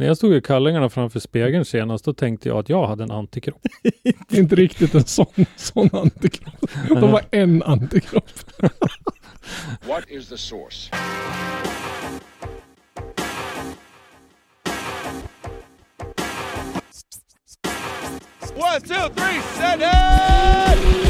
[0.00, 3.10] När jag stod i kallingarna framför spegeln senast, då tänkte jag att jag hade en
[3.10, 3.60] antikropp.
[4.32, 6.70] Inte riktigt en sån, sån antikropp.
[6.88, 8.30] De var en antikropp.
[9.86, 10.90] What is the source?
[18.56, 21.09] One, two, three, set it!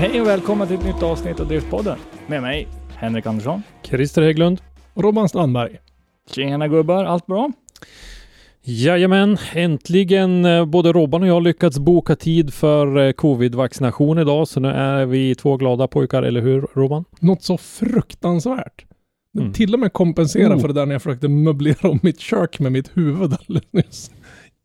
[0.00, 1.98] Hej och välkomna till ett nytt avsnitt av Driftpodden.
[2.26, 3.62] Med mig, Henrik Andersson.
[3.82, 4.60] Christer Hägglund.
[4.94, 5.78] Robban Strandberg.
[6.30, 7.52] Tjena gubbar, allt bra?
[8.62, 14.60] Jajamän, äntligen eh, både Robban och jag lyckats boka tid för eh, covid-vaccination idag, så
[14.60, 17.04] nu är vi två glada pojkar, eller hur Robban?
[17.20, 18.84] Något så fruktansvärt.
[19.38, 19.52] Mm.
[19.52, 20.60] till och med kompenserar Oh.
[20.60, 24.10] för det där när jag försökte möblera om mitt kök med mitt huvud alldeles nyss.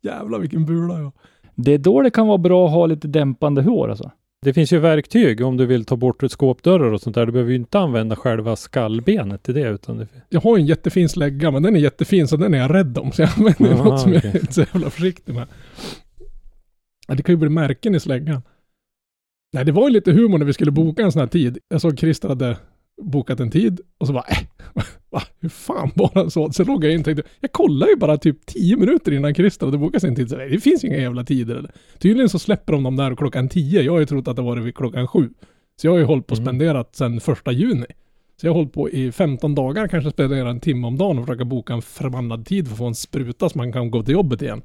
[0.02, 1.12] Jävlar vilken bula jag.
[1.54, 4.10] Det är då det kan vara bra att ha lite dämpande hår alltså.
[4.46, 7.26] Det finns ju verktyg om du vill ta bort skåpdörrar och sånt där.
[7.26, 10.08] Du behöver ju inte använda själva skallbenet till det, utan det...
[10.28, 13.12] Jag har en jättefin slägga, men den är jättefin så den är jag rädd om.
[13.12, 14.30] Så jag använder Aha, något som jag okej.
[14.30, 15.48] är inte så jävla försiktig med.
[17.08, 18.42] Ja, det kan ju bli märken i släggan.
[19.52, 21.58] Nej, det var ju lite humor när vi skulle boka en sån här tid.
[21.68, 22.56] Jag såg Christer hade
[23.02, 24.38] bokat en tid och så bara, äh,
[25.10, 26.52] va, hur fan var den så?
[26.52, 29.66] Så låg jag in och tänkte, jag kollar ju bara typ 10 minuter innan Christer
[29.66, 30.30] hade bokat sin tid.
[30.30, 31.56] Så nej, det finns ju inga jävla tider.
[31.56, 31.70] Eller?
[31.98, 33.82] Tydligen så släpper de dem där klockan 10.
[33.82, 35.30] Jag har ju trott att det var vid klockan 7.
[35.80, 36.46] Så jag har ju hållit på och Mm.
[36.46, 37.86] spenderat sedan första juni.
[38.40, 41.26] Så jag har hållit på i 15 dagar, kanske spenderar en timme om dagen och
[41.26, 44.14] försöka boka en förbannad tid för att få en spruta så man kan gå till
[44.14, 44.62] jobbet igen.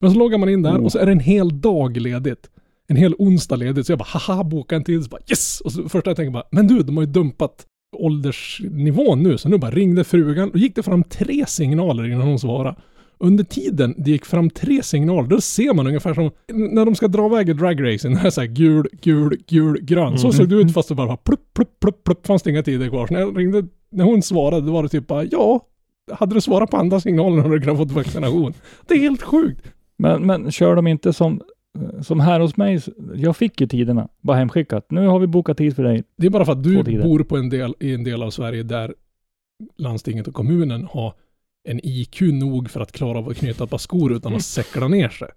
[0.00, 2.50] Men så loggar man in där och så är det en hel dag ledigt.
[2.88, 3.86] En hel onsdag ledigt.
[3.86, 5.04] Så jag bara haha, boka en tid.
[5.04, 5.60] Så bara yes!
[5.60, 7.66] Och så första jag tänker bara, men du, de har ju dumpat
[7.96, 9.38] åldersnivån nu.
[9.38, 12.76] Så nu bara ringde frugan och gick det fram tre signaler innan hon svarade.
[13.20, 17.08] Under tiden det gick fram tre signaler, då ser man ungefär som när de ska
[17.08, 20.18] dra iväg i dragracing, det är så här gul, gul, gul, grön.
[20.18, 22.62] Så såg det ut fast det bara var plupp, plupp, plupp, plupp, fanns det inga
[22.62, 23.06] tider kvar.
[23.06, 25.60] Så när jag ringde, när hon svarade, då var det typ bara ja,
[26.12, 28.54] hade du svarat på andra signaler hade du kunnat fått vaccination.
[28.88, 29.72] Det är helt sjukt.
[29.96, 31.42] Men, men kör de inte som,
[32.02, 32.80] som här hos mig?
[33.14, 34.86] Jag fick ju tiderna, bara hemskickat.
[34.90, 36.04] Nu har vi bokat tid för dig.
[36.16, 38.62] Det är bara för att du bor på en del, i en del av Sverige
[38.62, 38.94] där
[39.78, 41.14] landstinget och kommunen har
[41.68, 44.88] en IQ nog för att klara av att knyta ett par skor utan att säckla
[44.88, 45.28] ner sig.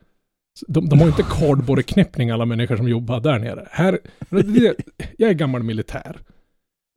[0.68, 3.68] De, de har inte kardborreknäppning alla människor som jobbar där nere.
[3.72, 4.00] Här,
[4.30, 4.76] det-
[5.18, 6.20] jag är gammal militär.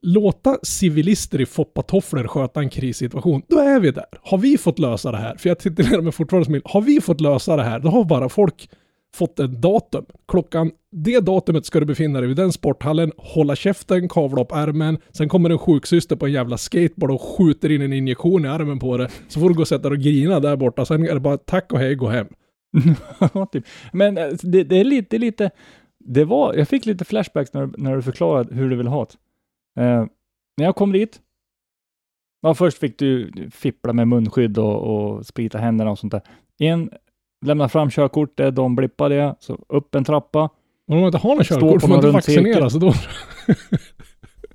[0.06, 4.04] Låta civilister i foppatofflor sköta en krissituation, då är vi där.
[4.22, 5.36] Har vi fått lösa det här?
[5.36, 7.78] För jag titulerar mig fortfarande som Har vi fått lösa det här?
[7.78, 8.68] Då har bara folk
[9.14, 10.04] fått ett datum.
[10.28, 14.98] Klockan, det datumet ska du befinna dig vid den sporthallen, hålla käften, kavla upp ärmen,
[15.10, 18.78] sen kommer en sjuksyster på en jävla skateboard och skjuter in en injektion i armen
[18.78, 19.10] på det.
[19.28, 21.38] Så får du gå och sätta dig och grina där borta, sen är det bara
[21.38, 22.26] tack och hej, gå hem.
[23.34, 23.64] Ja, typ.
[23.92, 25.50] Men eh, det, det är lite, lite,
[26.04, 29.82] det var, jag fick lite flashbacks när, när du förklarade hur du vill ha det.
[29.82, 30.06] Eh,
[30.56, 31.20] när jag kom dit,
[32.42, 36.22] ja, först fick du fippla med munskydd och, och sprita händerna och sånt där.
[36.58, 36.90] En,
[37.46, 40.40] lämna fram körkortet, de blippade jag, så upp en trappa.
[40.88, 42.92] Om man inte har något körkort får man inte vaccinera, så då...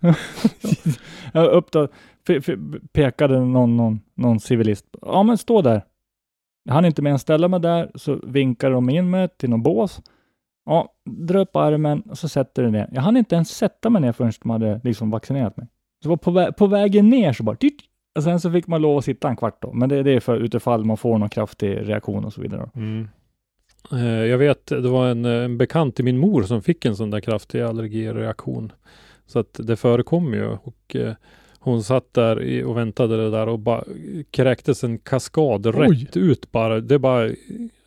[1.33, 1.87] Ja, upp då,
[2.93, 4.85] pekade någon, någon, någon civilist.
[5.01, 5.83] Ja, men stå där.
[6.63, 9.63] Jag hann inte mer än ställa mig där, så vinkade de in mig till någon
[9.63, 10.01] bås.
[10.65, 12.89] Ja, dra upp armen och så sätter du ner.
[12.91, 15.67] Jag hann inte ens sätta mig ner förrän de hade liksom vaccinerat mig.
[16.03, 17.75] Så var på, vä- på vägen ner så bara tyt,
[18.15, 19.73] och sen så fick man lov att sitta en kvart då.
[19.73, 22.69] Men det, det är för utifall man får någon kraftig reaktion och så vidare.
[22.75, 23.07] Mm.
[23.91, 27.09] Eh, Jag vet, det var en, en bekant till min mor som fick en sån
[27.09, 28.71] där kraftig allergireaktion.
[29.25, 31.13] Så att det förekom ju och eh,
[31.59, 33.83] hon satt där och väntade det där och bara
[34.31, 35.73] kräktes en kaskad Oj.
[35.73, 36.79] rätt ut bara.
[36.79, 37.29] Det bara.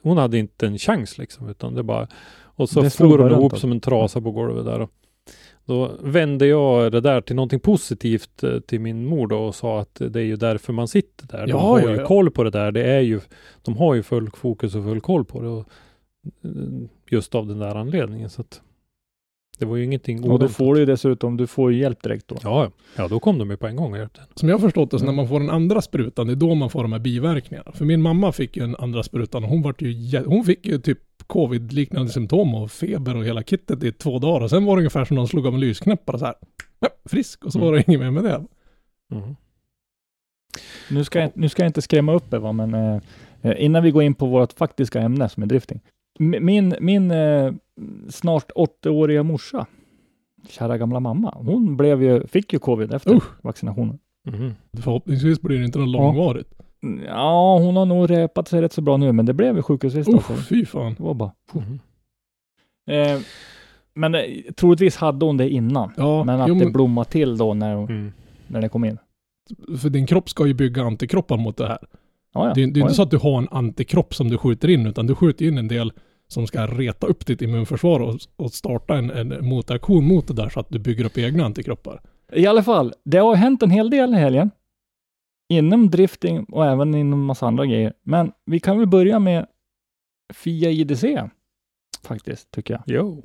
[0.02, 2.08] Hon hade inte en chans liksom utan det bara
[2.42, 3.60] och så Det for hon ihop alltså.
[3.60, 4.80] som en trasa på golvet där.
[4.80, 4.90] Och
[5.64, 9.80] då vände jag det där till någonting positivt eh, till min mor då och sa
[9.80, 11.46] att det är ju därför man sitter där.
[11.46, 12.06] De Ja, har ja, ju ja.
[12.06, 12.72] koll på det där.
[12.72, 13.20] Det är ju,
[13.62, 15.48] de har ju full fokus och full koll på det.
[15.48, 15.64] Och
[16.44, 16.50] eh,
[17.10, 18.30] just av den där anledningen.
[18.30, 18.60] Så att
[19.58, 20.56] det var ju ingenting Och då oväntat.
[20.56, 22.36] får du ju dessutom, du får ju hjälp direkt då.
[22.42, 23.08] Ja, ja.
[23.08, 24.20] då kom de ju på en gång och hjälpte.
[24.34, 25.16] Som jag har förstått det, så när Mm.
[25.16, 27.72] man får den andra sprutan, det är då man får de här biverkningarna.
[27.72, 30.78] För min mamma fick ju en andra sprutan och hon vart ju, hon fick ju
[30.78, 30.98] typ
[31.32, 34.40] covid-liknande symptom och feber och hela kittet i två dagar.
[34.40, 36.34] Och sen var det ungefär som någon slog av en lysknäppare så här.
[36.80, 37.44] Ja, frisk.
[37.44, 38.44] Och så var det inget mer med det.
[39.12, 39.36] Mm.
[40.90, 43.90] Nu ska, jag, nu ska jag inte skrämma upp er va, men eh, innan vi
[43.90, 45.80] går in på vårt faktiska ämne som är drifting.
[46.18, 47.52] Min, min eh,
[48.08, 49.66] snart åttaåriga morsa,
[50.48, 53.44] kära gamla mamma, hon blev ju, fick ju covid efter Usch.
[53.44, 53.98] vaccinationen.
[54.24, 54.54] Mhm.
[54.82, 56.54] Förhoppningsvis blir det inte något långvarigt.
[56.58, 56.64] Ja,
[57.60, 60.32] hon har nog repat sig rätt så bra nu, men det blev ju sjukhusvistelse.
[60.32, 60.94] Usch, fy fan.
[60.98, 61.32] Det var bara...
[61.52, 61.78] Mhm.
[62.90, 63.20] Eh,
[63.94, 64.20] men eh,
[64.56, 65.92] troligtvis hade hon det innan.
[65.96, 68.12] Ja, Men att jo, det men, blommade till då när, hon, Mm.
[68.46, 68.98] när det kom in.
[69.80, 71.78] för din kropp ska ju bygga antikroppar mot det här.
[72.34, 72.52] Ja, ja.
[72.54, 74.68] Det, är- det är Ja, inte så att du har en antikropp som du skjuter
[74.70, 75.92] in, utan du skjuter in en del
[76.28, 80.48] som ska reta upp ditt immunförsvar och, och starta en, en motaktion mot det där
[80.48, 82.00] så att du bygger upp egna antikroppar.
[82.32, 84.50] I alla fall, det har hänt en hel del i helgen.
[85.52, 87.92] Inom drifting och även inom massa andra grejer.
[88.02, 89.46] Men vi kan väl börja med
[90.34, 91.04] FIA IDC.
[92.04, 92.82] Faktiskt, tycker jag.
[92.86, 93.24] Jo.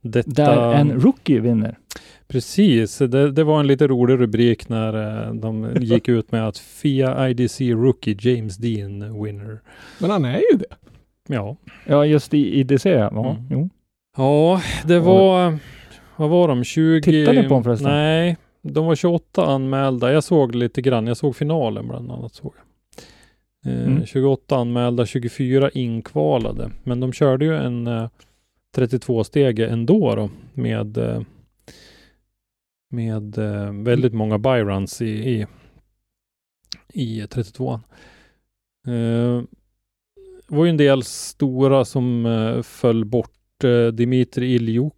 [0.00, 1.78] Detta, Där en rookie vinner.
[2.28, 6.58] Precis, det, det var en lite rolig rubrik när eh, de gick ut med att
[6.58, 9.60] FIA IDC Rookie James Dean winner.
[10.00, 10.76] Men han är ju det.
[11.34, 11.56] Ja.
[11.86, 12.86] Ja, just i IDC.
[12.90, 13.42] Ja, Mm.
[13.50, 13.68] jo.
[14.16, 15.58] Ja, det var,
[16.16, 17.02] vad var de, 20?
[17.02, 17.90] Tittar ni på dem förresten?
[17.90, 20.12] Nej, de var 28 anmälda.
[20.12, 22.34] Jag såg lite grann, jag såg finalen bland annat.
[22.34, 22.62] Såg jag.
[23.72, 24.06] Eh, Mm.
[24.06, 26.70] 28 anmälda, 24 inkvalade.
[26.84, 28.08] Men de körde ju en eh,
[28.76, 31.20] 32-stege ändå då med eh,
[32.90, 35.46] med eh, väldigt många byruns i, i,
[36.92, 37.80] i 32an.
[38.86, 39.42] Eh,
[40.48, 43.28] det var ju en del stora som eh, föll bort.
[43.92, 44.92] Dimitri Iljuk,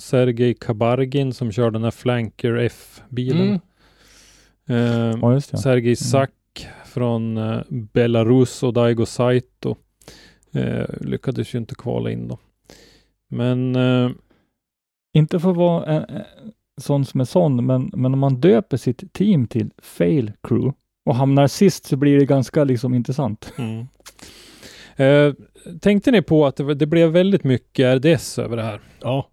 [0.00, 3.48] Sergej Kabargin som körde den här Flanker F-bilen.
[3.48, 5.12] Mm.
[5.12, 5.58] Eh, Ja, just det.
[5.58, 6.30] Sergej Sak
[6.84, 9.76] från eh, Belarus och Daigo Saito
[10.52, 12.38] eh, lyckades ju inte kvala in då.
[13.28, 14.10] Men eh,
[15.14, 16.22] Inte för att vara en, en
[16.80, 20.72] sån som är sån, men, men om man döper sitt team till Fail Crew
[21.04, 23.52] och hamnar sist så blir det ganska liksom intressant.
[23.58, 23.86] Mm.
[24.96, 25.34] Eh,
[25.80, 28.80] tänkte ni på att det, det blev väldigt mycket RDS över det här?
[29.00, 29.28] Ja.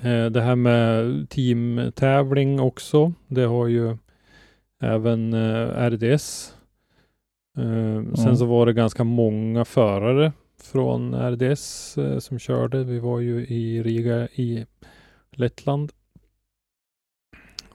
[0.00, 3.12] Eh, det här med teamtävling också.
[3.28, 3.96] Det har ju
[4.82, 6.54] även eh, RDS.
[7.58, 10.32] Eh, Sen så var det ganska många förare
[10.62, 12.84] från RDS som körde.
[12.84, 14.66] Vi var ju i Riga i
[15.32, 15.92] Lettland.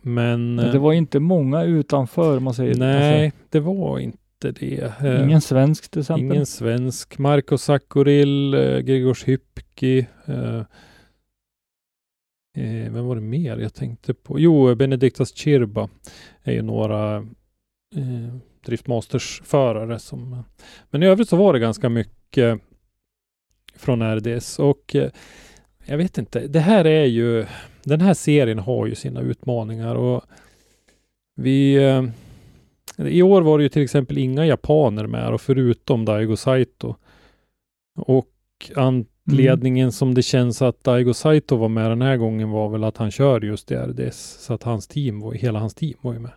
[0.01, 4.84] Men eh, Det var inte många utanför, man säger nej, det var inte det.
[4.84, 6.25] Alltså, ingen svensk till exempel.
[6.25, 7.18] Ingen svensk.
[7.18, 8.51] Marko Sakuril,
[8.84, 10.06] Gregors Hypki.
[12.60, 14.40] Eh, vem var det mer jag tänkte på?
[14.40, 15.90] Jo, Benediktas Chirba
[16.44, 17.16] är ju några
[17.96, 18.36] eh,
[18.66, 20.44] Driftmasters-förare som...
[20.90, 22.62] Men i övrigt så var det ganska mycket
[23.76, 25.10] från RDS och eh,
[25.86, 27.46] jag vet inte, det här är ju...
[27.84, 30.24] Den här serien har ju sina utmaningar och
[31.36, 31.76] vi...
[31.76, 32.06] Eh,
[33.08, 36.96] i år var det ju till exempel inga japaner med och förutom Daigo Saito.
[37.98, 38.32] Och
[39.29, 42.98] anledningen som det känns att Daigo Saito var med den här gången var väl att
[42.98, 44.38] han kör just i RDS.
[44.39, 46.31] Så att hans team, var, hela hans team var ju med.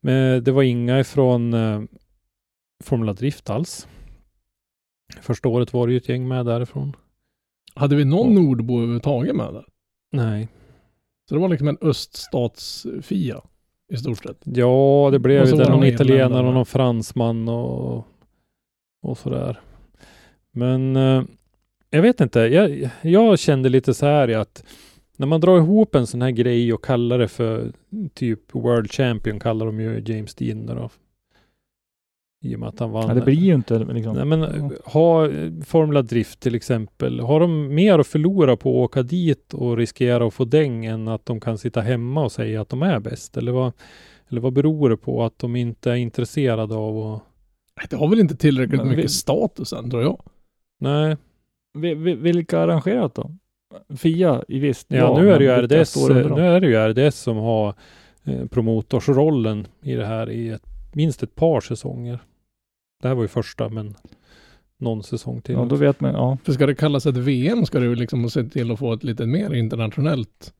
[0.00, 1.82] Men det var inga ifrån eh,
[2.84, 3.88] Formula Drift alls.
[5.20, 6.96] Första året var det ju ett gäng med därifrån.
[7.74, 9.66] Hade vi någon nordbo överhuvudtaget med där?
[10.12, 10.48] Nej.
[11.28, 13.42] Så det var liksom en öststats-Fia
[13.92, 14.42] i stort sett.
[14.44, 15.70] Ja, det blev Och ju det.
[15.70, 18.06] Någon italienare och någon fransman och,
[19.02, 19.60] och sådär.
[20.52, 21.22] Men eh,
[21.94, 22.40] jag vet inte.
[22.40, 24.64] Jag, jag kände lite så här att
[25.16, 27.72] när man drar ihop en sån här grej och kallar det för
[28.14, 30.90] typ World Champion kallar de ju James Dean då.
[32.44, 33.08] I och med att han vann.
[33.08, 34.16] Ja, det blir ju inte liksom.
[34.16, 34.70] Nej, men Ja.
[34.84, 37.20] ha eh, Formula Drift till exempel.
[37.20, 41.08] Har de mer att förlora på att åka dit och riskera att få däng än
[41.08, 43.36] att de kan sitta hemma och säga att de är bäst?
[43.36, 43.72] Eller vad,
[44.28, 47.22] eller vad beror det på att de inte är intresserade av att...
[47.90, 50.22] Det har väl inte tillräckligt Men mycket vi- status än tror jag.
[50.80, 51.16] Nej,
[51.74, 53.30] Vilka arrangerat då?
[53.96, 54.86] Fia i visst.
[54.90, 57.74] ja, nu är det ju RDS, nu är det ju RDS som har
[58.24, 60.62] eh, promotorsrollen i det här i ett,
[60.92, 62.18] minst ett par säsonger.
[63.02, 63.94] Det här var ju första, men
[64.78, 65.54] någon säsong till.
[65.54, 66.14] Ja, då vet man.
[66.14, 66.38] Ja.
[66.44, 69.26] För ska det kallas ett VM ska ju liksom se till att få ett lite
[69.26, 70.54] mer internationellt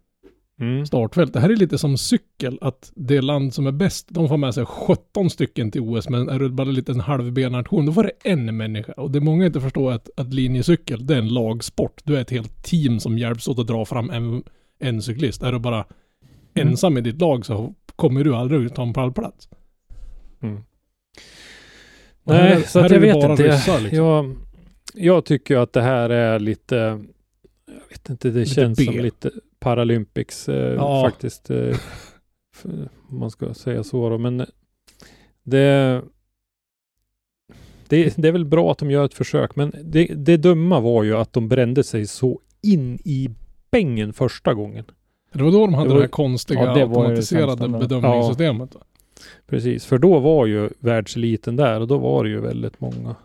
[0.60, 0.86] Mm.
[0.86, 1.32] startfält.
[1.32, 4.54] Det här är lite som cykel, att det land som är bäst, de får med
[4.54, 8.12] sig 17 stycken till OS, men är du bara en liten halvben-nation, då får det
[8.24, 8.92] en människa.
[8.92, 12.00] Och det många inte förstår är att, att linjecykel, det är en lagsport.
[12.04, 14.42] Du är ett helt team som hjälps åt att dra fram en,
[14.78, 15.42] en cyklist.
[15.42, 15.84] Är du bara
[16.56, 16.68] Mm.
[16.68, 19.48] ensam i ditt lag så kommer du aldrig ta en pallplats.
[20.42, 20.54] Mm.
[22.26, 23.42] Här Nej, är- så här att jag vet inte.
[23.56, 23.98] ryssar, liksom.
[23.98, 24.36] jag,
[24.94, 26.74] jag tycker att det här är lite,
[27.66, 28.84] jag vet inte, det Lite känns B.
[28.84, 29.30] som lite
[29.64, 31.02] Paralympics eh, Ja.
[31.04, 31.50] faktiskt.
[31.50, 31.76] Eh,
[32.56, 34.18] för- om man ska säga så då.
[34.18, 34.46] Men
[35.42, 36.02] det,
[37.88, 39.56] det, det är väl bra att de gör ett försök.
[39.56, 43.30] Men det, det dumma var ju att de brände sig så in i
[43.70, 44.84] bängen första gången.
[45.32, 47.78] Det var då de hade Det det, var- här konstiga Ja, det det automatiserade då.
[47.78, 48.76] bedömningssystemet.
[49.46, 53.16] Precis, för då var ju världseliten där och då var det ju väldigt många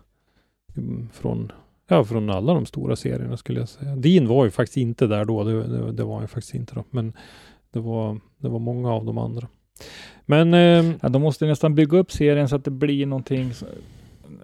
[0.76, 1.52] mm, från,
[1.90, 3.96] ja, från alla de stora serierna skulle jag säga.
[3.96, 6.74] Din var ju faktiskt inte där då, det, det, det var han ju faktiskt inte
[6.74, 7.12] då, men
[7.72, 9.48] det var, det var många av de andra.
[10.26, 13.68] Men eh, Ja, de måste nästan bygga upp serien så att det blir någonting, som-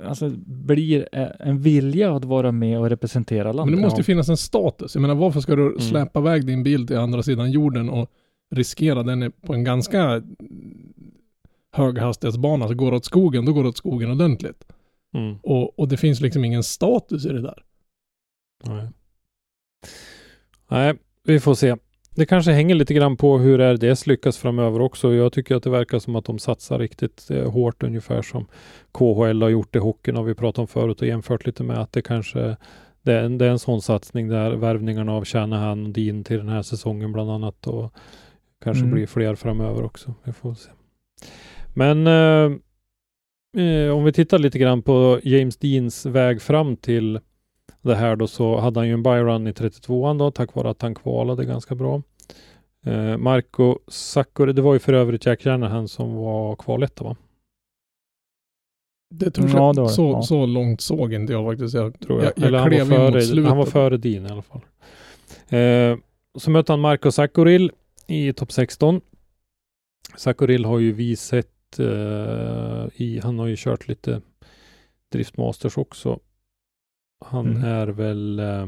[0.06, 3.66] alltså blir eh, en vilja att vara med och representera landet.
[3.72, 4.94] Men det måste ju finnas en status.
[4.94, 5.72] Jag mener varför ska Mm.
[5.74, 8.10] du släpa iväg din bil till andra sidan jorden och
[8.50, 10.22] riskera den på en ganska
[11.72, 14.64] höghastighetsbana så går det åt skogen, då går det åt skogen ordentligt.
[15.16, 17.62] Mm, Och, och det finns liksom ingen status i det där.
[18.64, 18.88] nej.
[20.68, 20.94] nej,
[21.24, 21.76] vi får se.
[22.14, 25.14] Det kanske hänger lite grann på hur RDS lyckas framöver också.
[25.14, 28.46] Jag tycker att det verkar som att de satsar riktigt eh, hårt ungefär som
[28.92, 31.92] KHL har gjort i hockeyn har vi pratat om förut och jämfört lite med att
[31.92, 32.56] det kanske
[33.02, 36.36] det är, en, det är en sån satsning där värvningarna av Shanahan och Dean till
[36.36, 37.92] den här säsongen bland annat och
[38.64, 38.94] kanske Mm.
[38.94, 40.14] blir fler framöver också.
[40.24, 40.70] Vi får se.
[41.74, 42.58] Men eh,
[43.56, 47.20] eh, om vi tittar lite grann på James Deans väg fram till
[47.82, 50.82] det här då så hade han ju en byrun i 32an då tack vare att
[50.82, 52.02] han kvalade ganska bra.
[52.86, 57.16] Eh, Marco Saccori, det var ju för övrigt Jack Shanahan som var kvaletta va?
[59.14, 60.22] Det tror Ja, jag, det så, Ja.
[60.22, 61.74] så långt såg inte jag faktiskt.
[61.74, 62.26] Jag, Tror jag.
[62.26, 63.48] jag, jag Eller han var, före, slutet.
[63.48, 64.60] han var före Dean i alla fall.
[65.48, 65.98] Eh,
[66.38, 67.70] så mötte han Marco Saccorill
[68.06, 69.00] i topp 16.
[70.16, 71.50] Saccorill har ju visat eh,
[72.94, 74.20] i, han har ju kört lite
[75.12, 76.20] driftmasters också.
[77.24, 77.64] Han Mm.
[77.64, 78.66] är väl, eh,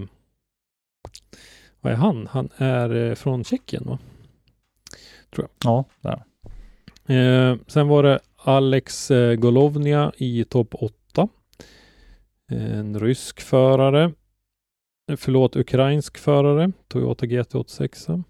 [1.80, 2.26] vad är han?
[2.26, 3.98] Han är eh, från Tjeckien va?
[5.64, 6.24] Ja, där.
[7.14, 11.28] Eh, sen var det Alex eh, Golovnia i topp 8.
[12.50, 14.12] En rysk förare.
[15.10, 16.72] Eh, Förlåt, ukrainsk förare.
[16.88, 18.24] Toyota GT86.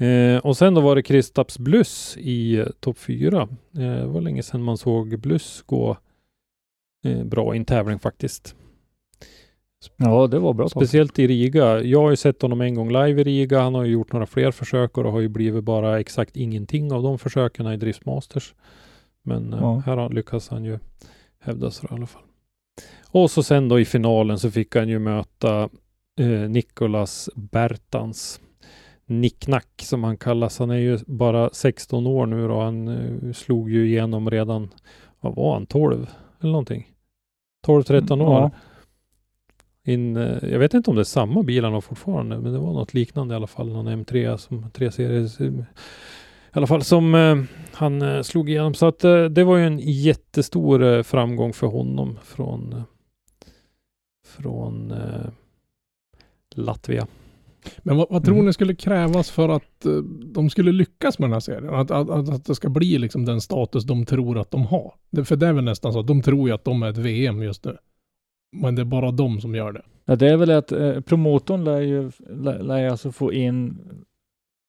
[0.00, 3.40] Eh, och sen då var det Kristaps Bluss i eh, topp 4.
[3.42, 3.48] Eh,
[3.80, 5.96] det var länge sedan man såg Bluss gå
[7.04, 8.54] eh, bra i en tävling faktiskt.
[9.96, 10.68] ja, det var bra.
[10.68, 11.80] Speciellt i Riga.
[11.82, 13.60] Jag har ju sett honom en gång live i Riga.
[13.60, 16.92] Han har ju gjort några fler försök och det har ju blivit bara exakt ingenting
[16.92, 18.54] av de försöken i Driftmasters.
[19.22, 19.82] Men eh, Ja.
[19.86, 20.78] här lyckas han ju
[21.40, 22.22] hävda sig i alla fall.
[23.10, 25.68] Och så sen då i finalen så fick han ju möta
[26.20, 28.40] eh, Nicolas Bertans.
[29.06, 30.58] Nicknack som han kallas.
[30.58, 34.70] Han är ju bara 16 år nu och han eh, slog ju igenom redan,
[35.20, 36.90] vad var han, 12 eller någonting?
[37.66, 38.40] 12-13 år.
[38.40, 38.50] Ja.
[39.92, 42.58] In, eh, jag vet inte om det är samma bil han har fortfarande, men det
[42.58, 43.72] var något liknande i alla fall.
[43.72, 45.40] Någon M3 som 3-series
[46.54, 47.42] i alla fall som eh,
[47.72, 48.74] han eh, slog igenom.
[48.74, 52.82] Så att eh, det var ju en jättestor eh, framgång för honom från eh,
[54.24, 55.30] från eh,
[56.54, 57.06] Latvia.
[57.78, 58.46] Men vad, vad tror Mm.
[58.46, 59.92] ni skulle krävas för att eh,
[60.34, 61.74] de skulle lyckas med den här serien?
[61.74, 64.92] Att, att, att, att det ska bli liksom den status de tror att de har.
[65.10, 66.98] Det, för det är väl nästan så att de tror ju att de är ett
[66.98, 67.76] VM just nu.
[68.56, 69.82] Men det är bara de som gör det.
[70.04, 73.78] Ja, det är väl att eh, promotorn lär ju, lär, lär alltså få in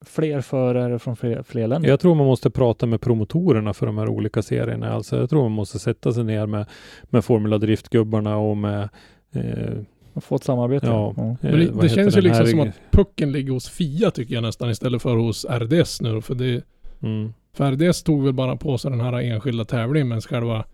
[0.05, 1.89] fler förare från fler, fler länder.
[1.89, 4.93] Jag tror man måste prata med promotorerna för de här olika serierna.
[4.93, 6.65] Alltså jag tror man måste sätta sig ner med,
[7.03, 8.89] med Formula Drift-gubbarna och med
[9.31, 9.85] eh, Och
[10.23, 10.85] få ett samarbete.
[10.87, 11.13] Ja.
[11.17, 11.23] Ja.
[11.23, 14.33] eh, Men det, det känns ju liksom här- som att pucken ligger hos Fia tycker
[14.33, 16.21] jag nästan istället för hos RDS nu.
[16.21, 16.63] För, det,
[17.03, 17.33] Mm.
[17.53, 20.65] för RDS tog väl bara på sig den här enskilda tävlingen men själva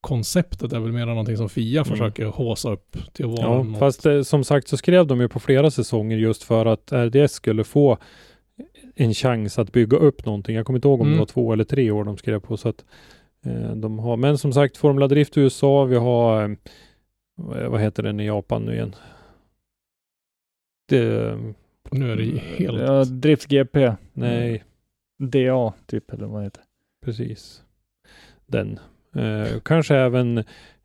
[0.00, 3.78] konceptet är väl mer någonting som Fia försöker håsa upp till att vara Ja, något.
[3.78, 7.32] fast eh, som sagt så skrev de ju på flera säsonger just för att RDS
[7.32, 7.98] skulle få
[8.96, 10.56] en chans att bygga upp någonting.
[10.56, 11.16] Jag kommer inte ihåg om Mm.
[11.16, 12.84] det var två eller tre år de skrev på så att
[13.46, 16.48] eh, de har, men som sagt Formula Drift i USA, vi har eh,
[17.40, 18.94] vad vad heter den i Japan nu igen?
[20.88, 21.38] Det,
[21.90, 22.80] Nu är det ju helt...
[22.80, 23.92] Ja, Drift GP.
[24.12, 24.64] nej,
[25.18, 26.62] DA typ, eller vad heter
[27.04, 27.62] precis.
[28.46, 28.78] Den.
[29.16, 30.38] Eh, kanske även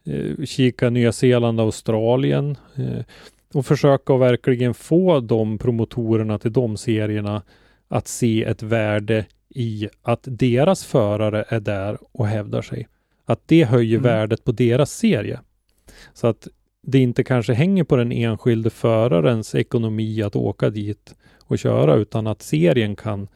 [0.05, 3.03] eh, kika Nya Zeeland, Australien eh,
[3.53, 7.41] och försöka verkligen få de promotorerna till de serierna
[7.87, 12.87] att se ett värde i att deras förare är där och hävdar sig.
[13.25, 14.03] Att det höjer Mm.
[14.03, 15.39] värdet på deras serie.
[16.13, 16.47] Så att
[16.81, 22.27] det inte kanske hänger på den enskilde förarens ekonomi att åka dit och köra, utan
[22.27, 23.27] att serien kan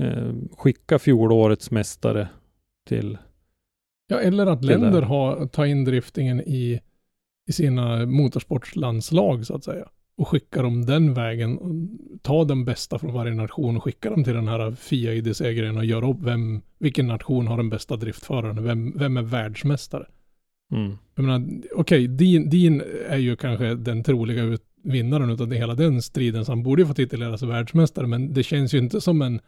[0.00, 2.28] eh, skicka fjolårets mästare
[2.86, 3.18] till
[4.08, 6.80] Ja, eller att länder har, tar in driftingen i,
[7.48, 9.88] i sina motorsportslandslag så att säga.
[10.16, 11.58] Och skickar dem den vägen.
[11.58, 11.72] Och
[12.22, 15.84] ta den bästa från varje nation och skicka dem till den här FIA IDC-grejen och
[15.84, 18.64] göra upp vem, vilken nation har den bästa driftföraren.
[18.64, 20.06] Vem, vem är världsmästare?
[20.72, 20.98] Mm.
[21.14, 25.74] Jag menar, okej, din, din är ju kanske den troliga ut, vinnaren utav det, hela
[25.74, 29.22] den striden, så han borde ju få tituleras världsmästare, men det känns ju inte som
[29.22, 29.40] en,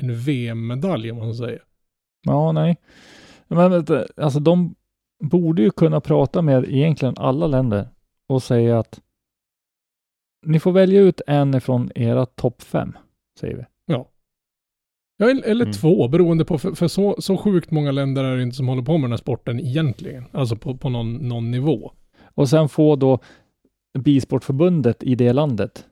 [0.00, 1.62] en VM-medalj om man säger.
[2.22, 2.76] Ja, nej.
[3.48, 4.74] Men alltså de
[5.22, 7.88] borde ju kunna prata med egentligen alla länder
[8.28, 9.00] och säga att
[10.46, 12.98] ni får välja ut en ifrån era topp fem,
[13.40, 13.64] säger vi.
[15.16, 15.72] Ja, eller, Mm.
[15.72, 18.82] två, beroende på, för, för så, så sjukt många länder är det inte som håller
[18.82, 20.24] på med den här sporten egentligen.
[20.32, 21.92] Alltså på, på någon, någon nivå.
[22.34, 23.18] Och sen få då
[23.98, 25.86] Bilsportförbundet i det landet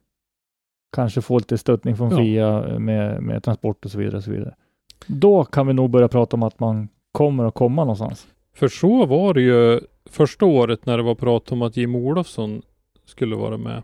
[0.96, 2.16] kanske få lite stöttning från Ja.
[2.18, 4.16] FIA med, med transport och så vidare.
[4.16, 4.54] Och så vidare.
[5.06, 8.26] Då kan vi nog börja prata om att man kommer att komma någonstans.
[8.54, 12.62] För så var det ju första året när det var prat om att Jim Olofsson
[13.04, 13.82] skulle vara med.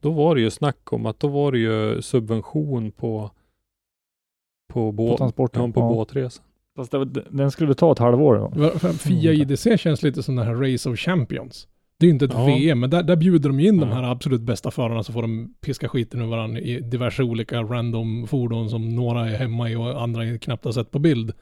[0.00, 3.30] Då var det ju snack om att då var det ju subvention på
[4.70, 5.62] på, På bå- transporten.
[5.62, 5.88] ja, på Ja.
[5.88, 6.44] båtresan.
[6.76, 8.50] Fast det, den skulle ta ett halvår.
[8.98, 9.42] FIA Mm.
[9.42, 11.66] IDC känns lite som den här Race of Champions.
[11.98, 12.44] Det är ju inte ett Ja.
[12.44, 13.94] VM, men där, där bjuder de ju in de Ja.
[13.94, 18.26] här absolut bästa förarna så får de piska skiten ur varandra i diverse olika random
[18.26, 21.32] fordon som några är hemma i och andra knappt har sett på bild.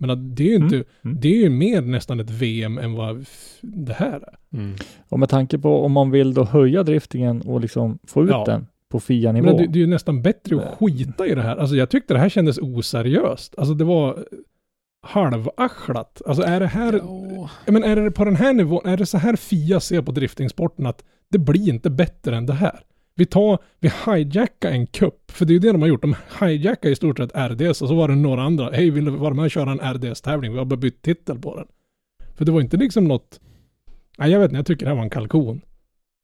[0.00, 0.86] Men det är ju inte, Mm.
[1.04, 1.18] Mm.
[1.20, 3.24] det är ju mer nästan ett VM än vad
[3.60, 4.58] det här är.
[4.58, 4.74] Mm.
[5.08, 8.44] Och med tanke på om man vill då höja driftingen och liksom få ut Ja.
[8.46, 9.46] den på FIA-nivå.
[9.46, 11.56] Men det, det är ju nästan bättre att skita i det här.
[11.56, 13.54] Alltså jag tyckte det här kändes oseriöst.
[13.58, 14.24] Alltså det var
[15.02, 16.22] halvarslat.
[16.26, 17.50] Alltså är det här, Ja.
[17.66, 20.86] Men är det på den här nivån, är det så här Fia ser på driftingsporten
[20.86, 22.80] att det blir inte bättre än det här?
[23.14, 26.02] Vi tar, vi hijackar en kupp, för det är ju det de har gjort.
[26.02, 28.70] De hijackar i stort sett RDS och så var det några andra.
[28.70, 30.52] Hej, vill du vara med och köra en RDS-tävling?
[30.52, 31.66] Vi har bara bytt titel på den.
[32.36, 33.40] För det var inte liksom något...
[34.18, 35.60] Nej, jag vet inte, jag tycker det här var en kalkon.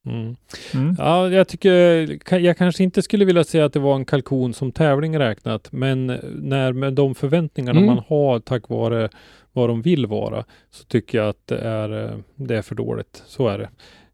[0.06, 0.37] Mm.
[0.74, 0.94] Mm.
[0.98, 4.72] Ja, jag tycker, jag kanske inte skulle vilja säga att det var en kalkon som
[4.72, 7.94] tävling räknat, men när med de förväntningarna Mm.
[7.94, 9.08] man har tack vare
[9.52, 13.22] vad de vill vara, så tycker jag att det är, eh, det är för dåligt.
[13.26, 13.68] Så är det.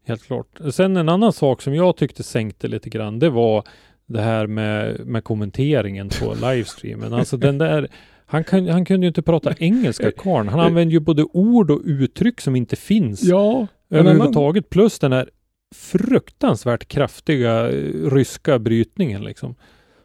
[0.07, 0.47] Helt klart.
[0.71, 3.63] Sen en annan sak som jag tyckte sänkte lite grann, det var
[4.05, 7.13] det här med, med kommenteringen på livestreamen.
[7.13, 7.87] Alltså den där,
[8.25, 10.47] han, kan, han kunde ju inte prata engelska karln.
[10.47, 14.69] Han använde ju både ord och uttryck som inte finns Ja, överhuvudtaget.
[14.69, 15.29] Plus den här
[15.75, 19.55] fruktansvärt kraftiga eh, ryska brytningen liksom.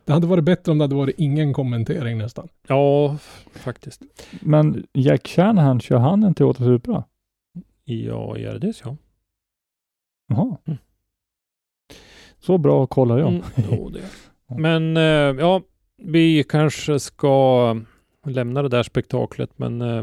[0.04, 2.48] det hade varit bättre om det hade varit ingen kommentering nästan.
[2.68, 3.16] Ja,
[3.52, 4.02] faktiskt.
[4.40, 7.04] Men Jack Shanahan, kör han en Toyota Supra?
[7.84, 8.96] Ja, IRDs ja.
[10.28, 10.56] Jaha.
[10.66, 10.78] Mm.
[12.38, 13.28] Så bra kollar jag.
[13.28, 14.02] Mm, jo, det.
[14.58, 15.62] Men eh, ja,
[16.02, 17.76] vi kanske ska
[18.26, 20.02] lämna det där spektaklet, men eh,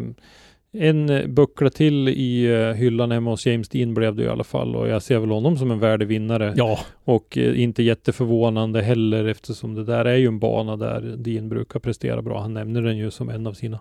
[0.80, 4.44] en eh, buckla till i eh, hyllan hemma hos James Dean blev det i alla
[4.44, 6.54] fall och jag ser väl honom som en värdig vinnare.
[6.56, 11.50] Ja, Och eh, inte jätteförvånande heller eftersom det där är ju en bana där Dean
[11.50, 12.42] brukar prestera bra.
[12.42, 13.80] Han nämner den ju som en av sina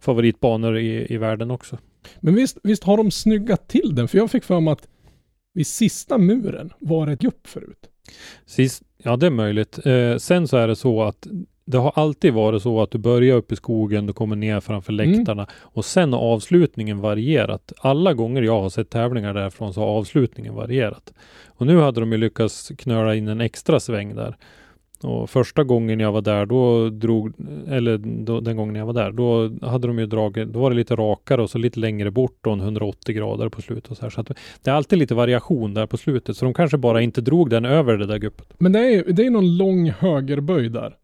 [0.00, 1.78] favoritbanor i, i världen också.
[2.20, 4.08] men visst, visst har de snyggat till den?
[4.08, 4.88] För jag fick för mig att
[5.54, 7.88] vid sista muren var det ett gupp förut.
[8.46, 9.86] Sist, ja, det är möjligt.
[9.86, 11.26] Eh, sen så är det så att
[11.70, 14.92] det har alltid varit så att du börjar upp i skogen, du kommer ner framför
[14.92, 15.10] Mm.
[15.10, 17.72] läktarna och sen har avslutningen varierat.
[17.78, 21.12] Alla gånger jag har sett tävlingar därifrån så har avslutningen varierat.
[21.46, 24.36] Och nu hade de ju lyckats knöla in en extra sväng där.
[25.02, 27.32] Och första gången jag var där, då drog,
[27.68, 30.76] eller då, den gången jag var där, då hade de ju dragit, då var det
[30.76, 34.02] lite rakare och så lite längre bort och en 180 grader på slutet och så
[34.02, 34.10] här.
[34.10, 34.30] Så att
[34.62, 37.64] det är alltid lite variation där på slutet, så de kanske bara inte drog den
[37.64, 38.46] över det där guppet.
[38.58, 40.94] Men det är, det är någon lång högerböj där.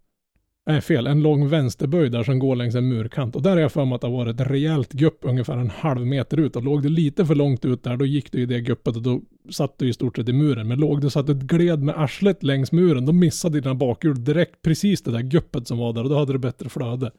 [0.67, 1.07] Nej, fel.
[1.07, 3.37] En lång vänsterböj där som går längs en murkant.
[3.37, 5.71] Och där har jag för mig att det har varit ett rejält gupp ungefär en
[5.71, 6.57] halv meter ut.
[6.57, 9.03] Och låg det lite för långt ut där, då gick du i det guppet och
[9.03, 10.69] då satt du i stort sett i muren.
[10.69, 14.25] Men låg du så att du gled med arslet längs muren, då missade dina bakhjul
[14.25, 16.03] direkt precis det där guppet som var där.
[16.03, 17.11] Och då hade du bättre flöde.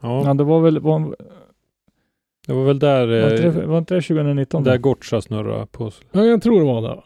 [0.00, 1.16] Ja, Ja, det var väl, var,
[2.46, 4.64] det var väl där, var, inte eh, det, var inte det 2019?
[4.64, 5.90] där Gotcha snurrade på.
[6.12, 7.02] Ja, jag tror det var det.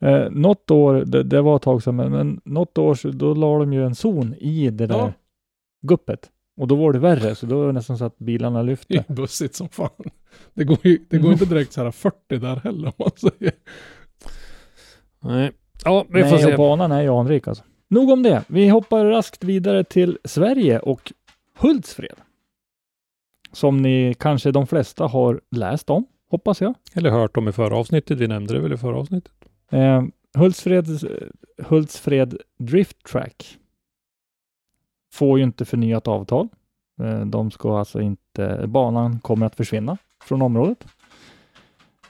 [0.00, 3.34] Eh, något år, det, det var ett tag sedan, men, men något år så då
[3.34, 5.12] la de ju en zon i det där Ja.
[5.82, 6.30] guppet.
[6.56, 8.94] Och då var det värre, så då var det nästan så att bilarna Det lyfte.
[9.08, 9.90] är bussigt som fan.
[10.54, 13.52] Det går ju det går inte direkt så här 40 där heller om man säger.
[15.20, 15.52] Nej.
[15.84, 16.52] Ja, vi får Nej, se.
[16.52, 17.64] och banan är ju anrik alltså.
[17.88, 18.44] Nog om det.
[18.48, 21.12] Vi hoppar raskt vidare till Sverige och
[21.58, 22.16] Hultsfred.
[23.52, 26.74] Som ni kanske de flesta har läst om, hoppas jag.
[26.94, 28.18] Eller hört om i förra avsnittet.
[28.18, 29.32] Vi nämnde det väl i förra avsnittet.
[29.70, 30.02] Eh,
[30.34, 30.86] Hultsfred,
[31.62, 33.58] Hultsfred Drift Track
[35.12, 36.48] får ju inte förnyat avtal.
[37.02, 40.86] Eh, de ska alltså inte, banan kommer att försvinna från området.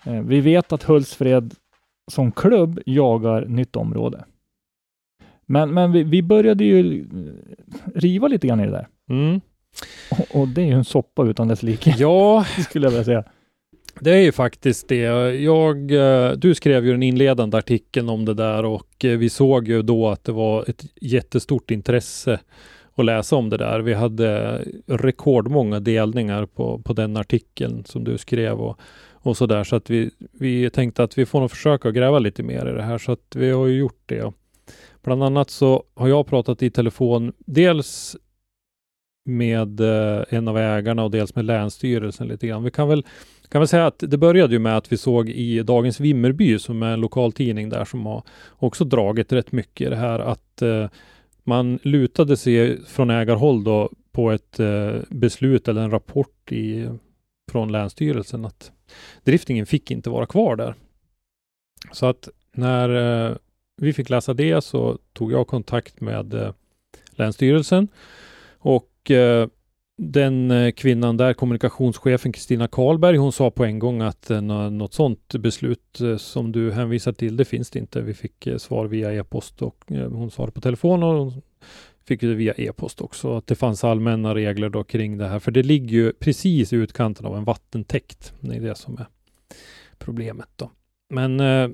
[0.04, 1.54] Eh, vi vet att Hultsfred
[2.10, 4.24] som klubb jagar nytt område.
[5.46, 7.06] Men, men vi, vi började ju
[7.94, 8.88] riva lite grann i det där.
[9.08, 9.40] Mm.
[10.10, 13.24] Och, och det är ju en soppa utan dess like, Ja, skulle jag vilja säga
[14.00, 14.96] det är ju faktiskt det.
[15.40, 19.68] Jag, eh, du skrev ju den inledande artikeln om det där och eh, vi såg
[19.68, 22.40] ju då att det var ett jättestort intresse
[22.94, 23.80] att läsa om det där.
[23.80, 28.80] Vi hade rekordmånga delningar på, på den artikeln som du skrev och,
[29.12, 29.64] och så där.
[29.64, 32.82] Så att vi, vi tänkte att vi får nog försöka gräva lite mer i det
[32.82, 32.98] här.
[32.98, 34.32] Så att vi har ju gjort det.
[35.02, 38.16] Bland annat så har jag pratat i telefon dels
[39.24, 42.64] med eh, en av ägarna och dels med Länsstyrelsen lite grann.
[42.64, 43.06] Vi kan väl,
[43.50, 46.82] kan väl säga att det började ju med att vi såg i Dagens Vimmerby som
[46.82, 48.22] är en lokaltidning där som har
[48.58, 50.88] också dragit rätt mycket i det här att eh,
[51.44, 56.88] man lutade sig från ägarhåll då på ett eh, beslut eller en rapport i,
[57.52, 58.72] från Länsstyrelsen att
[59.24, 60.74] driftingen fick inte vara kvar där.
[61.92, 62.88] Så att när
[63.28, 63.36] eh,
[63.76, 66.52] vi fick läsa det så tog jag kontakt med eh,
[67.10, 67.88] Länsstyrelsen
[68.58, 69.48] och eh,
[70.02, 74.94] den eh, kvinnan där, kommunikationschefen Kristina Karlberg, hon sa på en gång att eh, något
[74.94, 78.00] sådant beslut eh, som du hänvisar till, det finns det inte.
[78.00, 81.42] Vi fick svar via e-post och hon svarade på telefon och hon
[82.04, 83.36] fick det via e-post också.
[83.36, 86.76] Att det fanns allmänna regler då kring det här, för det ligger ju precis i
[86.76, 88.32] utkanten av en vattentäkt.
[88.40, 89.06] Det är det som är
[89.98, 90.70] problemet då.
[91.10, 91.68] Men eh,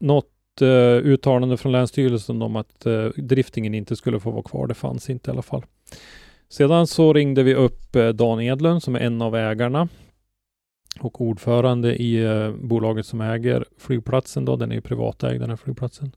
[0.00, 4.74] något eh, uttalande från Länsstyrelsen om att eh, driftingen inte skulle få vara kvar, det
[4.74, 5.64] fanns inte i alla fall.
[6.50, 9.88] Sedan så ringde vi upp eh, Dan Edlund som är en av ägarna
[11.00, 15.56] och ordförande i eh, bolaget som äger flygplatsen då, den är ju privatägd den här
[15.56, 16.12] flygplatsen.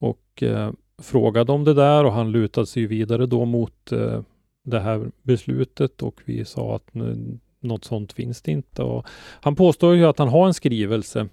[0.00, 4.20] Och eh, frågade om det där och han lutade sig ju vidare då mot eh,
[4.64, 8.82] det här beslutet och vi sa att nu, något sånt finns det inte.
[8.82, 9.06] Och
[9.40, 11.28] han påstår ju att han har en skrivelse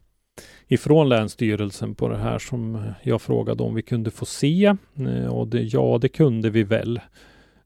[0.67, 4.75] ifrån Länsstyrelsen på det här som jag frågade om vi kunde få se.
[4.95, 6.99] Eh, och det, ja, det kunde vi väl.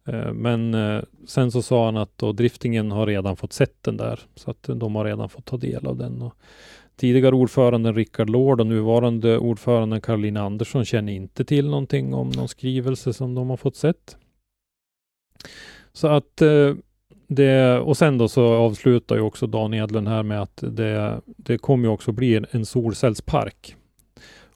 [0.08, 3.98] Eh, men eh, sen så sa han att då driftingen har redan fått sett den
[3.98, 6.22] där, så att de har redan fått ta del av den.
[6.22, 6.34] Och
[6.96, 12.48] tidigare ordföranden Rickard Lord och nuvarande ordföranden Karolina Andersson känner inte till någonting om någon
[12.48, 14.18] skrivelse som de har fått sett.
[15.94, 16.74] Så att eh,
[17.28, 21.58] det, och sen då så avslutar ju också Dan Edlund här med att det, det
[21.58, 23.76] kommer ju också bli en solcellspark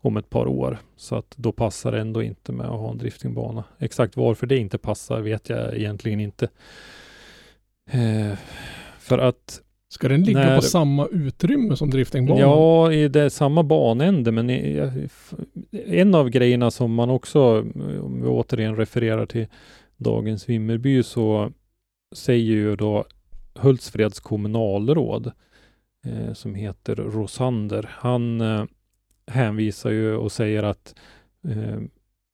[0.02, 0.78] om ett par år.
[0.96, 3.64] Så att då passar det ändå inte med att ha en driftingbana.
[3.80, 6.48] Exakt varför det inte passar vet jag egentligen inte.
[7.92, 8.38] Eh,
[9.00, 12.42] för att Ska den ligga När- på samma utrymme som driftingbanan?
[12.42, 14.90] Ja, i det samma banände, men i,
[15.72, 17.60] en av grejerna som man också,
[18.02, 19.48] om vi återigen refererar till
[19.98, 21.52] dagens Vimmerby, så
[22.16, 23.06] säger ju då
[23.56, 25.32] Hultsfreds kommunalråd,
[26.06, 28.64] eh, som heter Rosander, han eh,
[29.28, 30.96] hänvisar ju och säger att
[31.48, 31.80] eh,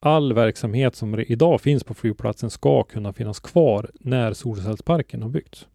[0.01, 5.67] all verksamhet som idag finns på flygplatsen ska kunna finnas kvar när solcellsparken har byggts.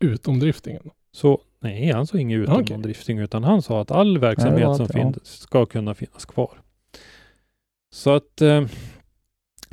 [0.00, 0.90] Utom driftingen?
[1.12, 2.76] Så nej, han sa inget utom Okej.
[2.76, 5.12] någon drifting, utan han sa att all verksamhet Ja, som ja.
[5.12, 6.60] finns ska kunna finnas kvar.
[7.90, 8.66] Så att eh,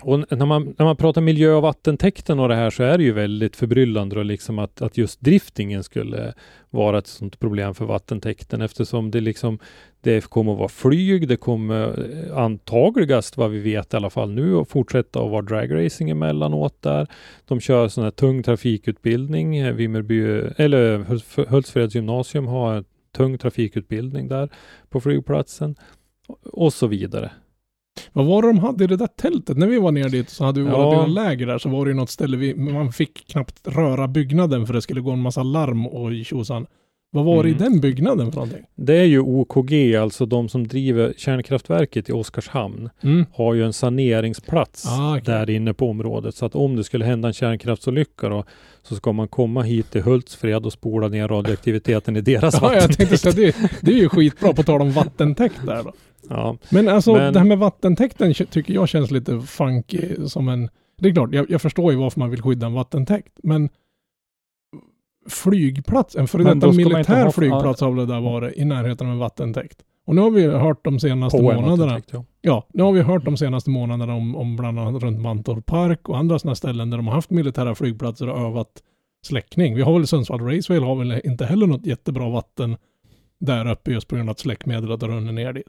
[0.02, 3.04] och när man, när man pratar miljö och vattentäkten och det här så är det
[3.04, 6.34] ju väldigt förbryllande och liksom att, att just driftingen skulle
[6.70, 9.60] vara ett sådant problem för vattentäkten eftersom det liksom
[10.02, 14.32] det kommer att vara flyg, det kommer eh, antagligast vad vi vet i alla fall
[14.32, 17.08] nu att fortsätta att vara dragracing emellanåt där.
[17.46, 19.76] De kör sån här tung trafikutbildning.
[19.76, 20.22] Vimmerby,
[20.58, 21.06] eller
[21.50, 22.86] Hultsfreds gymnasium har en
[23.18, 24.50] tung trafikutbildning där
[24.90, 25.76] på flygplatsen
[26.44, 27.32] och så vidare.
[28.14, 29.58] Vad var det de hade i det där tältet?
[29.58, 31.06] När vi var ner dit så hade vi våra ja.
[31.06, 34.74] läger där så var det ju något ställe vi, man fick knappt röra byggnaden för
[34.74, 36.66] det skulle gå en massa larm och tjosan.
[37.12, 37.62] Vad var det Mm.
[37.62, 38.64] i den byggnaden för någonting?
[38.76, 43.26] Det är ju OKG, alltså de som driver kärnkraftverket i Oskarshamn, Mm.
[43.34, 45.24] har ju en saneringsplats Ah, okej.
[45.26, 46.36] där inne på området.
[46.36, 48.44] Så att om det skulle hända en kärnkraftsolycka då,
[48.84, 52.98] så ska man komma hit till Hultsfred och spola ner radioaktiviteten i deras Ja, jag
[52.98, 53.36] tänkte vattentäkt.
[53.62, 55.92] det, det är ju skitbra på tal om vattentäkt där då.
[56.30, 60.70] Ja, Men alltså Men- det här med vattentäkten tycker jag känns lite funky som en...
[60.98, 63.70] Det är klart, jag, jag förstår ju varför man vill skydda en vattentäkt, men
[65.30, 69.14] flygplats, en före detta militär ha- flygplats har väl det där varit i närheten av
[69.14, 69.84] en vattentäkt.
[70.08, 72.02] Och nu har vi hört de senaste På månaderna.
[72.12, 72.26] ja.
[72.42, 76.10] Ja, nu har vi hört de senaste månaderna om, om bland annat runt Mantorp Park
[76.10, 78.68] och andra sådana ställen där de har haft militära flygplatser och övat
[79.28, 79.76] släckning.
[79.76, 82.78] Vi har väl Sundsvall Raceway har väl inte heller något jättebra vatten
[83.40, 85.68] där uppe just på grund av att släckmedlet har runnit ner dit.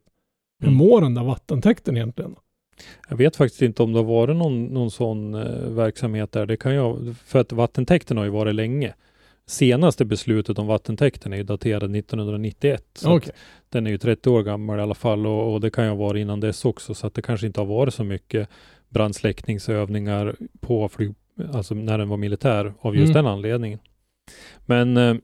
[0.61, 0.79] Hur Mm.
[0.79, 2.35] mår den där vattentäkten egentligen?
[3.09, 6.47] Jag vet faktiskt inte om det har varit någon, någon sån eh, verksamhet där.
[6.47, 8.95] Det kan jag, för att vattentäkten har ju varit länge.
[9.47, 12.85] Senaste beslutet om vattentäkten är ju daterad 1991.
[12.95, 13.31] Så att
[13.69, 15.97] den är ju 30 år gammal i alla fall och, och det kan ju ha
[15.97, 16.95] varit innan dess också.
[16.95, 18.49] Så att det kanske inte har varit så mycket
[18.89, 21.15] brandsläckningsövningar på flyg,
[21.53, 23.25] alltså när den var militär av just Mm.
[23.25, 23.79] den anledningen.
[24.67, 25.15] Men eh,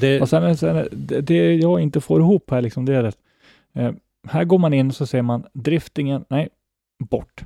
[0.00, 3.16] det, Och sen, sen, det, det jag inte får ihop här liksom, det är att
[3.74, 3.92] eh,
[4.28, 6.48] här går man in och så säger man driftingen, nej,
[7.04, 7.44] bort.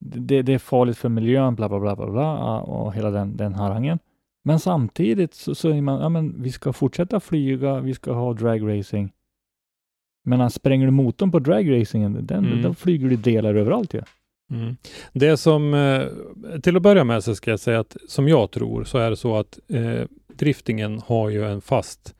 [0.00, 3.54] Det, det är farligt för miljön, bla bla bla bla, bla och hela den, den
[3.54, 3.98] harangen.
[4.44, 9.12] Men samtidigt så säger man, ja men vi ska fortsätta flyga, vi ska ha dragracing.
[10.24, 12.62] Men han spränger du motorn på dragracingen, den, Mm.
[12.62, 14.02] då flyger du delar överallt ju.
[14.50, 14.76] Mm.
[15.12, 18.84] Det som, eh, till att börja med så ska jag säga att som jag tror
[18.84, 22.14] så är det så att eh, driftingen har ju en fast,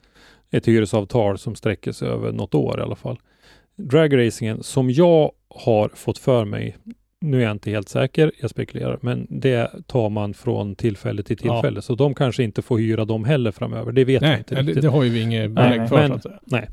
[0.57, 3.19] ett hyresavtal som sträcker sig över något år i alla fall.
[3.77, 6.77] Dragracingen som jag har fått för mig,
[7.21, 11.38] nu är jag inte helt säker, jag spekulerar, men det tar man från tillfälle till
[11.43, 11.53] Ja.
[11.62, 11.83] tillfälle.
[11.83, 13.93] Så de kanske inte får hyra dem heller framöver.
[13.93, 14.83] Det vet jag Nej, inte det, riktigt.
[14.83, 16.69] det har ju vi inget Nej, belägg för men- säga.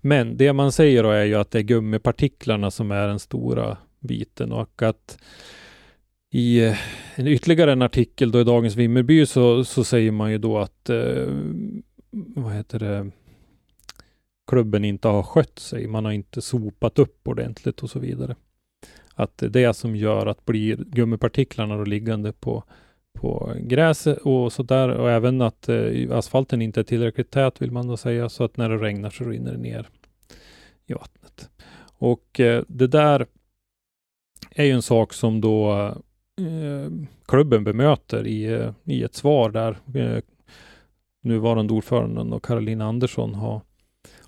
[0.00, 3.76] Men det man säger då är ju att det är gummipartiklarna som är den stora
[4.00, 5.18] biten och att
[6.30, 6.76] i eh,
[7.14, 10.90] en ytterligare en artikel då i Dagens Vimmerby så, så säger man ju då att
[10.90, 11.26] eh,
[12.10, 13.10] vad heter det
[14.46, 15.86] klubben inte har skött sig.
[15.86, 18.36] Man har inte sopat upp ordentligt och så vidare.
[19.14, 22.64] Att det är det som gör att blir gummipartiklarna då liggande på
[23.14, 27.86] på gräset och sådär och även att eh, asfalten inte är tillräckligt tät vill man
[27.86, 29.88] då säga så att när det regnar så rinner det ner
[30.86, 31.50] i vattnet.
[31.98, 33.26] Och eh, det där
[34.50, 35.72] är ju en sak som då
[36.38, 36.90] eh,
[37.26, 40.22] klubben bemöter i, eh, i ett svar där eh,
[41.22, 43.60] nuvarande ordföranden och Karolina Andersson har,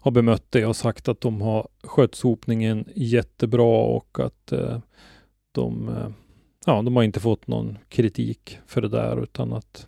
[0.06, 4.78] har bemött det och sagt att de har skött sopningen jättebra och att eh,
[5.52, 6.08] de eh,
[6.66, 9.86] ja, de har inte fått någon kritik för det där utan att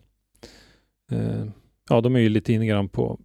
[1.10, 1.44] eh,
[1.88, 3.20] ja, de är ju lite inne grann på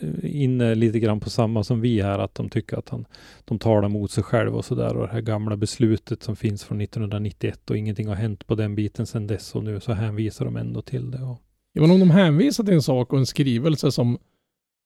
[0.00, 3.04] eh, inne lite grann på samma som vi här, att de tycker att han,
[3.44, 6.80] de talar mot sig själv och sådär och det här gamla beslutet som finns från
[6.80, 10.56] 1991 och ingenting har hänt på den biten sedan dess och nu så hänvisar de
[10.56, 11.22] ändå till det.
[11.22, 14.18] Och, Ja, men om de hänvisar till en sak och en skrivelse som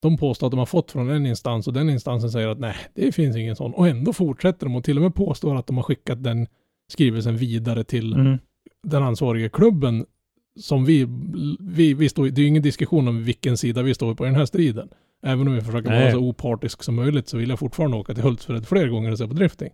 [0.03, 2.77] de påstår att de har fått från en instans och den instansen säger att nej,
[2.95, 3.75] det finns ingen sån.
[3.75, 6.47] Och ändå fortsätter de och till och med påstår att de har skickat den
[6.93, 8.39] skrivelsen vidare till Mm.
[8.83, 10.07] den ansvariga klubben
[10.61, 11.07] som vi,
[11.61, 14.29] vi, vi står, det är ju ingen diskussion om vilken sida vi står på i
[14.29, 14.89] den här striden.
[15.27, 16.13] Även om vi försöker vara Nej.
[16.13, 19.27] så opartisk som möjligt så vill jag fortfarande åka till Hultsfred fler gånger och se
[19.27, 19.71] på drifting.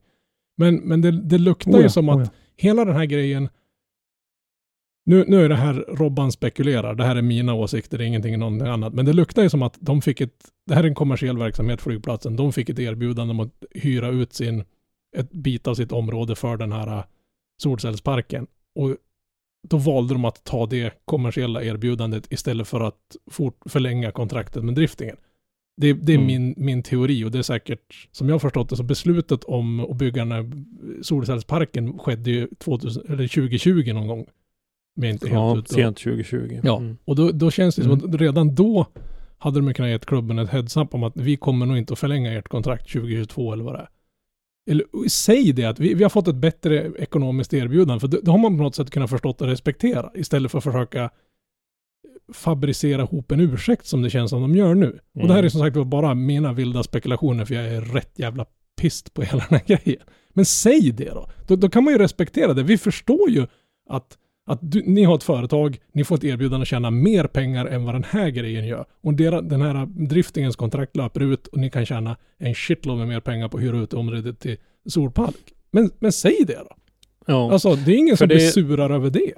[0.56, 2.32] Men, men det, det luktar Oh ju ja, som oh att ja.
[2.56, 3.48] hela den här grejen
[5.08, 8.38] nu, nu är det här Robban spekulerar, det här är mina åsikter, det är ingenting
[8.38, 8.94] någonting annat.
[8.94, 11.80] Men det luktar ju som att de fick ett, det här är en kommersiell verksamhet,
[11.80, 14.64] flygplatsen, de fick ett erbjudande om att hyra ut sin,
[15.16, 17.04] ett bit av sitt område för den här äh,
[17.62, 18.46] solcellsparken.
[18.74, 18.96] Och
[19.68, 24.74] då valde de att ta det kommersiella erbjudandet istället för att fort, förlänga kontraktet med
[24.74, 25.16] driftingen.
[25.76, 26.26] Det, det är Mm.
[26.26, 29.80] min, min teori och det är säkert, som jag har förstått det, så beslutet om
[29.80, 30.50] att bygga den här
[31.02, 34.26] solcellsparken skedde ju 2000, eller 2020 någon gång.
[34.98, 35.74] Men är inte helt ja, ute.
[35.74, 36.61] sent 2020.
[36.62, 36.96] Ja, Mm.
[37.04, 38.14] och då, då känns det som Mm.
[38.14, 38.87] att redan då
[39.38, 42.32] hade de kunnat ge klubben ett heads-up om att vi kommer nog inte att förlänga
[42.32, 43.88] ert kontrakt 2022 eller vad det är.
[44.70, 48.30] Eller säg det att vi, vi har fått ett bättre ekonomiskt erbjudande, för då, då
[48.30, 51.11] har man på något sätt kunnat förstått och respektera istället för att försöka
[52.32, 54.98] fabricera ihop en ursäkt som det känns som de gör nu.
[55.14, 55.50] Och det här är Mm.
[55.50, 58.46] som sagt bara mina vilda spekulationer för jag är rätt jävla
[58.80, 60.02] pist på hela den här grejen.
[60.32, 61.28] Men säg det då.
[61.46, 62.62] Då, då kan man ju respektera det.
[62.62, 63.46] Vi förstår ju
[63.88, 67.66] att, att du, ni har ett företag, ni får ett erbjudande att tjäna mer pengar
[67.66, 68.84] än vad den här grejen gör.
[69.00, 73.08] Och dera, den här driftingens kontrakt löper ut och ni kan tjäna en shitload med
[73.08, 74.56] mer pengar på att hyra ut området till
[74.88, 75.34] solpark.
[75.70, 76.76] Men, men säg det då.
[77.26, 77.52] Ja.
[77.52, 79.32] Alltså det är ingen som det- blir surar över det.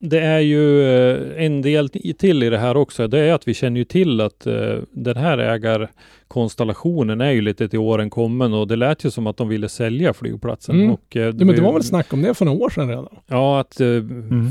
[0.00, 3.08] Det är ju eh, en del i- till i det här också.
[3.08, 7.68] Det är att vi känner ju till att eh, den här ägarkonstellationen är ju lite
[7.68, 10.76] till åren kommen och det lät ju som att de ville sälja flygplatsen.
[10.76, 10.90] Mm.
[10.90, 13.08] Och, eh, Ja, men det var väl snack om det för några år sedan redan.
[13.26, 13.86] Ja, att eh,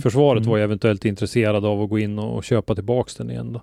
[0.03, 0.51] försvaret Mm.
[0.51, 3.62] var eventuellt intresserade av att gå in och, köpa tillbaks den igen då.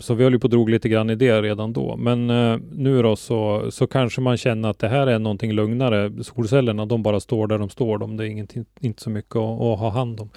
[0.00, 1.96] Så vi höll ju på och drog lite grann i det redan då.
[1.96, 2.26] Men
[2.72, 6.12] nu då så, så kanske man känner att det här är någonting lugnare.
[6.24, 7.98] Solcellerna, de bara står där de står.
[7.98, 10.30] De, det är ingenting, inte så mycket att, att ha hand om.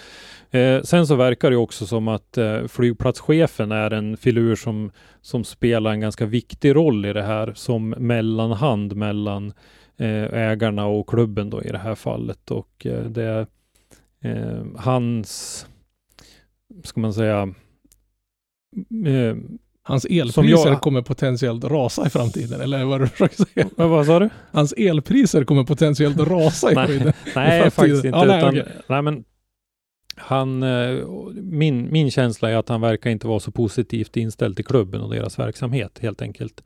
[0.52, 5.44] Eh, sen så verkar det också som att eh, flygplatschefen är en filur som, som
[5.44, 9.54] spelar en ganska viktig roll i det här som mellanhand mellan
[9.98, 12.52] eh, ägarna och klubben då i det här fallet.
[12.52, 13.48] Och eh, det är
[14.24, 15.66] eh, hans,
[16.84, 17.54] ska man säga,
[19.84, 23.68] Hans elpriser jag- kommer potentiellt rasa i framtiden, eller vad du försöker säga?
[23.76, 24.30] vad, vad sa du?
[24.52, 26.88] Hans elpriser kommer potentiellt rasa i Nej.
[26.88, 27.72] Nej, framtiden.
[27.72, 28.18] faktiskt inte.
[28.18, 28.66] Ja, nej, utan, okej.
[28.88, 29.24] nej, men
[30.18, 34.66] han, eh, min, min känsla är att han verkar inte vara så positivt inställd till
[34.66, 36.64] klubben och deras verksamhet helt enkelt.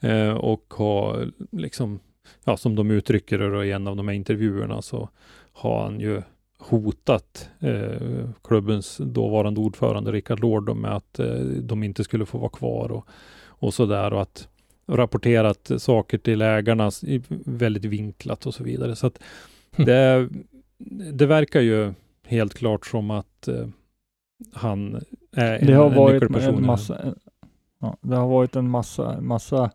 [0.00, 2.00] Eh, och har liksom,
[2.44, 5.08] ja som de uttrycker det i en av de här intervjuerna så
[5.52, 6.22] har han ju
[6.58, 12.50] hotat eh, klubbens dåvarande ordförande Rickard Lord med att eh, de inte skulle få vara
[12.50, 13.08] kvar och,
[13.46, 14.48] och sådär och att
[14.86, 16.90] rapporterat saker till ägarna
[17.44, 18.96] väldigt vinklat och så vidare.
[18.96, 19.18] Så att
[19.76, 19.86] Hm.
[19.86, 20.28] det,
[21.12, 21.92] det verkar ju
[22.26, 23.66] helt klart som att eh,
[24.52, 25.02] han
[25.36, 26.54] är en, Det har en varit nyckelperson.
[26.54, 26.66] en det.
[26.66, 27.14] massa,
[27.80, 29.70] ja, det har varit en massa, massa,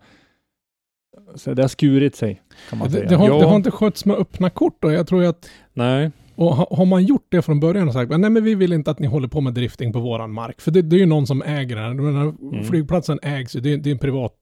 [1.36, 3.10] så det har skurit sig kan man Det, säga.
[3.10, 3.38] det, har, Ja.
[3.40, 6.86] det har inte skötts med öppna kort och jag tror att Nej, och ha- har
[6.86, 9.28] man gjort det från början och sagt nej men vi vill inte att ni håller
[9.28, 10.62] på med drifting på våran mark.
[10.62, 12.00] För det, det är ju någon som äger den.
[12.00, 12.64] Mm.
[12.64, 14.34] Flygplatsen ägs ju, det, är- det är en privat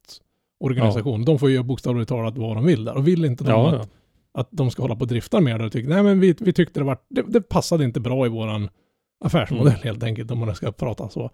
[0.60, 1.26] organisation.
[1.26, 2.98] De får ju bokstavligt talat vad de vill där.
[2.98, 3.86] Och vill inte de ja, att, ja.
[4.38, 6.80] Att de ska hålla på och drifta mer och tycker nej men vi, vi tyckte
[6.80, 8.70] det var, det, det passade inte bra i våran
[9.26, 9.80] affärsmodell Mm.
[9.84, 11.32] helt enkelt om man ska prata så.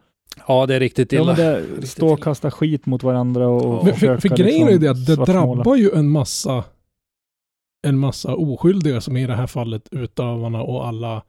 [0.47, 1.33] ja, det är riktigt Ja, illa.
[1.33, 3.67] det, Riktigt stå och kasta skit mot varandra och Ja.
[3.79, 5.55] och Men för, för grejen är ju liksom det att det svartmåla.
[5.55, 6.63] drabbar ju en massa
[7.87, 11.23] en massa oskyldiga som i det här fallet utövarna och alla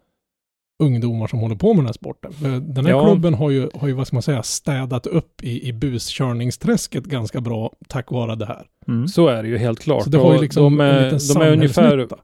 [0.78, 2.32] ungdomar som håller på med den här sporten.
[2.32, 3.04] För Den här Ja.
[3.04, 7.40] klubben har ju, har ju, vad ska man säga, städat upp i, i buskörningsträsket ganska
[7.40, 8.66] bra tack vare det här.
[8.88, 9.08] Mm.
[9.08, 10.04] Så är det ju helt klart.
[10.04, 12.16] Så det har ju liksom de, en är, de är ungefär samhällsnytta.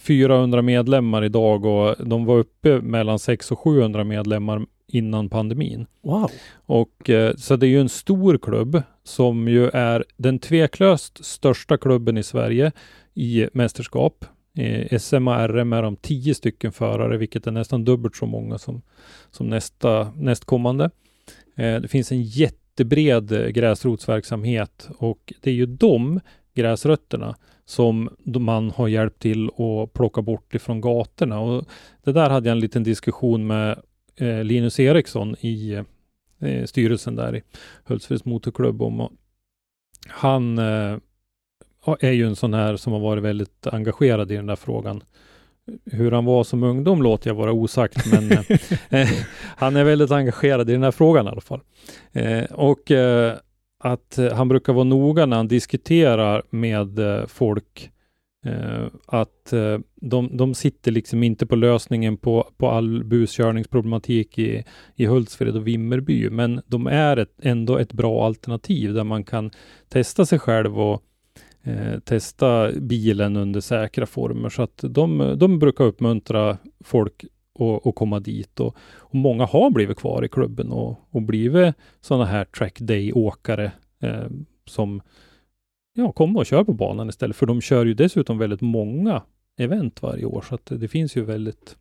[0.00, 5.86] 400 medlemmar idag och de var uppe mellan 600 och 700 medlemmar innan pandemin.
[6.02, 6.30] Wow.
[6.54, 11.76] Och eh, så det är ju en stor klubb som ju är den tveklöst största
[11.76, 12.72] klubben i Sverige
[13.14, 14.24] i mästerskap.
[14.54, 18.58] Eh, SM och RM är de 10 stycken förare, vilket är nästan dubbelt så många
[18.58, 18.82] som,
[19.30, 20.90] som nästa, nästkommande.
[21.56, 26.20] Eh, det finns en jättebred eh, gräsrotsverksamhet och det är ju de
[26.54, 31.40] gräsrötterna som man har hjälpt till att plocka bort ifrån gatorna.
[31.40, 31.64] Och
[32.04, 33.78] det där hade jag en liten diskussion med
[34.16, 35.82] eh, Linus Eriksson i
[36.40, 37.42] eh, styrelsen där i
[37.84, 39.00] Hultsfreds motorklubb om.
[39.00, 39.12] Och
[40.08, 40.98] han eh,
[42.00, 45.02] är ju en sån här som har varit väldigt engagerad i den där frågan.
[45.84, 48.32] Hur han var som ungdom låter jag vara osagt, men
[49.00, 49.08] eh,
[49.56, 51.60] han är väldigt engagerad i den här frågan i alla fall.
[52.12, 53.36] Eh, och eh,
[53.78, 57.90] att eh, han brukar vara noga när han diskuterar med eh, folk
[58.46, 64.64] eh, att eh, de, de sitter liksom inte på lösningen på, på all buskörningsproblematik i,
[64.94, 69.50] i Hultsfred och Vimmerby, men de är ett, ändå ett bra alternativ där man kan
[69.88, 71.02] testa sig själv och
[71.64, 74.48] eh, testa bilen under säkra former.
[74.48, 77.24] Så att de, de brukar uppmuntra folk
[77.58, 81.74] att, att komma dit och, och många har blivit kvar i klubben och, och blivit
[82.00, 84.26] sådana här track day-åkare eh,
[84.66, 85.00] som
[85.94, 87.36] ja, kommer och kör på banan istället.
[87.36, 89.22] För de kör ju dessutom väldigt många
[89.58, 91.76] event varje år, så att det finns ju väldigt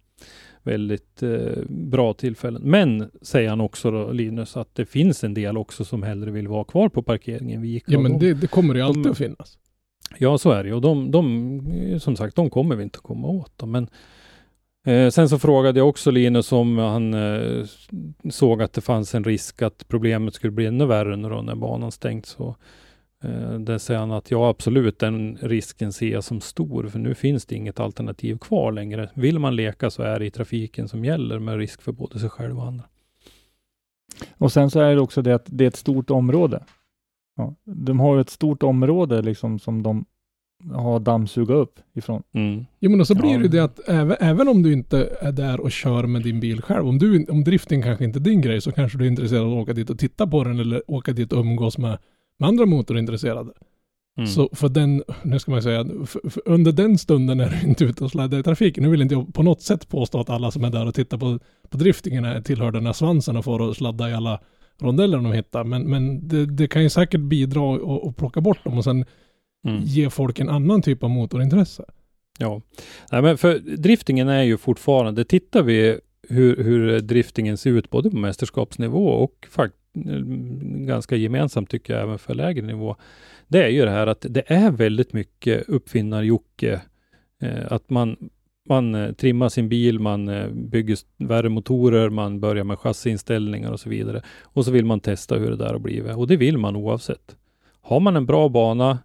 [0.66, 2.62] väldigt eh, bra tillfällen.
[2.66, 6.48] Men, säger han också då, Linus, att det finns en del också som hellre vill
[6.48, 7.92] vara kvar på parkeringen vid Ica.
[7.92, 9.58] Ja Och men de- det, det kommer ju alltid de- att finnas.
[10.18, 10.74] Ja, så är det.
[10.74, 13.52] Och de, de, som sagt, de kommer vi inte att komma åt.
[13.56, 13.66] Då.
[13.66, 13.88] Men
[14.86, 17.66] eh, sen så frågade jag också Linus om han eh,
[18.30, 21.56] såg att det fanns en risk att problemet skulle bli ännu värre nu då när
[21.56, 22.26] banan stängt.
[22.26, 22.56] Så
[23.24, 26.88] eh, där säger han att ja, absolut, den risken ser jag som stor.
[26.88, 29.10] För nu finns det inget alternativ kvar längre.
[29.14, 32.30] Vill man leka så är det i trafiken som gäller med risk för både sig
[32.30, 32.86] själv och andra.
[34.38, 36.64] Och sen så är det också det att det är ett stort område.
[37.36, 40.06] Ja, de har ju ett stort område liksom som de
[40.72, 42.24] har dammsuga upp ifrån.
[42.34, 42.66] Mm.
[42.80, 43.38] Jo men och så blir Ja.
[43.38, 46.40] det ju det att även, även om du inte är där och kör med din
[46.40, 49.10] bil själv, om, du, om drifting kanske inte är din grej så kanske du är
[49.10, 51.98] intresserad av att åka dit och titta på den eller åka dit och umgås med,
[52.38, 53.52] med andra motorintresserade.
[54.18, 54.28] Mm.
[54.28, 57.84] Så för den, nu ska man säga, för, för under den stunden är du inte
[57.86, 58.84] ute och sladdar i trafiken.
[58.84, 61.18] Nu vill inte jag på något sätt påstå att alla som är där och tittar
[61.18, 61.40] på,
[61.70, 64.40] på driftingen är, tillhör den här svansen och får att sladda i alla
[64.84, 65.64] rondeller de hittar.
[65.64, 69.06] Men, men det, det kan ju säkert bidra och, och plocka bort dem och sen
[69.68, 69.82] Mm.
[69.84, 71.84] ge folk en annan typ av motorintresse.
[72.40, 72.62] Ja,
[73.12, 78.10] Nej, men för driftingen är ju fortfarande, tittar vi hur, hur driftingen ser ut både
[78.10, 79.76] på mästerskapsnivå och fakt,
[80.86, 82.96] ganska gemensamt tycker jag även för lägre nivå.
[83.48, 86.82] Det är ju det här att det är väldigt mycket uppfinnar-Jocke.
[87.42, 88.30] Eh, att man,
[88.70, 93.90] man eh, trimmar sin bil, man eh, bygger värmemotorer, man börjar med chassiinställningar och så
[93.90, 94.22] vidare.
[94.44, 96.16] Och så vill man testa hur det där har blivit.
[96.16, 97.36] Och det vill man oavsett.
[97.82, 99.00] Har man en bra bana,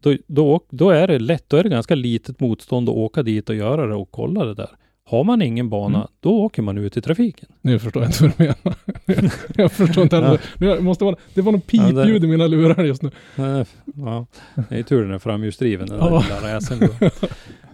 [0.00, 3.48] då, då, då är det lätt, då är det ganska litet motstånd att åka dit
[3.48, 4.70] och göra det och kolla det där.
[5.04, 6.08] Har man ingen bana, Mm.
[6.20, 7.48] då åker man ut i trafiken.
[7.60, 9.32] Nu förstår jag inte vad du menar.
[9.56, 10.40] jag förstår inte heller.
[10.58, 13.10] Jag måste vara, det var något pipljud i mina lurar just nu.
[13.36, 14.26] Ja,
[14.68, 16.04] det är tur den är framhjulsdriven, den Ja.
[16.10, 16.88] där lilla räsen.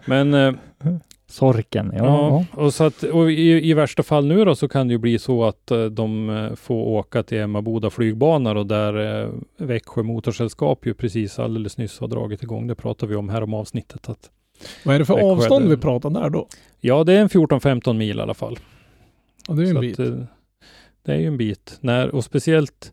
[0.06, 0.52] Men eh,
[1.28, 2.04] Sorken, ja.
[2.04, 4.98] Ja, och, så att, och i, i värsta fall nu då så kan det ju
[4.98, 10.02] bli så att eh, de eh, får åka till Emmaboda flygbanor och där eh, Växjö
[10.02, 12.66] Motorsällskap ju precis alldeles nyss har dragit igång.
[12.66, 14.08] Det pratar vi om här om avsnittet.
[14.08, 14.30] Att,
[14.84, 16.48] Vad är det för Växjö avstånd hade- vi pratar där då?
[16.80, 18.58] ja, det är en 14-15 mil i alla fall.
[19.48, 20.00] Ja, det är ju en bit.
[20.00, 20.06] Att,
[21.02, 21.78] det är ju en bit.
[21.80, 22.92] När, och speciellt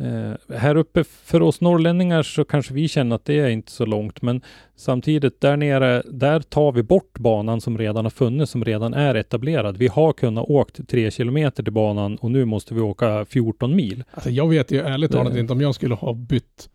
[0.00, 3.86] eh, här uppe för oss norrlänningar så kanske vi känner att det är inte så
[3.86, 4.22] långt.
[4.22, 4.40] Men
[4.76, 9.14] samtidigt där nere, där tar vi bort banan som redan har funnits, som redan är
[9.14, 9.76] etablerad.
[9.76, 14.04] Vi har kunnat åkt tre kilometer till banan och nu måste vi åka 14 mil.
[14.10, 16.68] Alltså jag vet ju ärligt talat Det- inte om jag skulle ha bytt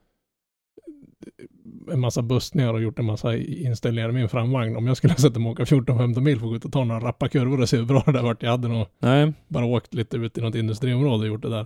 [1.92, 4.76] en massa bussningar och gjort en massa inställningar i min framvagn.
[4.76, 6.84] Om jag skulle sätta mig och åka 14-15 mil för att gå ut och ta
[6.84, 8.44] några rappa kurvor och se hur bra det där vart.
[8.44, 11.66] Jag hade nog Nej, bara åkt lite ut i något industriområde och gjort det där.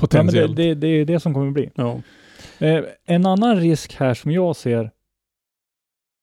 [0.00, 0.56] Ja, men det, Potentiellt.
[0.56, 1.70] det, det är det som kommer bli.
[1.74, 2.00] ja.
[2.58, 4.90] Eh, en annan risk här som jag ser,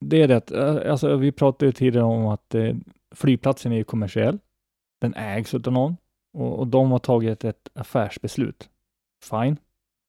[0.06, 2.76] det är det att, eh, alltså vi pratade tidigare om att eh,
[3.16, 4.40] flygplatsen är kommersiell.
[5.02, 5.98] Den ägs av någon
[6.34, 8.70] och, och de har tagit ett affärsbeslut.
[9.30, 9.58] Fine,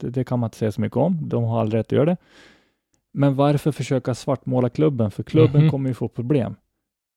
[0.01, 1.29] det, det kan man inte säga så mycket om.
[1.29, 2.17] De har all rätt att göra det.
[3.13, 5.11] Men varför försöka svartmåla klubben?
[5.11, 5.71] För klubben Mhm.
[5.71, 6.55] kommer ju få problem.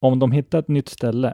[0.02, 1.34] Om de hittar ett nytt ställe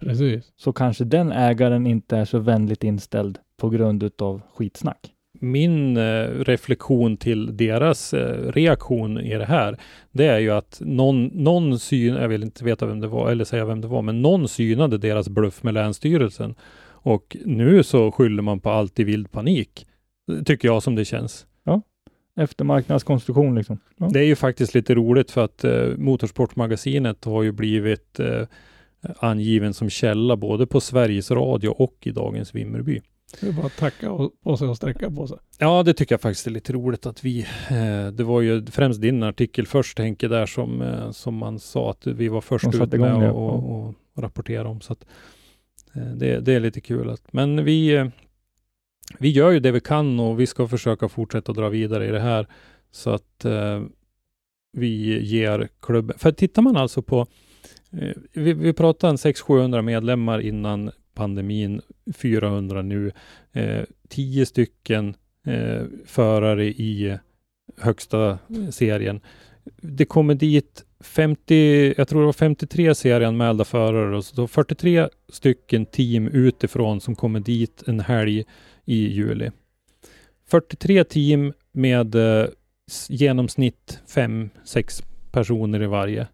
[0.00, 0.52] Precis.
[0.56, 5.12] så kanske den ägaren inte är så vänligt inställd på grund utav skitsnack.
[5.40, 9.78] Min eh, reflektion till deras eh, reaktion i det här,
[10.10, 13.44] det är ju att någon, någon syn, jag vill inte veta vem det var, eller
[13.44, 16.54] säga vem det var, men någon synade deras bluff med Länsstyrelsen.
[17.00, 19.86] Och nu så skyller man på allt i vild panik,
[20.44, 21.46] tycker jag som det känns.
[22.38, 23.78] Eftermarknadskonstruktion liksom.
[23.96, 24.08] Ja.
[24.12, 28.42] Det är ju faktiskt lite roligt för att eh, Motorsportmagasinet har ju blivit eh,
[29.18, 33.00] angiven som källa både på Sveriges Radio och i dagens Vimmerby.
[33.40, 35.38] Det är bara att tacka och- på sig och sträcka på sig.
[35.58, 39.00] Ja, det tycker jag faktiskt är lite roligt att vi, eh, det var ju främst
[39.00, 42.92] din artikel först Henke där som, eh, som man sa att vi var först ut
[42.92, 44.80] med att och, och, och rapportera om.
[44.80, 45.04] Så att,
[45.94, 47.10] eh, det, det är lite kul.
[47.10, 48.10] Att, men vi,
[49.18, 52.20] vi gör ju det vi kan och vi ska försöka fortsätta dra vidare i det
[52.20, 52.46] här
[52.90, 53.46] så att
[54.72, 57.26] vi ger klubben, för tittar man alltså på,
[58.32, 61.80] vi, vi pratade en 600-700 medlemmar innan pandemin,
[62.14, 63.12] 400 nu,
[63.52, 65.14] eh, 10 stycken
[65.46, 67.18] eh, förare i
[67.76, 69.20] högsta eh, serien.
[69.76, 75.86] Det kommer dit 50, jag tror det var 53 serieanmälda förare och så 43 stycken
[75.86, 78.44] team utifrån som kommer dit en helg
[78.84, 79.50] i juli.
[80.50, 82.48] 43 team med eh,
[83.08, 86.26] genomsnitt 5-6 personer i varje.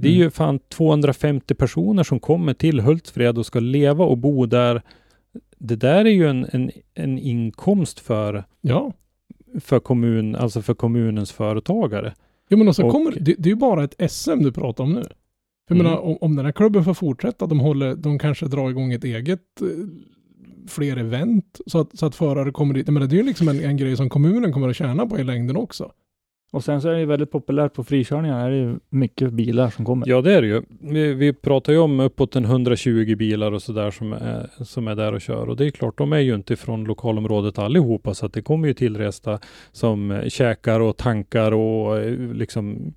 [0.00, 0.22] Det är Mm.
[0.22, 4.82] ju fan 250 personer som kommer till Hultsfred och ska leva och bo där.
[5.58, 8.92] Det där är ju en, en, en inkomst för, Ja.
[9.60, 12.14] för, kommun, alltså för kommunens företagare.
[12.48, 14.84] Jo men och så Och- kommer det, det är ju bara ett SM du pratar
[14.84, 15.02] om nu.
[15.68, 15.84] Jag Mm.
[15.86, 19.04] menar om, om den här klubben får fortsätta, de, håller, de kanske drar igång ett
[19.04, 19.66] eget, eh,
[20.68, 22.86] fler event så att, så att förare kommer dit.
[22.86, 25.18] Jag menar det är ju liksom en, en grej som kommunen kommer att tjäna på
[25.18, 25.92] i längden också.
[26.52, 28.46] Och sen så är det ju väldigt populärt på frikörningar.
[28.46, 30.08] är det ju mycket bilar som kommer.
[30.08, 30.62] Ja, det är det ju.
[30.80, 34.94] Vi, vi pratar ju om uppåt en 120 bilar och sådär som är, som är
[34.96, 35.48] där och kör.
[35.48, 38.68] Och det är klart, de är ju inte från lokalområdet allihopa, så att det kommer
[38.68, 39.38] ju tillresta
[39.72, 42.94] som eh, käkar och tankar och eh, liksom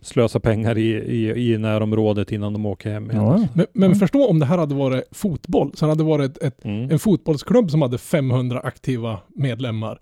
[0.00, 3.22] slösa pengar i, i, i närområdet innan de åker hem igen.
[3.24, 3.46] Ja.
[3.54, 3.98] Men, men Mm.
[3.98, 6.90] förstå om det här hade varit fotboll, så hade det varit ett, ett, Mm.
[6.90, 9.98] en fotbollsklubb som hade 500 aktiva medlemmar.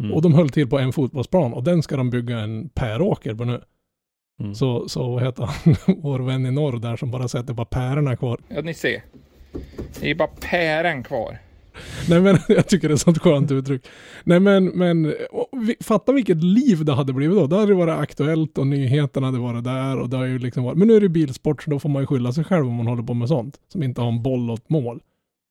[0.00, 0.12] Mm.
[0.12, 3.44] Och de höll till på en fotbollsplan och den ska de bygga en päråker på
[3.44, 3.60] nu.
[4.40, 4.54] Mm.
[4.54, 8.16] Så, så vad heter han, vår vän i norr där som bara sätter bara pärorna
[8.16, 8.40] kvar.
[8.48, 9.02] Ja, ni ser.
[10.00, 11.38] Det är bara päron kvar.
[12.08, 13.86] Nej men jag tycker det är ett sånt skönt uttryck.
[14.24, 15.14] Nej men, men
[15.80, 17.46] fatta vilket liv det hade blivit då.
[17.46, 20.64] Då hade det varit aktuellt och nyheterna hade varit där och det har ju liksom
[20.64, 22.74] varit, men nu är det bilsport så då får man ju skylla sig själv om
[22.74, 23.60] man håller på med sånt.
[23.68, 25.00] Som inte har en boll åt mål.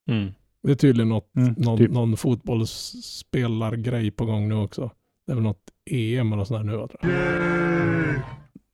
[0.10, 0.32] Mm.
[0.64, 1.92] Det är tydligen något, Mm, någon, typ.
[1.92, 4.92] någon fotbollsspelargrej på gång nu också.
[5.28, 5.62] Det är väl något
[5.92, 8.22] EM eller sånt där nu va, tror jag.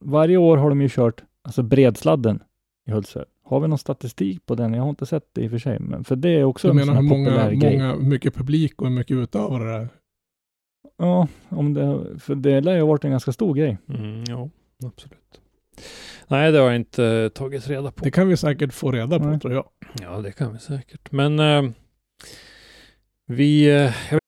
[0.06, 2.44] Varje år har de ju kört alltså bredsladden
[2.88, 3.26] i Hultsfred.
[3.44, 4.74] Har vi någon statistik på den?
[4.74, 6.72] Jag har inte sett det i och för sig, men för det är också Jag
[6.72, 7.78] en menar sån hur många, populär grej.
[7.78, 9.90] många, mycket publik och hur mycket utövare det är.
[10.98, 13.78] Ja, om det, för det lär ju ha varit en ganska stor grej.
[13.90, 14.50] Mm, ja,
[14.86, 15.42] absolut.
[16.32, 18.04] Nej, det har jag inte eh, tagit reda på.
[18.04, 19.40] Det kan vi säkert få reda på Nej.
[19.40, 19.66] tror jag.
[20.02, 21.12] Ja, det kan vi säkert.
[21.12, 21.64] Men eh,
[23.28, 23.64] vi...
[23.64, 24.20] Eh, jag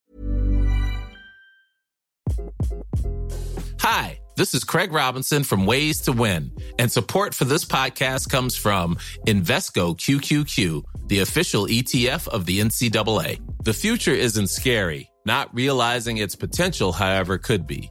[3.82, 8.56] Hi, this is Craig Robinson from Ways to Win, and support for this podcast comes
[8.56, 8.96] from
[9.26, 13.40] Invesco QQQ, the official ETF of the NCAA.
[13.64, 15.08] The future isn't scary.
[15.26, 17.90] Not realizing its potential, however, could be.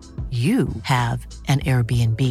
[0.31, 2.21] you have an Airbnb.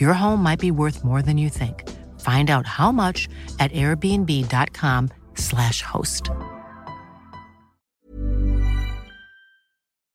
[0.00, 1.74] Your home might be worth more than you think.
[2.20, 3.28] Find out how much
[3.58, 6.24] at airbnb.com/slash host.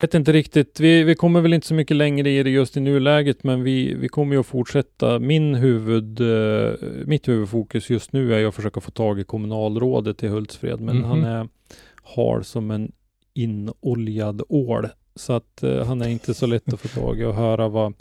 [0.00, 0.80] vet inte riktigt.
[0.80, 3.94] Vi, vi kommer väl inte så mycket längre i det just i nuläget, men vi,
[3.94, 5.18] vi kommer ju att fortsätta.
[5.18, 6.72] Min huvud, eh,
[7.06, 11.04] mitt huvudfokus just nu är att försöka få tag i kommunalrådet i Hultsfred, men Mhm.
[11.04, 11.48] han är
[12.16, 12.92] hal som en
[13.34, 14.88] inoljad ål.
[15.16, 17.94] Så att eh, han är inte så lätt att få tag i och höra vad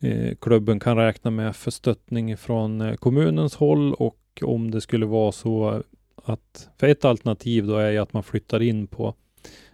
[0.00, 5.06] eh, klubben kan räkna med för stöttning från eh, kommunens håll och om det skulle
[5.06, 5.82] vara så
[6.24, 9.14] att, för ett alternativ då är ju att man flyttar in på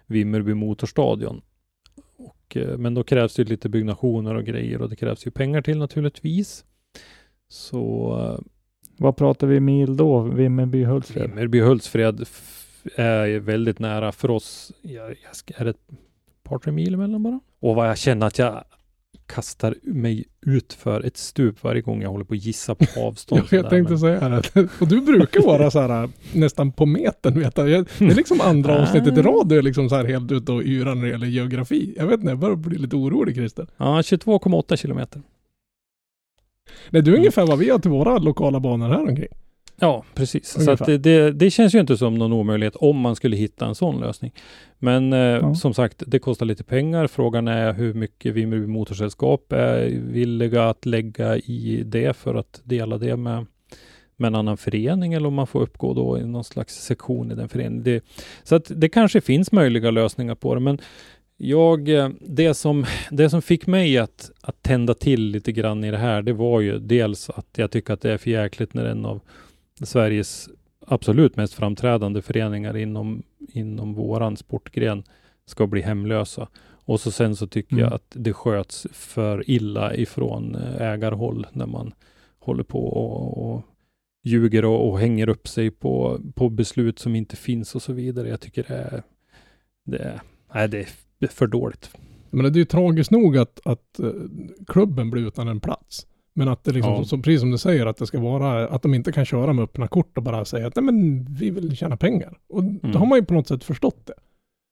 [0.05, 1.41] Vimmerby Motorstadion.
[2.17, 5.61] Och, eh, men då krävs det lite byggnationer och grejer och det krävs ju pengar
[5.61, 6.65] till naturligtvis.
[7.47, 8.39] Så eh,
[8.97, 10.21] Vad pratar vi mil då?
[10.21, 11.29] Vimmerby, Hultsfred?
[11.29, 12.25] Vimmerby Hultsfred
[12.95, 14.71] är väldigt nära för oss.
[14.81, 15.77] Jag, jag är det
[16.51, 17.39] par, tre mil emellan bara?
[17.59, 18.63] Och vad jag känner att jag
[19.25, 23.41] kastar mig ut för ett stup varje gång jag håller på att gissa på avstånd.
[23.51, 24.67] Ja, jag tänkte men- säga det.
[24.81, 27.67] Och du brukar vara så här nästan på metern vet jag.
[27.67, 30.63] Det är liksom andra avsnittet i rad du är liksom så här helt ute och
[30.63, 31.93] yrar när det gäller geografi.
[31.97, 33.67] Jag vet inte, jag börjar bli lite orolig Christer.
[33.77, 35.21] Ja, 22,8 kilometer.
[36.89, 39.27] Nej, du är ungefär vad vi har till våra lokala banor här omkring.
[39.75, 40.47] Ja, precis.
[40.49, 40.73] Så Ungefär.
[40.73, 43.75] att det, det, det känns ju inte som någon omöjlighet om man skulle hitta en
[43.75, 44.31] sån lösning.
[44.79, 47.07] Men eh, som sagt, det kostar lite pengar.
[47.07, 52.97] Frågan är hur mycket Vimmerby Motorsällskap är villiga att lägga i det för att dela
[52.97, 53.45] det med,
[54.17, 57.35] med en annan förening eller om man får uppgå då i någon slags sektion i
[57.35, 57.83] den föreningen.
[57.83, 58.03] Det,
[58.43, 60.61] så att det kanske finns möjliga lösningar på det.
[60.61, 60.79] Men
[61.37, 65.91] jag, eh, det som, det som fick mig att, att tända till lite grann i
[65.91, 68.85] det här, det var ju dels att jag tycker att det är för jäkligt när
[68.85, 69.21] en av
[69.83, 70.49] Sveriges
[70.87, 75.03] absolut mest framträdande föreningar inom, inom våran sportgren
[75.45, 76.47] ska bli hemlösa.
[76.85, 77.83] Och så sen så tycker Mm.
[77.83, 81.93] jag att det sköts för illa ifrån eh, ägarhåll när man
[82.39, 83.61] håller på och, och
[84.23, 88.29] ljuger och, och hänger upp sig på, på beslut som inte finns och så vidare.
[88.29, 89.03] Jag tycker det är,
[89.85, 90.21] det är,
[90.53, 90.79] nej, det
[91.19, 91.91] är för dåligt.
[92.29, 94.11] Men det är ju tragiskt nog att, att eh,
[94.67, 96.07] klubben blir utan en plats.
[96.33, 97.03] Men att det liksom, Ja.
[97.03, 99.63] som, precis som du säger, att det ska vara, att de inte kan köra med
[99.63, 102.37] öppna kort och bara säga att nej men vi vill tjäna pengar.
[102.49, 104.13] Och då har man ju på något sätt förstått det.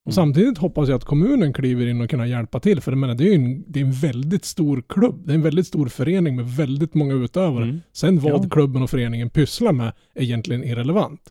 [0.05, 0.13] Mm.
[0.13, 2.81] samtidigt hoppas jag att kommunen kliver in och kan hjälpa till.
[2.81, 5.21] För jag menar, det är ju en, det är en väldigt stor klubb.
[5.25, 7.63] Det är en väldigt stor förening med väldigt många utövare.
[7.63, 7.81] Mm.
[7.93, 8.49] Sen vad Ja.
[8.49, 11.21] klubben och föreningen pysslar med är egentligen irrelevant.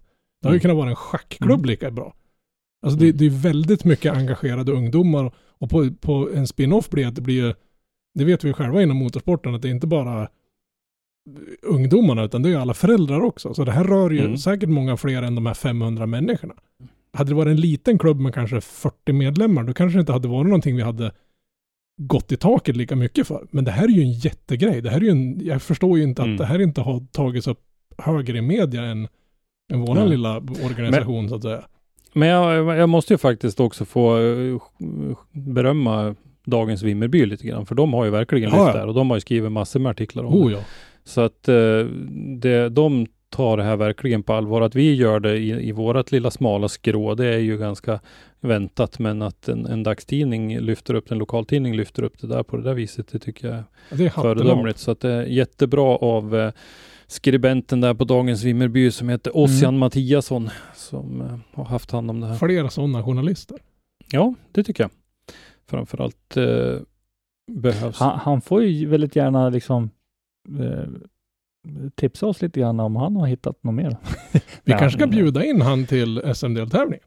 [0.42, 0.60] Det har ju Mm.
[0.60, 1.64] kunnat vara en schackklubb Mm.
[1.64, 2.14] lika bra.
[2.82, 7.14] Alltså det, det är väldigt mycket engagerade ungdomar och på, på en spin-off blir att
[7.14, 7.54] det blir,
[8.18, 10.28] det vet vi själva inom motorsporten, att det är inte bara
[11.62, 13.54] ungdomarna utan det är alla föräldrar också.
[13.54, 14.38] Så det här rör ju Mm.
[14.38, 16.54] säkert många fler än de här 500 människorna.
[17.12, 20.28] Hade det varit en liten klubb med kanske 40 medlemmar, då kanske det inte hade
[20.28, 21.12] varit någonting vi hade
[22.00, 23.46] gått i taket lika mycket för.
[23.50, 24.80] Men det här är ju en jättegrej.
[24.82, 26.36] Det här är ju en, jag förstår ju inte att Mm.
[26.38, 27.60] det här inte har tagits upp
[27.98, 29.08] högre i media än,
[29.72, 30.08] än våran Nej.
[30.08, 31.64] lilla organisation så att säga.
[32.12, 34.58] Men jag, jag måste ju faktiskt också få eh,
[35.32, 36.14] berömma
[36.50, 39.16] Dagens Vimmerby lite grann, för de har ju verkligen Ja, lyft här och de har
[39.16, 40.56] ju skrivit massor med artiklar om Oh det.
[40.56, 40.60] ja.
[41.04, 41.84] Så att eh,
[42.40, 44.60] det, de tar det här verkligen på allvar.
[44.62, 48.00] Att vi gör det i, i vårat lilla smala skrå, det är ju ganska
[48.40, 52.56] väntat, men att en, en dagstidning lyfter upp, en lokaltidning lyfter upp det där på
[52.56, 54.78] det där viset, det tycker jag är är föredömligt.
[54.78, 56.52] Så att det är jättebra av eh,
[57.06, 62.20] skribenten där på Dagens Vimmerby som heter Ossian Mattiasson som eh, har haft hand om
[62.20, 62.34] det här.
[62.34, 63.58] Flera sådana journalister.
[64.12, 64.90] Ja, det tycker jag.
[65.68, 66.78] Framförallt eh,
[67.52, 67.98] behövs.
[67.98, 69.90] Han, han får ju väldigt gärna liksom
[70.60, 70.88] eh,
[71.94, 73.96] tipsa oss lite grann om han har hittat något mer.
[74.64, 77.04] Vi kanske ska men- bjuda in han till SM-deltävlingen.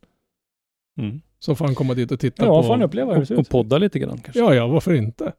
[1.00, 1.22] Mm.
[1.40, 2.64] Så får han komma dit och titta Ja, på...
[2.64, 3.50] får han uppleva hur det ser Och, och ut.
[3.50, 4.40] podda lite grann kanske.
[4.40, 5.34] Ja, ja, varför inte?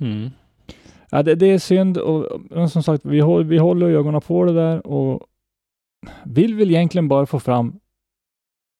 [0.00, 0.30] Mm.
[1.10, 4.44] Ja, det, det är synd och men som sagt, vi, håll, vi håller ögonen på
[4.44, 5.26] det där och
[6.24, 7.80] vill väl egentligen bara få fram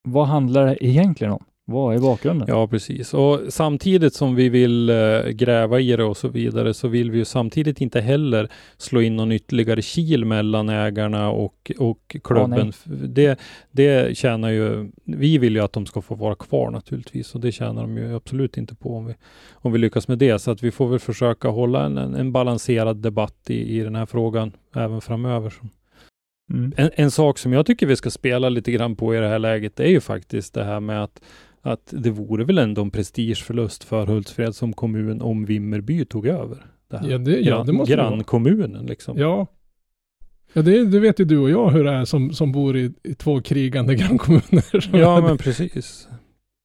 [0.09, 1.45] vad handlar det egentligen om?
[1.71, 2.49] Vad är bakgrunden?
[2.49, 3.15] Ja, precis.
[3.15, 7.19] Och samtidigt som vi vill eh, gräva i det och så vidare så vill vi
[7.19, 12.73] ju samtidigt inte heller slå in någon ytterligare kil mellan ägarna och, och klubben.
[13.09, 13.41] det,
[13.71, 17.53] det tjänar ju, vi vill ju att de ska få vara kvar naturligtvis och det
[17.53, 19.15] tjänar de ju absolut inte på om vi,
[19.53, 20.39] om vi lyckas med det.
[20.39, 23.95] Så att vi får väl försöka hålla en, en, en balanserad debatt i, i den
[23.95, 25.53] här frågan även framöver.
[26.51, 26.73] Mm.
[26.77, 29.39] En, en sak som jag tycker vi ska spela lite grann på i det här
[29.39, 31.23] läget det är ju faktiskt det här med att,
[31.63, 36.67] att det vore väl ändå en prestigeförlust för Hultsfred som kommun om Vimmerby tog över.
[36.91, 37.11] Det här.
[37.11, 38.11] Ja, det, ja, det måste vara.
[38.11, 39.19] grannkommunen liksom.
[39.19, 39.47] Ja.
[40.53, 42.93] Ja, det, det vet ju du och jag hur det är som, som bor i,
[43.03, 44.91] i två krigande grannkommuner.
[44.99, 46.09] Ja, men precis.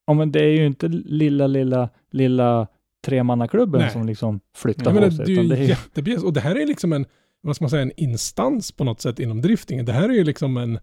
[0.08, 2.68] Ja, men det är ju inte lilla, lilla, lilla
[3.06, 3.90] tremannaklubben Nej.
[3.92, 5.26] som liksom flyttar Ja, på sig.
[5.26, 6.24] det, det är ju det är jättebjäs.
[6.24, 7.06] Och det här är liksom en,
[7.42, 9.86] vad ska man säga, en instans på något sätt inom driftingen.
[9.86, 10.80] Det här är ju liksom en,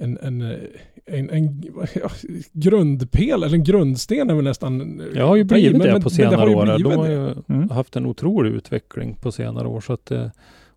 [0.00, 0.58] en, en, eh,
[1.06, 1.62] en, en
[1.94, 2.08] ja,
[2.52, 5.02] grundpel, eller en grundsten är väl nästan...
[5.14, 6.78] Jag har ju blivit men- det på det senare år.
[6.78, 7.70] De har ju Mm.
[7.70, 9.80] haft en otrolig utveckling på senare år.
[9.80, 10.26] Så att, eh,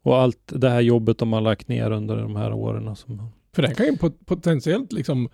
[0.01, 2.95] och allt det här jobbet de har lagt ner under de här åren.
[2.95, 5.29] Som, För det kan ju pot- potentiellt liksom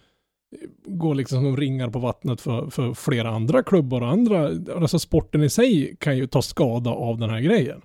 [0.86, 5.44] gå liksom som ringar på vattnet för, för flera andra klubbar och andra, alltså sporten
[5.44, 7.82] i sig kan ju ta skada av den här grejen.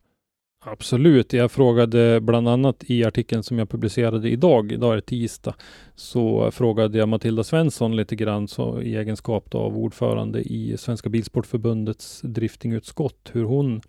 [0.67, 1.33] Absolut.
[1.33, 5.55] Jag frågade bland annat i artikeln som jag publicerade idag, idag är det tisdag,
[5.95, 11.09] så frågade jag Matilda Svensson lite grann så, i egenskap då av ordförande i Svenska
[11.09, 13.81] Bilsportförbundets driftingutskott hur hon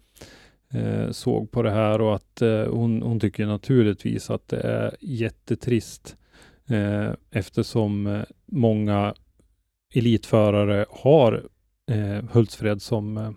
[0.73, 4.95] eh, såg på det här och att eh, hon, hon tycker naturligtvis att det är
[5.01, 6.15] jättetrist
[6.69, 9.13] eh, eftersom eh, många
[9.93, 11.47] elitförare har
[11.91, 13.31] eh, Hultsfred som eh,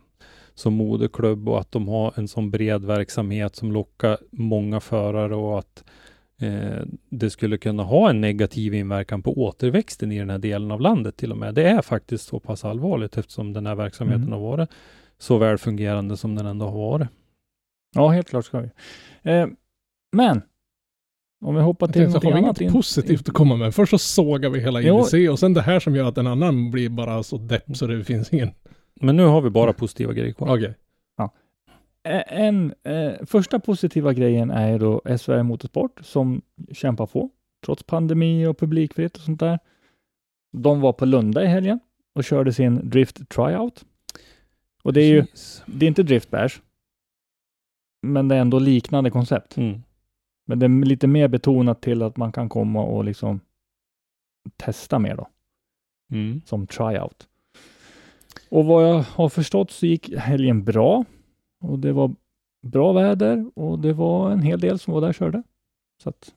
[0.59, 5.59] som moderklubb och att de har en sån bred verksamhet som lockar många förare och
[5.59, 5.85] att
[6.41, 10.81] eh, det skulle kunna ha en negativ inverkan på återväxten i den här delen av
[10.81, 11.55] landet till och med.
[11.55, 14.33] Det är faktiskt så pass allvarligt eftersom den här verksamheten Mm.
[14.33, 14.71] har varit
[15.19, 17.09] så väl fungerande som den ändå har varit.
[17.95, 18.69] Ja, helt klart ska vi.
[19.23, 19.47] Eh,
[20.13, 20.43] men,
[21.45, 22.61] om vi hoppar till något har vi annat.
[22.61, 23.75] inget positivt att komma med?
[23.75, 24.81] Först så sågar vi hela.
[24.83, 27.87] IDC och sen det här som gör att en annan blir bara så depp så
[27.87, 28.51] det finns ingen...
[29.01, 30.57] Men nu har vi bara positiva grejer kvar.
[30.57, 30.75] Okej.
[32.03, 36.43] Eh, En, eh, första positiva grejen är ju då SVR Motorsport som
[36.73, 37.31] kämpar på,
[37.65, 39.59] trots pandemi och publikfritt och sånt där.
[40.53, 41.81] De var på Lunda i helgen
[42.15, 43.85] och körde sin Drift Tryout.
[44.83, 45.25] Och det är ju,
[45.67, 46.61] det är inte Drift Bash,
[48.03, 49.57] men det är ändå liknande koncept.
[49.57, 49.83] Mm.
[50.47, 53.41] Men det är lite mer betonat till att man kan komma och liksom
[54.57, 55.29] testa mer då,
[56.13, 56.41] Mm.
[56.47, 57.29] som tryout.
[58.51, 61.05] Och vad jag har förstått så gick helgen bra
[61.61, 62.15] och det var
[62.63, 65.43] bra väder och det var en hel del som var där och körde.
[66.03, 66.35] Så att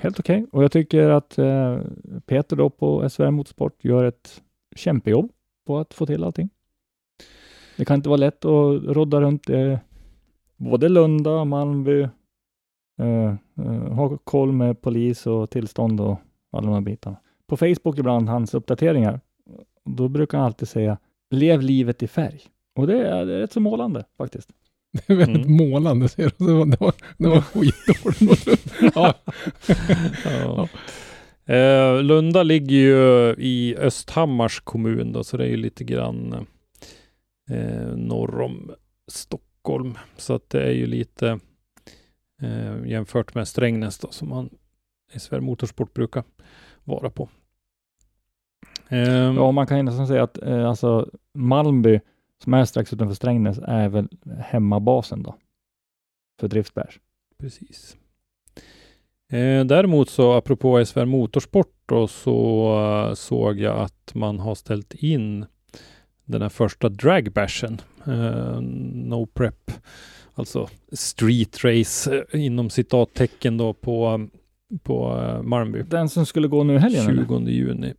[0.00, 0.46] helt okej.
[0.52, 1.78] Och jag tycker att eh,
[2.26, 4.42] Peter då på SVR Motorsport gör ett
[4.76, 5.30] kämpejobb
[5.66, 6.48] på att få till allting.
[7.76, 9.78] Det kan inte vara lätt att rodda runt eh,
[10.56, 12.00] både Lunda, Malmby,
[12.98, 16.18] eh, eh, ha koll med polis och tillstånd och
[16.52, 17.16] alla de här bitarna.
[17.46, 19.20] På Facebook ibland, hans uppdateringar,
[19.84, 20.98] då brukar han alltid säga
[21.30, 22.40] lev livet i färg.
[22.74, 24.48] Och det är, det är rätt så målande faktiskt.
[24.92, 25.56] Det är väldigt Mm.
[25.70, 26.08] målande.
[26.08, 26.46] ser du.
[26.46, 28.72] Det var, det var, det var skitdåligt.
[28.94, 29.14] ja.
[30.24, 30.68] Ja.
[31.54, 36.46] Eh, Lunda ligger ju i Östhammars kommun då, så det är ju lite grann
[37.50, 38.70] eh, norr om
[39.08, 39.98] Stockholm.
[40.16, 41.38] Så att det är ju lite
[42.42, 44.50] eh, jämfört med Strängnäs då, som man
[45.12, 46.24] i Sverige Motorsport brukar
[46.84, 47.28] vara på.
[48.88, 52.00] Ehm, Ja, man kan ju nästan säga att eh, alltså Malmby,
[52.44, 54.08] som är strax utanför Strängnäs, är väl
[54.40, 55.34] hemmabasen då.
[56.40, 57.00] För Driftbärs.
[57.38, 57.96] Precis.
[59.32, 62.68] Eh, däremot så apropå SVR Motorsport då, så
[63.08, 65.46] eh, såg jag att man har ställt in
[66.24, 67.80] den här första dragbashen.
[68.06, 68.60] Eh,
[68.92, 69.70] no prep.
[70.34, 74.28] Alltså street race eh, inom citattecken då på,
[74.82, 75.82] på eh, Malmby.
[75.82, 77.08] Den som skulle gå nu i helgen?
[77.08, 77.26] eller?
[77.26, 77.94] 20 juni.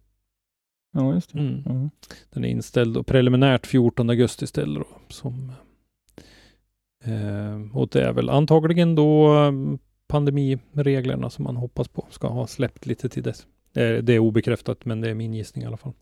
[0.98, 1.39] Ja, just det.
[1.39, 1.64] Mm.
[1.66, 1.89] Mm.
[2.30, 5.52] Den är inställd och preliminärt 14 augusti istället då, som
[7.04, 9.52] Eh, och det är väl antagligen då eh,
[10.08, 13.48] pandemireglerna som man hoppas på ska ha släppt lite till dess.
[13.74, 15.93] Det är, det är obekräftat, men det är min gissning i alla fall.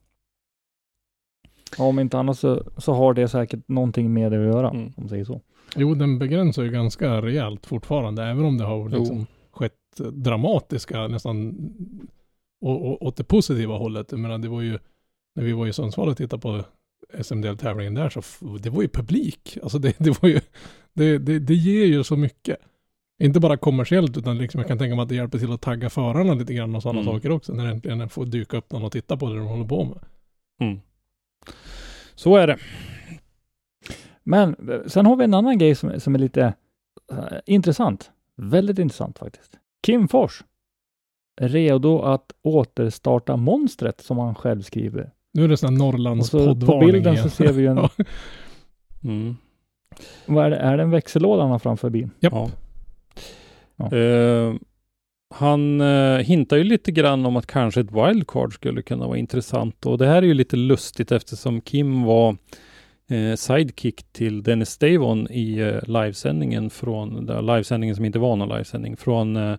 [1.77, 4.85] Om inte annat så, så har det säkert någonting med det att göra, Mm.
[4.85, 5.41] om man säger så.
[5.75, 9.73] Jo, den begränsar ju ganska rejält fortfarande, även om det har liksom skett
[10.11, 11.55] dramatiska nästan
[12.61, 14.11] å- å- åt det positiva hållet.
[14.11, 14.79] Jag menar, det var ju,
[15.35, 16.63] när vi var i Sundsvall och tittade på
[17.23, 18.21] SM-deltävlingen där så
[18.57, 19.57] det var ju publik.
[19.63, 20.39] Alltså det, det var ju,
[20.93, 22.57] det, det, det ger ju så mycket.
[23.23, 25.89] Inte bara kommersiellt utan liksom jag kan tänka mig att det hjälper till att tagga
[25.89, 27.13] förarna lite grann och sådana Mm.
[27.13, 27.53] saker också.
[27.53, 29.99] När äntligen får dyka upp någon och titta på det de håller på med.
[30.61, 30.79] Mm.
[32.15, 32.57] Så är det.
[34.23, 36.53] Men eh, sen har vi en annan grej som, som är lite
[37.11, 38.11] eh, intressant.
[38.37, 39.51] Väldigt intressant faktiskt.
[39.85, 40.43] Kim Fors.
[41.41, 45.11] Redo att återstarta monstret som han själv skriver.
[45.33, 47.23] Nu är det sån här Och Norrlands så på bilden igen.
[47.23, 47.79] så ser vi ju en.
[49.03, 49.35] Mm.
[50.25, 52.11] vad är det, är det en växellåda han har framför bilen?
[52.19, 52.33] Japp.
[52.33, 52.49] Ja.
[53.75, 53.97] Ja.
[53.97, 54.53] Eh,
[55.35, 59.85] han eh, hintar ju lite grann om att kanske ett wildcard skulle kunna vara intressant
[59.85, 62.37] och det här är ju lite lustigt eftersom Kim var
[63.09, 68.97] eh, sidekick till Dennis Stavon i livesändningen från, där livesändningen som inte var någon livesändning,
[68.97, 69.57] från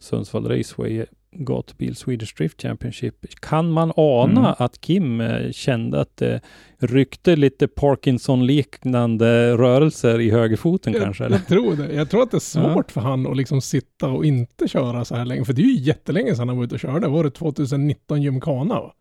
[0.00, 3.26] Sundsvall Raceway Gatubil Swedish Drift Championship.
[3.40, 4.54] Kan man ana Mm.
[4.58, 6.40] att Kim eh, kände att det
[6.78, 11.24] ryckte lite Parkinson-liknande rörelser i högerfoten kanske?
[11.24, 11.38] Jag, Eller?
[11.38, 11.94] jag tror det.
[11.94, 12.72] Jag tror att det är Ja.
[12.74, 15.44] svårt för han att liksom sitta och inte köra så här länge.
[15.44, 17.08] För det är ju jättelänge sedan han var ute och körde.
[17.08, 18.74] Var det 2019 Gymkhana?
[18.80, 18.94] Va?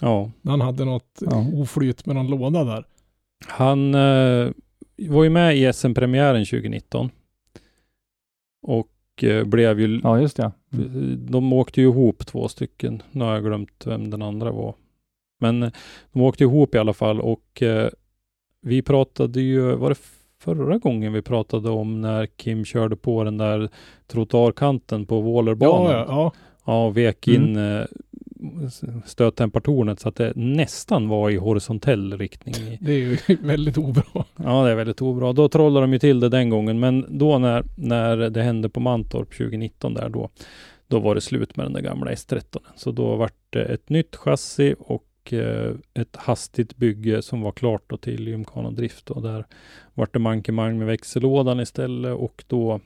[0.00, 0.30] Ja.
[0.42, 1.46] När han hade något Ja.
[1.54, 2.84] oflyt med någon låda där.
[3.46, 4.50] Han eh,
[5.08, 7.10] var ju med i SM-premiären 2019.
[8.66, 8.88] Och
[9.46, 10.00] blev ju...
[10.02, 10.52] Ja, just det.
[11.16, 13.02] De åkte ju ihop två stycken.
[13.12, 14.74] Nu har jag glömt vem den andra var.
[15.40, 15.70] Men eh,
[16.12, 17.88] de åkte ihop i alla fall och eh,
[18.62, 19.98] vi pratade ju, var det
[20.38, 23.68] förra gången vi pratade om när Kim körde på den där
[24.06, 25.92] trottoarkanten på Wallerbanan?
[25.92, 26.32] Ja, ja, ja.
[26.66, 27.84] Ja, och vek in eh,
[29.04, 32.78] stöttempartornet så att det nästan var i horisontell riktning.
[32.80, 34.24] Det är ju väldigt obra.
[34.36, 35.32] Ja, det är väldigt obra.
[35.32, 38.80] Då trollade de ju till det den gången, men då när, när det hände på
[38.80, 40.30] Mantorp 2019 där då,
[40.86, 42.58] då var det slut med den där gamla S13.
[42.76, 47.82] Så då vart det ett nytt chassi och eh, ett hastigt bygge som var klart
[47.86, 49.44] då till Gymkhana Drift och där
[49.94, 52.80] vart det mankemang med växellådan istället och då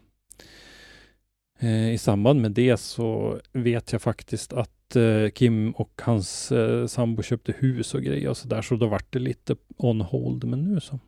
[1.67, 7.23] i samband med det så vet jag faktiskt att eh, Kim och hans eh, sambo
[7.23, 10.65] köpte hus och grejer och så där så då vart det lite on hold men
[10.65, 10.99] nu så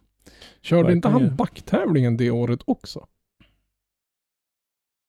[0.62, 3.06] Körde inte han backtävlingen det året också?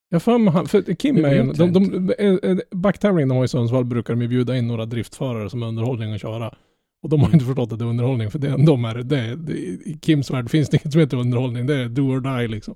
[0.08, 3.44] Jag för mig för Kim är en, vet de, de, eh, eh, backtävlingen de har
[3.44, 6.54] i Sundsvall brukar de ju bjuda in några driftförare som är underhållning att köra.
[7.02, 7.34] Och de har Mm.
[7.34, 9.52] inte förstått att det är underhållning för det, de är det, det.
[9.58, 11.66] I Kims värld finns det inget som heter underhållning.
[11.66, 12.74] Det är do or die liksom.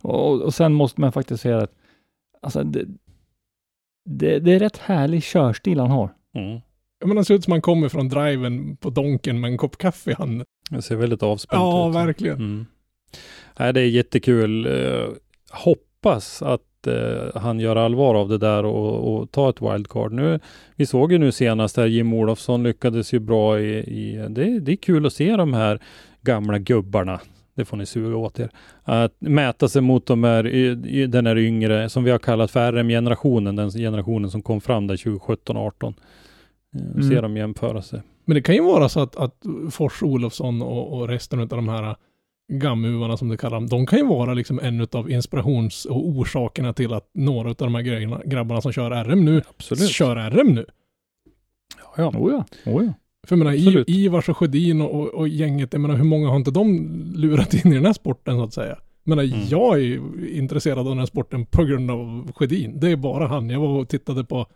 [0.00, 1.74] Och, och sen måste man faktiskt säga att
[2.42, 2.84] alltså, det,
[4.04, 6.10] det, det är rätt härlig körstil han har.
[6.34, 6.60] mm.
[7.04, 10.10] Menar, det ser ut som han kommer från driven på Donken med en kopp kaffe
[10.10, 10.46] i handen.
[10.70, 11.94] det ser väldigt avspänt Ja, ut.
[11.94, 12.36] verkligen.
[12.36, 12.66] Mm.
[13.58, 14.66] Nej, det är jättekul.
[14.66, 15.08] Eh,
[15.50, 20.12] hoppas att eh, han gör allvar av det där och, och tar ett wildcard.
[20.12, 20.40] Nu,
[20.76, 24.72] vi såg ju nu senast där Jim Olofsson lyckades ju bra i, i det, det
[24.72, 25.82] är kul att se de här
[26.20, 27.20] gamla gubbarna.
[27.54, 28.50] Det får ni suga åt er.
[28.82, 30.42] Att mäta sig mot de här,
[31.06, 34.96] den här yngre, som vi har kallat för RM-generationen, den generationen som kom fram där
[34.96, 35.94] 2017-18.
[36.74, 37.02] Mm.
[37.02, 38.02] Se dem jämföra sig.
[38.24, 39.36] Men det kan ju vara så att, att
[39.70, 41.96] Fors Olofsson och, och resten av de här
[42.52, 46.72] gammuvarna som du kallar dem, de kan ju vara liksom en av inspirations och orsakerna
[46.72, 49.90] till att några av de här grejerna, grabbarna som kör RM nu, Absolut.
[49.90, 50.66] kör RM nu.
[51.78, 52.18] Ja, ja.
[52.18, 52.92] Oh ja, oh ja.
[53.26, 53.84] För jag menar, I.
[53.86, 57.54] Ivars och Sjödin och, och, och gänget, jag menar hur många har inte de lurat
[57.54, 58.78] in i den här sporten så att säga?
[59.04, 59.46] Jag menar, Mm.
[59.48, 60.00] jag är ju
[60.32, 62.80] intresserad av den här sporten på grund av Sjödin.
[62.80, 63.50] Det är bara han.
[63.50, 64.46] Jag var och tittade på,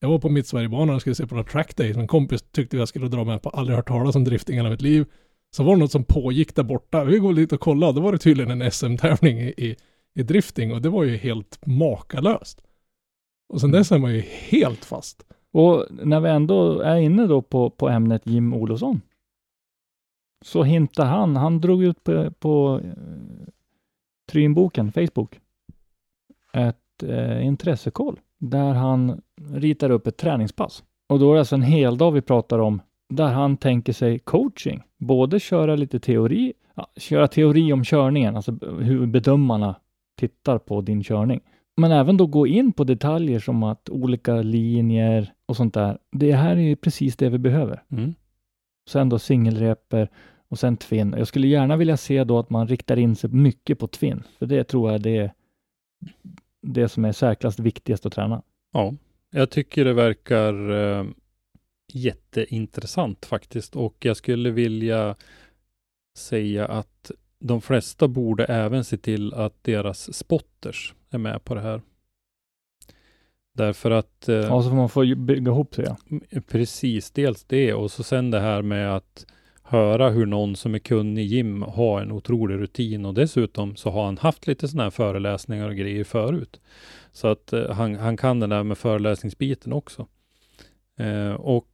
[0.00, 1.96] jag var på Mittsverigebanan och skulle se på några track days.
[1.96, 4.70] En kompis tyckte jag skulle dra med på, aldrig hört talas om drifting i hela
[4.70, 5.06] mitt liv.
[5.56, 7.04] Så var det något som pågick där borta.
[7.04, 7.92] Vi går dit och kollar.
[7.92, 9.76] Då var det tydligen en SM-tävling i, i,
[10.14, 12.62] i drifting och det var ju helt makalöst.
[13.48, 15.22] Och sen dess är man ju helt fast.
[15.52, 19.00] Och när vi ändå är inne då på, på ämnet Jim Olofsson.
[20.44, 23.48] Så hintar han, han drog ut på, på eh,
[24.32, 25.40] Trynboken, Facebook,
[26.52, 29.22] ett eh, intressekoll där han
[29.52, 30.84] ritar upp ett träningspass.
[31.08, 34.18] Och då är det alltså en hel dag vi pratar om där han tänker sig
[34.18, 34.82] coaching.
[34.98, 39.74] Både köra lite teori, ja, köra teori om körningen, alltså hur bedömarna
[40.16, 41.40] tittar på din körning.
[41.76, 45.98] Men även då gå in på detaljer som att olika linjer och sånt där.
[46.12, 47.82] Det här är ju precis det vi behöver.
[47.90, 48.14] Mm.
[48.88, 50.10] Sen då singelreper
[50.48, 51.14] och sen tvinn.
[51.18, 54.46] Jag skulle gärna vilja se då att man riktar in sig mycket på tvinn, för
[54.46, 55.32] det tror jag det är
[56.62, 58.42] det som är säkrast viktigast att träna.
[58.72, 58.94] Ja,
[59.30, 61.04] jag tycker det verkar eh,
[61.92, 65.16] jätteintressant faktiskt och jag skulle vilja
[66.16, 67.10] säga att
[67.40, 71.82] de flesta borde även se till att deras spotters är med på det här.
[73.54, 74.28] Därför att...
[74.28, 75.84] Eh, Ja, så får man få bygga ihop sig.
[75.88, 75.96] Ja.
[76.10, 79.26] m- precis, dels det och så sen det här med att
[79.62, 83.90] höra hur någon som är kunnig i gym har en otrolig rutin och dessutom så
[83.90, 86.60] har han haft lite sådana här föreläsningar och grejer förut.
[87.12, 90.06] Så att eh, han, han kan den där med föreläsningsbiten också.
[90.98, 91.68] Eh, och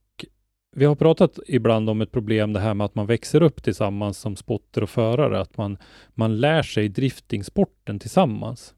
[0.77, 4.19] vi har pratat ibland om ett problem det här med att man växer upp tillsammans
[4.19, 5.79] som spotter och förare, att man,
[6.15, 8.75] man lär sig driftingsporten tillsammans.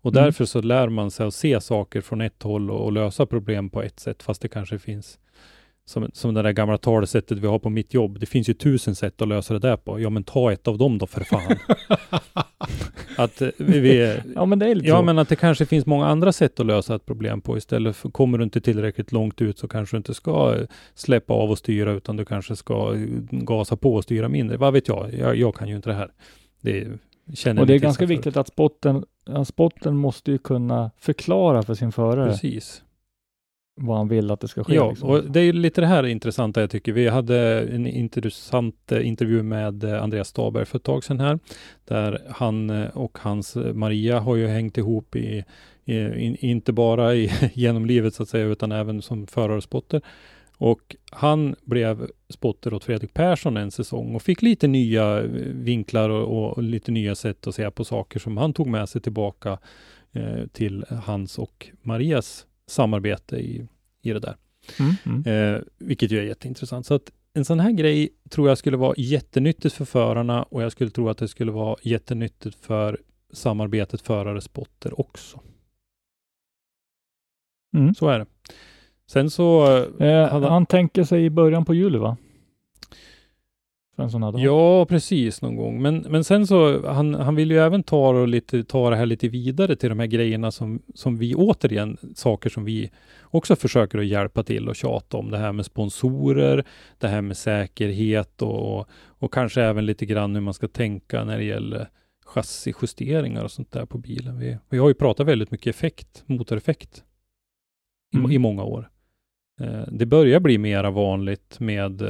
[0.00, 0.24] Och Mm.
[0.24, 3.70] därför så lär man sig att se saker från ett håll och, och lösa problem
[3.70, 5.18] på ett sätt, fast det kanske finns
[5.84, 8.20] som, som det där gamla talesättet vi har på mitt jobb.
[8.20, 10.00] Det finns ju tusen sätt att lösa det där på.
[10.00, 11.56] Ja, men ta ett av dem då för fan.
[13.16, 15.02] att eh, vi, vi, ja, men det är lite Ja, så.
[15.02, 18.10] men att det kanske finns många andra sätt att lösa ett problem på istället för
[18.10, 21.58] kommer du inte tillräckligt långt ut så kanske du inte ska eh, släppa av och
[21.58, 24.56] styra utan du kanske ska eh, gasa på och styra mindre.
[24.56, 25.14] Vad vet jag?
[25.14, 26.10] Jag, jag kan ju inte det här.
[26.60, 26.88] Det
[27.34, 29.04] känner Och det är ganska viktigt att spotten,
[29.46, 32.30] spotten måste ju kunna förklara för sin förare.
[32.30, 32.82] Precis.
[33.74, 34.74] Vad han vill att det ska ske.
[34.74, 35.08] Ja, liksom.
[35.08, 36.92] och det är lite det här intressanta jag tycker.
[36.92, 41.38] Vi hade en intressant eh, intervju med eh, Andreas Staberg för ett tag sedan här,
[41.84, 45.44] där han eh, och hans Maria har ju hängt ihop i,
[45.84, 50.00] i in, inte bara i, genom livet så att säga, utan även som förare
[50.56, 55.20] och han blev spotter åt Fredrik Persson en säsong och fick lite nya
[55.52, 59.00] vinklar och, och lite nya sätt att se på saker som han tog med sig
[59.00, 59.58] tillbaka
[60.12, 63.66] eh, till hans och Marias samarbete i,
[64.02, 64.36] i det där.
[64.80, 64.94] Mm,
[65.24, 65.54] mm.
[65.54, 66.86] Eh, vilket ju är jätteintressant.
[66.86, 70.72] Så att en sån här grej tror jag skulle vara jättenyttigt för förarna och jag
[70.72, 73.00] skulle tro att det skulle vara jättenyttigt för
[73.32, 75.40] samarbetet förare-spotter också.
[77.76, 77.94] Mm.
[77.94, 78.26] Så är det.
[79.06, 79.66] Sen så,
[80.00, 82.16] Eh, hade- han tänker sig i början på juli, va?
[83.96, 84.40] Här dag.
[84.40, 85.82] ja precis någon gång.
[85.82, 89.06] Men, men sen så, han, han vill ju även ta, och lite, ta det här
[89.06, 92.90] lite vidare till de här grejerna som, som vi återigen, saker som vi
[93.22, 95.30] också försöker att hjälpa till och tjata om.
[95.30, 96.64] Det här med sponsorer,
[96.98, 101.38] det här med säkerhet och, och kanske även lite grann hur man ska tänka när
[101.38, 101.88] det gäller
[102.26, 104.38] chassijusteringar och sånt där på bilen.
[104.38, 107.04] Vi, vi har ju pratat väldigt mycket effekt, motoreffekt
[108.14, 108.30] i, Mm.
[108.30, 108.88] i många år.
[109.60, 112.02] Eh, det börjar bli mera vanligt med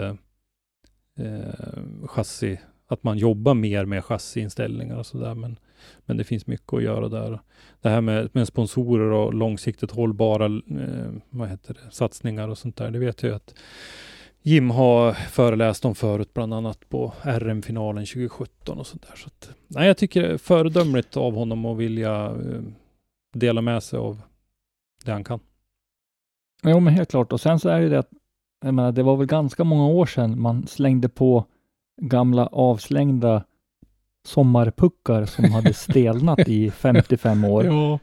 [1.19, 5.35] eh, chassi, att man jobbar mer med chassiinställningar och sådär.
[5.35, 5.59] Men,
[6.07, 7.39] men det finns mycket att göra där.
[7.81, 12.77] Det här med, med sponsorer och långsiktigt hållbara eh, vad heter det, satsningar och sånt
[12.77, 12.91] där.
[12.91, 13.55] Det vet jag ju att
[14.45, 19.17] Jim har föreläst om förut, bland annat på RM-finalen 2017 och sånt där.
[19.17, 22.63] Så att, nej, jag tycker det är föredömligt av honom att vilja eh,
[23.35, 24.23] dela med sig av
[25.05, 25.41] det han kan.
[26.63, 27.33] Jo, men helt klart.
[27.33, 28.11] Och sen så är det det att,
[28.63, 31.45] jag menar, det var väl ganska många år sedan man slängde på
[32.03, 33.45] gamla avslängda
[34.27, 37.99] sommarpuckar som hade stelnat i 55 år Ja.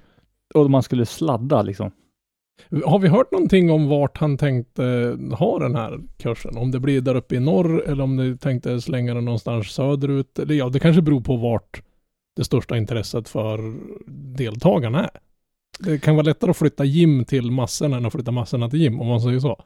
[0.53, 1.91] och man skulle sladda liksom.
[2.85, 6.57] Har vi hört någonting om vart han tänkte ha den här kursen?
[6.57, 10.39] Om det blir där uppe i norr eller om du tänkte slänga den någonstans söderut?
[10.39, 11.81] Eller ja, det kanske beror på vart
[12.35, 13.73] det största intresset för
[14.37, 15.09] deltagarna är.
[15.79, 19.01] Det kan vara lättare att flytta gym till massorna än att flytta massorna till gym,
[19.01, 19.61] om man säger så.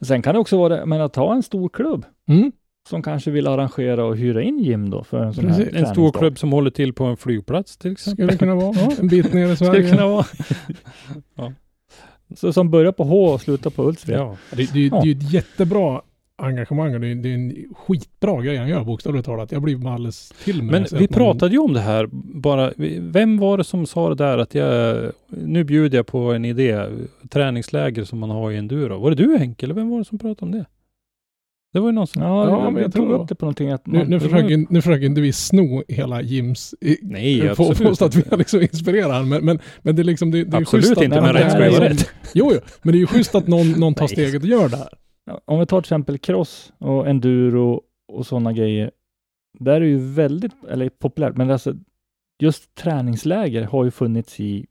[0.00, 2.52] Sen kan det också vara det, men att ta en stor klubb Mm.
[2.88, 5.74] som kanske vill arrangera och hyra in gym då för en sån här Precis.
[5.74, 8.14] En stor klubb som håller till på en flygplats till exempel.
[8.26, 8.92] Skulle det kunna vara.
[9.00, 9.82] En bit ner i Skulle Sverige.
[9.82, 10.24] det kunna vara.
[11.34, 11.52] Ja.
[12.36, 14.18] Så som börjar på H och slutar på Hultsfred.
[14.18, 14.36] Ja.
[14.50, 16.02] Det, det, det är ju ett jättebra
[16.38, 19.52] engagemang och det är, det är en skitbra grej han gör bokstavligt talat.
[19.52, 20.80] Jag blir alldeles till mig.
[20.80, 22.08] Men vi pratade ju om det här
[22.40, 22.72] bara.
[23.00, 24.96] Vem var det som sa det där att jag,
[25.28, 26.86] nu bjuder jag på en idé,
[27.30, 28.98] träningsläger som man har i enduro.
[28.98, 30.66] Var det du Henke eller vem var det som pratade om det?
[31.72, 32.22] Det var ju någon som...
[32.22, 34.82] Ja, Ja, men jag tog upp det på någonting att Nu, man, nu, försöker, nu
[34.82, 38.36] försöker inte vi sno hela Jims i, Nej, på, absolut påstå att vi inte.
[38.36, 41.04] liksom inspirerar han, men, men, men det är liksom det, det är Absolut schysst att,
[41.04, 42.10] inte, men rätt ska vara rätt.
[42.34, 44.76] Jo, jo, men det är ju schysst att någon, någon tar steget och gör det
[44.76, 44.88] här.
[45.44, 48.90] Om vi tar till exempel cross och enduro och sådana grejer.
[49.58, 51.74] Där är det ju väldigt, eller populärt, men alltså
[52.38, 54.66] just träningsläger har ju funnits i,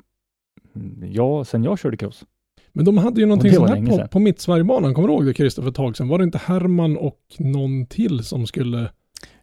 [0.76, 2.26] mm, ja, sen jag körde cross.
[2.72, 4.08] Men de hade ju någonting sånt här på, sedan.
[4.08, 6.08] på Mittsverigebanan, kommer du ihåg det Christer för ett tag sedan?
[6.08, 8.90] Var det inte Herman och någon till som skulle...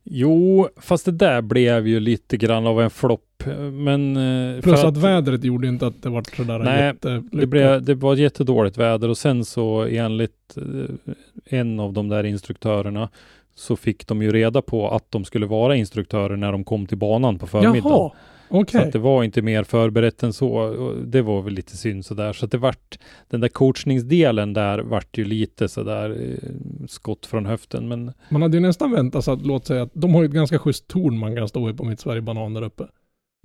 [0.05, 3.44] Jo, fast det där blev ju lite grann av en flopp.
[3.72, 4.16] Men...
[4.16, 7.40] eh, Plus att, vädret gjorde inte att det var sådär Nej, jättelyckat.
[7.40, 12.24] Det, blev, det var jättedåligt väder och sen så enligt eh, en av de där
[12.24, 13.09] instruktörerna
[13.55, 16.98] så fick de ju reda på att de skulle vara instruktörer när de kom till
[16.98, 17.82] banan på förmiddagen.
[17.84, 18.11] Jaha,
[18.53, 18.80] okej.
[18.80, 20.74] Så att det var inte mer förberett än så.
[21.05, 22.32] Det var väl lite synd sådär.
[22.32, 22.98] Så att det vart,
[23.28, 26.50] den där coachningsdelen där vart ju lite sådär eh,
[26.88, 27.88] skott från höften.
[27.88, 30.34] Men Man hade ju nästan väntat sig att, låt säga att de har ju ett
[30.34, 32.86] ganska schysst torn man kan stå i på mitt Sverige Banan där uppe.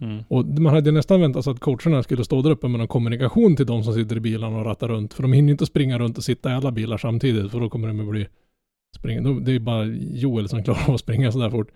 [0.01, 0.23] mm.
[0.27, 2.87] Och man hade ju nästan väntat sig att coacherna skulle stå där uppe med någon
[2.87, 5.13] kommunikation till de som sitter i bilarna och rattar runt.
[5.13, 7.69] För de hinner ju inte springa runt och sitta i alla bilar samtidigt för då
[7.69, 8.27] kommer de att bli
[8.97, 9.21] springa.
[9.21, 11.71] Det är ju bara Joel som klarar av att springa sådär fort.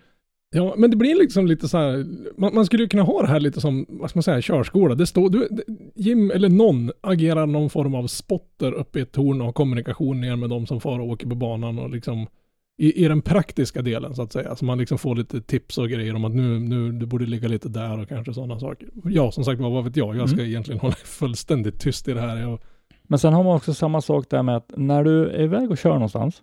[0.55, 2.05] Ja, men det blir liksom lite så här,
[2.37, 4.95] man, man skulle ju kunna ha det här lite som, vad ska man säga, körskola.
[4.95, 5.47] Det står, du,
[5.95, 10.21] Jim eller någon agerar någon form av spotter uppe i ett torn och har kommunikation
[10.21, 12.27] ner med de som far och åker på banan och liksom
[12.77, 14.55] i, i den praktiska delen så att säga.
[14.55, 17.47] Så man liksom får lite tips och grejer om att nu, nu du borde ligga
[17.47, 18.89] lite där och kanske sådana saker.
[19.05, 20.15] Ja, som sagt vad vet jag?
[20.15, 22.37] Jag ska egentligen hålla fullständigt tyst i det här.
[22.37, 22.59] Jag,
[23.03, 25.77] Men sen har man också samma sak där med att när du är iväg och
[25.77, 26.41] kör någonstans.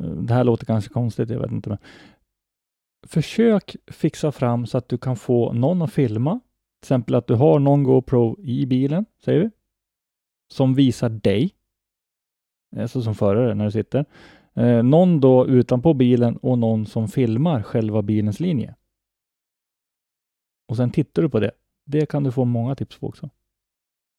[0.00, 1.68] eh, Det här låter kanske konstigt, jag vet inte.
[1.68, 1.78] Men
[3.06, 6.40] försök fixa fram så att du kan få någon att filma.
[6.80, 9.50] Till exempel att du har någon GoPro i bilen, säger vi.
[10.54, 11.54] Som visar dig.
[12.76, 14.04] Alltså som förare när du sitter.
[14.54, 18.74] Eh, någon då utanpå bilen och någon som filmar själva bilens linje.
[20.68, 21.50] Och sen tittar du på det.
[21.86, 23.30] Det kan du få många tips på också.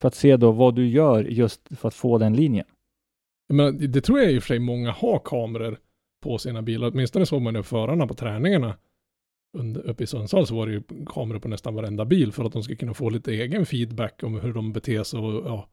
[0.02, 2.66] För att se då vad du gör just för att få den linjen.
[3.54, 5.80] Men det- det tror jag i och för sig många har kameror
[6.24, 6.88] på sina bilar.
[6.91, 8.76] Åtminstone såg man det förarna på träningarna.
[9.57, 12.53] Under, uppe i Sundsvall så var det ju kameror på nästan varenda bil för att
[12.53, 15.70] de ska kunna få lite egen feedback om hur de beter sig och ja,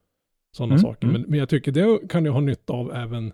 [0.57, 1.07] sådana Mm, saker.
[1.09, 1.21] mm.
[1.21, 3.25] Men, men jag tycker det kan du ha nytta av även,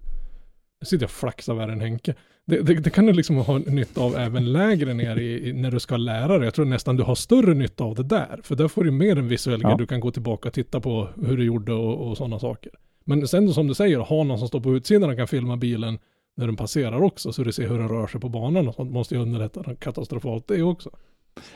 [0.80, 2.14] nu sitter jag och flaxar värre än Henke.
[2.46, 5.70] Det, det, det kan du liksom ha nytta av även lägre ner i, i, när
[5.70, 6.44] du ska lära dig.
[6.46, 8.40] Jag tror nästan du har större nytta av det där.
[8.42, 9.68] För där får du mer en visuell Ja.
[9.68, 9.78] grej.
[9.78, 12.72] Du kan gå tillbaka och titta på hur du gjorde och, och sådana saker.
[13.04, 15.56] Men sen då, som du säger, ha någon som står på utsidan och kan filma
[15.56, 15.98] bilen
[16.40, 18.92] när den passerar också, så du ser hur den rör sig på banan och sånt
[18.92, 20.90] måste ju underlätta katastrofalt det också.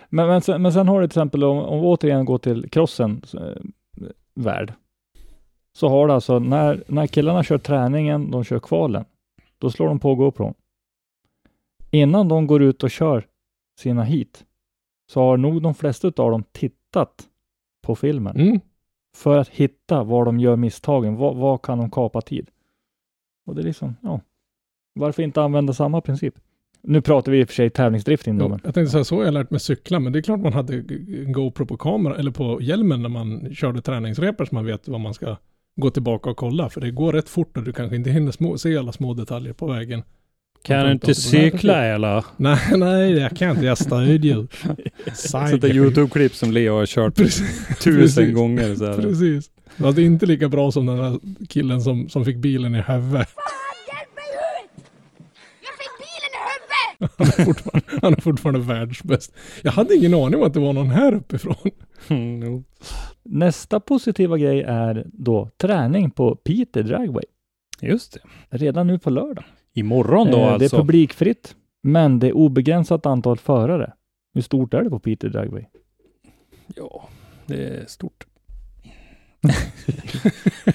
[0.09, 2.71] Men, men, sen, men sen har du till exempel om, om vi återigen går till
[2.71, 3.63] crossens eh,
[4.35, 4.73] värld.
[5.73, 9.05] Så har du alltså när, när killarna kör träningen, de kör kvalen,
[9.59, 10.55] då slår de på GoPro.
[11.91, 13.27] Innan de går ut och kör
[13.81, 14.45] sina hit
[15.13, 17.29] så har nog de flesta av dem tittat
[17.83, 18.61] på filmen Mm.
[19.17, 21.17] för att hitta var de gör misstagen.
[21.17, 22.51] Vad, vad kan de kapa tid?
[23.47, 24.21] Och det är liksom, ja.
[24.95, 26.35] Varför inte använda samma princip?
[26.83, 29.25] Nu pratar vi i och för sig tävlingsdrifting då, Ja, jag tänkte säga så har
[29.25, 32.31] jag lärt mig cykla, men det är klart man hade en GoPro på kamera eller
[32.31, 35.37] på hjälmen när man körde träningsrepor så man vet vad man ska
[35.77, 36.71] gå tillbaka och kolla.
[36.71, 39.53] För det går rätt fort och du kanske inte hinner små, se alla små detaljer
[39.53, 40.03] på vägen.
[40.63, 42.25] kan du inte cykla eller?
[42.37, 43.67] Nej, nej, jag kan inte.
[43.67, 44.47] Jag stödjer.
[45.15, 47.79] Sätta Youtube-klipp som Leo har kört Precis.
[47.79, 48.75] tusen gånger.
[48.75, 48.97] Så här.
[49.03, 49.51] Precis.
[49.77, 51.19] Fast det är inte lika bra som den där
[51.49, 53.29] killen som, som fick bilen i huvudet.
[57.19, 59.35] Han är, fortfarande, han är fortfarande världsbäst.
[59.63, 61.71] Jag hade ingen aning om att det var någon här uppifrån.
[62.09, 62.65] Mm, jo.
[63.23, 67.25] nästa positiva grej är då träning på Peter Dragway.
[67.81, 68.21] Just det.
[68.59, 69.45] Redan nu på lördag.
[69.75, 70.59] Imorgon då Eh, alltså.
[70.59, 73.93] Det är publikfritt, men det är obegränsat antal förare.
[74.35, 75.65] Hur stort är det på Peter Dragway?
[76.77, 77.09] Ja,
[77.47, 78.27] det är stort.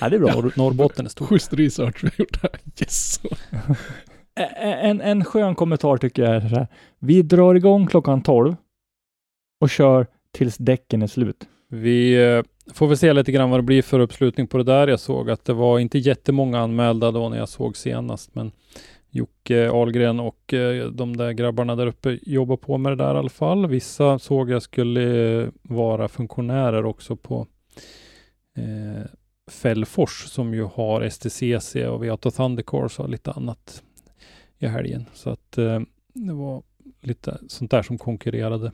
[0.01, 0.33] Ja, det är bra.
[0.33, 1.29] Norr, Norrbotten är stort.
[1.29, 2.51] Schysst research vi har gjort här.
[2.79, 3.21] Yes.
[4.55, 6.67] En, en skön kommentar tycker jag är så här.
[6.99, 8.55] Vi drar igång klockan 12
[9.61, 11.47] och kör tills däcken är slut.
[11.69, 14.87] Vi eh, får väl se lite grann vad det blir för uppslutning på det där.
[14.87, 18.51] Jag såg att det var inte jättemånga anmälda då när jag såg senast, men
[19.09, 23.17] Jocke Ahlgren och eh, de där grabbarna där uppe jobbar på med det där i
[23.17, 23.67] alla fall.
[23.67, 27.47] Vissa såg jag skulle eh, vara funktionärer också på
[28.57, 29.05] eh,
[29.51, 33.83] Fällfors som ju har STCC och Viato Thundercars och lite annat
[34.59, 35.05] i helgen.
[35.13, 35.79] Så att eh,
[36.13, 36.63] det var
[37.01, 38.71] lite sånt där som konkurrerade.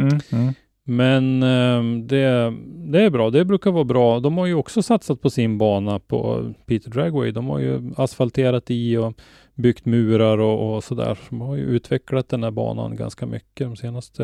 [0.00, 0.54] Mm.
[0.84, 2.54] Men eh, det,
[2.92, 3.30] det är bra.
[3.30, 4.20] Det brukar vara bra.
[4.20, 7.30] De har ju också satsat på sin bana på Peter Dragway.
[7.30, 9.14] De har ju asfalterat i och
[9.54, 11.18] byggt murar och, och sådär.
[11.30, 14.22] De har ju utvecklat den här banan ganska mycket de senaste,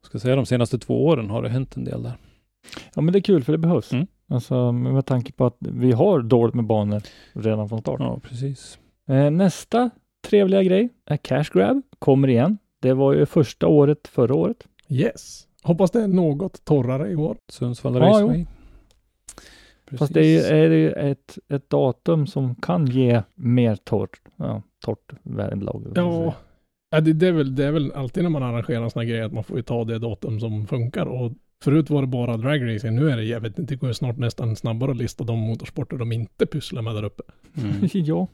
[0.00, 2.16] jag ska säga de senaste två åren har det hänt en del där.
[2.94, 3.92] Ja, men det är kul för det behövs.
[3.92, 4.06] Mm.
[4.28, 7.02] Alltså med tanke på att vi har dåligt med banor
[7.32, 8.00] redan från start.
[8.00, 8.78] Ja, precis.
[9.08, 9.90] Eh, nästa
[10.28, 11.82] trevliga grej är Cash Grab.
[11.98, 12.58] Kommer igen.
[12.80, 14.66] Det var ju första året förra året.
[14.88, 15.48] Yes.
[15.62, 17.36] Hoppas det är något torrare i år.
[17.48, 18.46] Sundsvall Ja, Raceway.
[19.98, 25.92] Fast det är ju, ett, ett datum som kan ge mer torrt, ja, torrt väderlag.
[25.94, 26.34] Ja,
[26.90, 29.32] Ja, det, det, är väl, det är väl alltid när man arrangerar såna grejer att
[29.32, 31.06] man får ju ta det datum som funkar.
[31.06, 31.32] Och
[31.62, 32.96] förut var det bara dragracing.
[32.96, 35.38] Nu är det, jag vet inte, det går ju snart nästan snabbare att lista de
[35.38, 37.22] motorsporter de inte pysslar med där uppe.
[37.56, 37.72] Mm.
[37.92, 38.26] ja.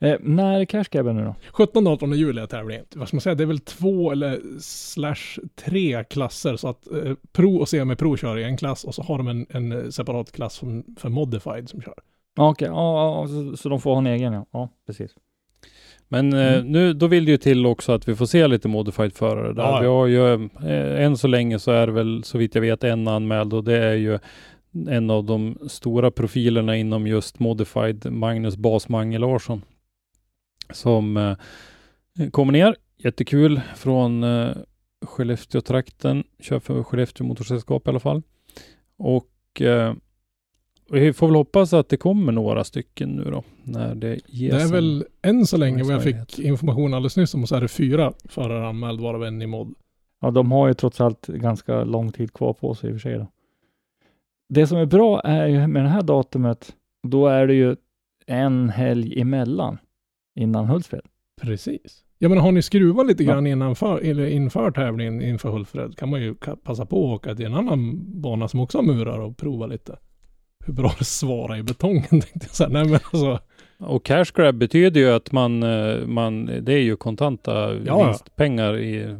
[0.00, 1.34] Eh, när är Cash nu då?
[1.52, 2.84] 17-18 juli är tävlingen.
[2.94, 6.56] Vad ska man säga, det är väl två eller slash tre klasser.
[6.56, 9.46] Så att eh, Pro och semi-pro kör i en klass och så har de en,
[9.50, 11.94] en separat klass för, för modified som kör.
[12.38, 14.46] Okej, ja, ja, så, så de får ha en egen ja.
[14.50, 15.14] Ja, precis.
[16.08, 19.12] Men eh, nu, då vill det ju till också att vi får se lite modified
[19.12, 19.62] förare där.
[19.62, 19.80] Ja, ja.
[19.80, 22.84] Vi har ju, eh, än så länge så är det väl så vitt jag vet
[22.84, 24.18] en anmäld och det är ju
[24.88, 29.62] en av de stora profilerna inom just modified, Magnus Basmange Larsson.
[30.72, 31.36] Som eh,
[32.30, 34.56] kommer ner, jättekul, från eh,
[35.06, 38.22] Skellefteå-trakten, kör för Skellefteå Motorsällskap i alla fall.
[38.96, 39.94] Och eh,
[40.90, 44.52] vi får väl hoppas att det kommer några stycken nu då, när det ges.
[44.52, 47.60] Det är väl än så länge vad jag fick information alldeles nyss om så är
[47.60, 49.74] det fyra förare anmäld varav en i mod.
[50.20, 53.00] Ja, de har ju trots allt ganska lång tid kvar på sig i och för
[53.00, 53.26] sig då.
[54.48, 57.76] Det som är bra är ju med det här datumet, då är det ju
[58.26, 59.78] en helg emellan
[60.36, 61.02] innan Hultsfred.
[61.42, 62.04] Precis.
[62.18, 63.32] Ja men har ni skruvat lite Ja.
[63.32, 67.46] grann innanför, eller inför tävlingen inför Hultsfred kan man ju passa på att åka till
[67.46, 69.98] en annan bana som också har murar och prova lite.
[70.66, 72.68] Hur bra det svarar i betongen tänkte jag säga.
[72.68, 73.38] Nej men alltså.
[73.78, 78.04] Och cash grab betyder ju att man, eh, man det är ju kontanta ja.
[78.04, 79.16] vinstpengar i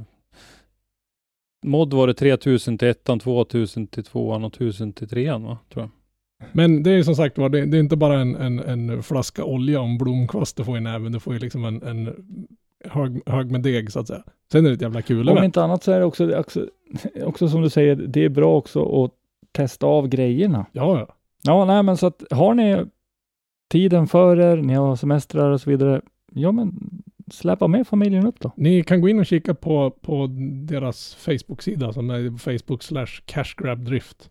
[1.62, 5.58] Mod var det 3000 till ettan, 2000 till tvåan och 1000 till trean va?
[5.72, 5.90] Tror jag.
[6.52, 9.44] Men det är som sagt var, det, det är inte bara en, en, en flaska
[9.44, 11.12] olja och en blomkvast du får i näven.
[11.12, 12.14] Du får ju liksom en, en
[12.84, 14.22] hög, hög med deg så att säga.
[14.52, 16.66] Sen är det ett jävla kul Om inte annat så är det också, också,
[17.24, 19.10] också som du säger, det är bra också att
[19.52, 20.66] testa av grejerna.
[20.72, 21.14] Ja, ja.
[21.42, 22.84] Ja, nej men så att har ni
[23.70, 26.00] tiden för er, ni har semestrar och så vidare,
[26.32, 26.74] ja men
[27.30, 28.52] släppa med familjen upp då.
[28.56, 30.26] Ni kan gå in och kika på, på
[30.68, 34.30] deras Facebook-sida som är Facebook slash cashgrabdrift.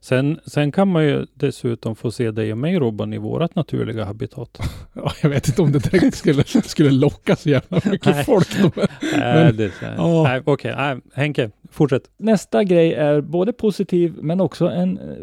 [0.00, 4.04] Sen, sen kan man ju dessutom få se dig och mig Robban i vårat naturliga
[4.04, 4.58] habitat.
[4.94, 8.24] Ja, jag vet inte om det direkt skulle, skulle locka så jävla mycket Nej.
[8.24, 8.48] folk.
[8.58, 8.70] De,
[9.18, 10.22] Nej, det, Ja.
[10.22, 10.74] nej, okej.
[10.76, 12.10] Nej, Henke, fortsätt.
[12.16, 15.16] Nästa grej är både positiv men också en eh,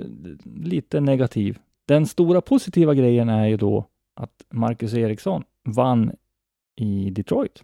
[0.63, 1.57] lite negativ.
[1.87, 3.85] Den stora positiva grejen är ju då
[4.15, 6.11] att Marcus Eriksson vann
[6.75, 7.63] i Detroit.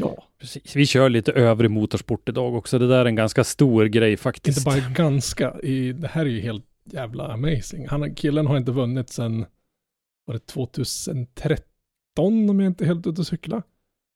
[0.00, 0.76] Ja, Precis.
[0.76, 2.78] Vi kör lite övrig motorsport idag också.
[2.78, 4.58] Det där är en ganska stor grej faktiskt.
[4.58, 5.60] inte bara ganska.
[5.60, 7.88] I, det här är ju helt jävla amazing.
[7.88, 9.46] Han, killen har inte vunnit sedan,
[10.26, 11.64] var det 2013
[12.50, 13.62] om jag inte helt ute och cykla.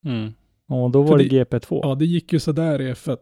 [0.05, 0.33] Mm.
[0.67, 1.79] Och då För var det, det- GP2.
[1.83, 3.17] Ja, det gick ju sådär i F1.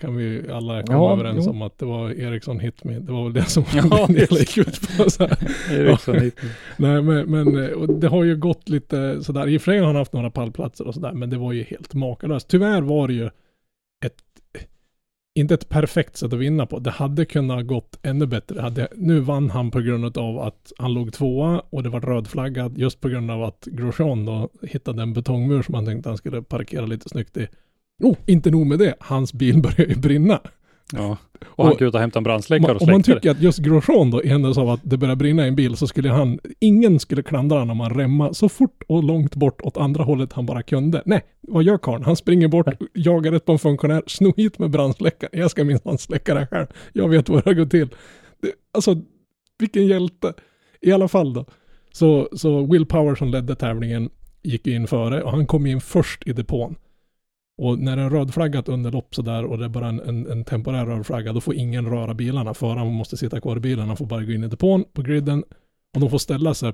[0.00, 1.50] Kan vi alla komma Ja, överens jo.
[1.50, 2.98] om att det var Ericsson hit me.
[2.98, 5.10] Det var väl det som Ja, det hela just gick ut på.
[5.10, 5.38] Så här.
[5.72, 6.40] Eriksson hit.
[6.76, 9.48] Nej, men, men det har ju gått lite sådär.
[9.48, 11.62] I och för sig har han haft några pallplatser och sådär, men det var ju
[11.62, 12.48] helt makalöst.
[12.48, 13.26] Tyvärr var det ju
[14.04, 14.22] ett,
[15.34, 16.78] inte ett perfekt sätt att vinna på.
[16.78, 18.60] Det hade kunnat gått ännu bättre.
[18.60, 22.78] Hade, nu vann han på grund av att han låg tvåa och det var rödflaggad
[22.78, 26.42] just på grund av att Grosjean då hittade en betongmur som han tänkte han skulle
[26.42, 27.48] parkera lite snyggt i.
[28.02, 28.94] Oh, inte nog med det.
[29.00, 30.40] Hans bil började ju brinna.
[30.92, 31.16] Ja.
[31.46, 33.14] Och han Och- kan ut och hämta en brandsläckare och Om man det.
[33.14, 35.76] tycker att just Grosjean då, i händelse av att det börjar brinna i en bil,
[35.76, 39.60] så skulle han, ingen skulle klandra honom om han remma så fort och långt bort
[39.60, 41.02] åt andra hållet han bara kunde.
[41.06, 42.04] Nej, vad gör karln?
[42.04, 45.30] Han springer bort, jagar rätt på en funktionär, snor hit med brandsläckare.
[45.32, 46.66] Jag ska minsann släcka det här själv.
[46.92, 47.88] Jag vet vad det går till.
[48.42, 48.96] Det, alltså,
[49.58, 50.32] vilken hjälte.
[50.80, 51.44] I alla fall då.
[51.92, 54.10] Så, så Will Power som ledde tävlingen
[54.42, 56.74] gick in före och han kom in först i depån.
[57.58, 60.86] Och när det är rödflaggat underlopp sådär och det är bara en, en, en temporär
[60.86, 62.54] rödflagga, då får ingen röra bilarna.
[62.54, 65.44] Föraren måste sitta kvar i bilen, han får bara gå in i depån på griden.
[65.94, 66.72] Och de får ställa sig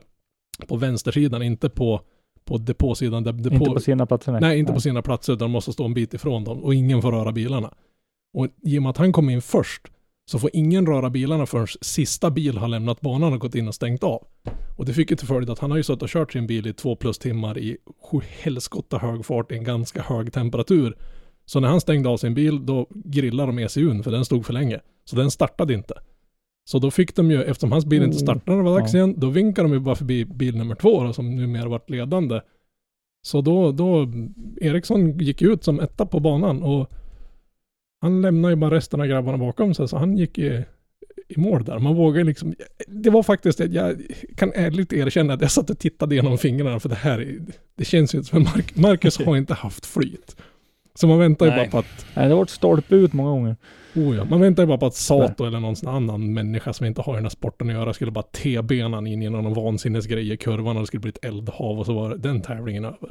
[0.68, 2.01] på vänstersidan, inte på,
[2.45, 3.24] på depåsidan.
[3.24, 4.32] Depå, Inte på sina platser.
[4.32, 6.64] Nej, Nej, inte på sina platser, utan de måste stå en bit ifrån dem.
[6.64, 7.74] Och ingen får röra bilarna.
[8.35, 9.82] Och i och med att han kom in först,
[10.27, 13.75] så får ingen röra bilarna förrän sista bil har lämnat banan och gått in och
[13.75, 14.27] stängt av.
[14.77, 16.66] Och det fick ju till följd att han har ju suttit och kört sin bil
[16.66, 17.77] i två plus timmar i
[18.43, 20.96] helskotta hög fart i en ganska hög temperatur.
[21.46, 24.53] Så när han stängde av sin bil, då grillade de ECUn, för den stod för
[24.53, 24.80] länge.
[25.05, 25.95] Så den startade inte.
[26.64, 28.95] Så då fick de ju, eftersom hans bil inte Oh, startade när det var dags
[28.95, 32.41] igen, då vinkade de ju bara förbi bil nummer två då, som numera varit ledande.
[33.22, 34.09] Så då, då,
[34.61, 36.91] Eriksson gick ut som etta på banan och
[38.05, 40.64] han lämnade ju bara resten av grabbarna bakom sig, så han gick i,
[41.29, 41.79] i mål där.
[41.79, 42.55] Man vågar liksom,
[42.87, 43.97] det var faktiskt, jag
[44.37, 47.41] kan ärligt erkänna att jag satt och tittade genom fingrarna, för det här, är-
[47.76, 50.37] det känns ju som att Mark, Marcus har inte haft flyt.
[50.95, 51.59] Så man väntar ju Nej.
[51.61, 53.57] bara på att, Nej, det har varit stolpe ut många gånger.
[53.95, 57.03] oh ja, man väntar ju bara på att Sato eller någon annan människa som inte
[57.03, 60.37] har i den här sporten att göra skulle bara T-bena in genom någon vansinnesgrej i
[60.37, 63.11] kurvan och det skulle bli ett eldhav och så var den tävlingen över.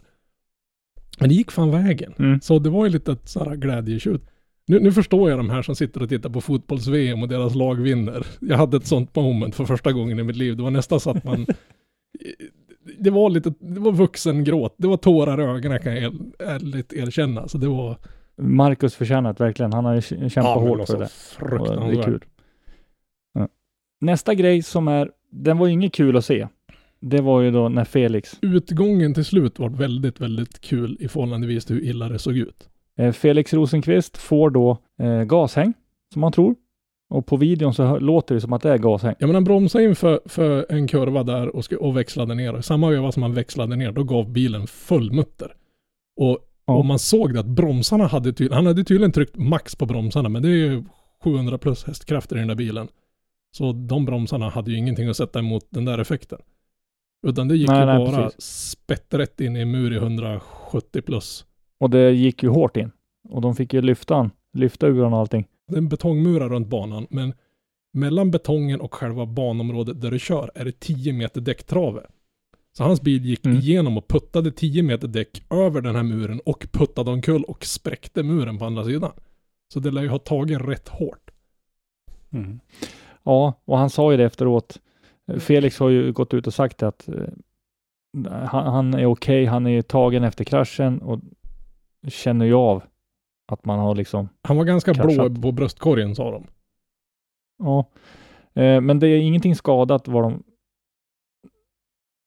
[1.19, 2.13] Men det gick fan vägen.
[2.19, 2.41] Mm.
[2.41, 4.21] Så det var ju lite ett sådär glädjetjut.
[4.65, 7.75] Nu, nu förstår jag de här som sitter och tittar på fotbolls-VM och deras lag
[7.75, 8.25] vinner.
[8.39, 10.57] Jag hade ett sånt moment för första gången i mitt liv.
[10.57, 11.45] Det var nästan så att man...
[12.99, 14.75] Det var lite, det var vuxengråt.
[14.77, 17.47] Det var tårar i ögonen kan jag ärligt erkänna.
[17.47, 17.97] Så det var...
[18.37, 19.73] Marcus förtjänat verkligen.
[19.73, 21.03] Han har kämpat men hårt för det.
[21.03, 22.05] Och det är Fruktansvärt.
[22.05, 22.23] kul.
[23.33, 23.47] Ja.
[24.01, 26.47] Nästa grej som är, den var ju inget kul att se.
[26.99, 31.65] Det var ju då när Felix, Utgången till slut var väldigt, väldigt kul i förhållandevis
[31.65, 32.69] till hur illa det såg ut.
[32.99, 35.73] Eh, Felix Rosenqvist får då eh, gashäng,
[36.13, 36.55] som man tror.
[37.09, 39.15] Och på videon så låter det som att det är gashäng.
[39.19, 42.61] Ja men han bromsade in för, för en kurva där och, och växlade ner.
[42.61, 45.55] Samma veva som han växlade ner, då gav bilen full mutter.
[46.19, 46.73] Och, Ja.
[46.73, 50.29] och man såg det att bromsarna hade tydligen, han hade tydligen tryckt max på bromsarna,
[50.29, 50.83] men det är ju
[51.23, 52.87] 700 plus hästkrafter i den där bilen.
[53.57, 56.39] Så de bromsarna hade ju ingenting att sätta emot den där effekten.
[57.27, 58.41] Utan det gick Nej, ju nej, bara precis.
[58.45, 61.45] spett rätt in i en mur i 170 plus.
[61.83, 62.91] Och det gick ju hårt in.
[63.29, 65.47] Och de fick ju lyfta han, lyfta ur och allting.
[65.67, 67.33] Det är en betongmura runt banan, men
[67.93, 72.01] mellan betongen och själva banområdet där du kör är det 10 meter däcktrave.
[72.77, 73.57] Så hans bil gick Mm.
[73.57, 78.23] igenom och puttade 10 meter däck över den här muren och puttade omkull och spräckte
[78.23, 79.11] muren på andra sidan.
[79.73, 81.31] Så det lär ju ha tagit rätt hårt.
[82.31, 82.59] Mm.
[83.23, 84.79] Ja, och han sa ju det efteråt.
[85.39, 87.15] Felix har ju gått ut och sagt att eh,
[88.45, 91.19] han, han är okej, han är tagen efter kraschen och
[92.07, 92.83] känner ju av
[93.51, 95.41] att man har liksom, Han var ganska blå Kraschat.
[95.41, 96.47] på bröstkorgen sa de.
[97.63, 97.85] ja.
[98.61, 100.43] Eh, men det är ingenting skadat var de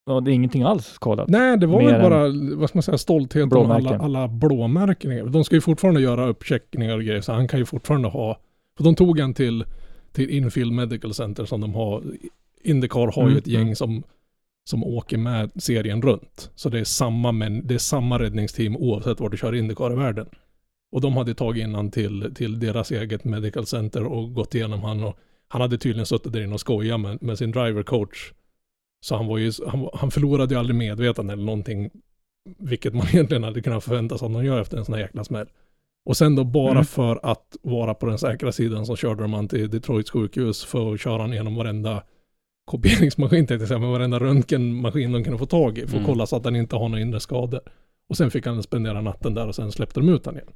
[0.08, 1.28] Ja, det är ingenting alls skadat.
[1.28, 5.32] Nej, det var Mer väl bara, vad ska man säga, stoltheten och alla, alla blåmärken.
[5.32, 8.38] De ska ju fortfarande göra uppcheckningar och grejer, så han kan ju fortfarande ha,
[8.76, 9.64] för de tog en till,
[10.12, 12.02] till Infield Medical Center som de har,
[12.62, 14.02] Indycar har ju Mm, ett gäng som,
[14.68, 16.50] som åker med serien runt.
[16.54, 19.96] Så det är samma, men det är samma räddningsteam oavsett var du kör Indycar i
[19.96, 20.28] världen.
[20.92, 24.82] Och de hade tagit in han till, till deras eget medical center och gått igenom
[24.82, 25.18] han och
[25.48, 28.32] han hade tydligen suttit där inne och skojat med, med sin driver coach.
[29.00, 31.90] Så han var ju, han, han förlorade ju aldrig medvetande eller någonting,
[32.58, 35.24] vilket man egentligen hade kunnat förvänta sig att någon gör efter en sån här jäkla
[35.24, 35.46] smäll.
[36.04, 36.84] Och sen då bara Mm.
[36.84, 40.94] för att vara på den säkra sidan så körde de han till Detroits sjukhus för
[40.94, 42.02] att köra han genom varenda
[42.66, 46.06] kopieringsmaskin tänkte jag säga, men varenda röntgenmaskin de kunde få tag i för att Mm.
[46.06, 47.60] kolla så att han inte har några inre skador.
[48.08, 50.48] Och sen fick han spendera natten där och sen släppte de ut han igen.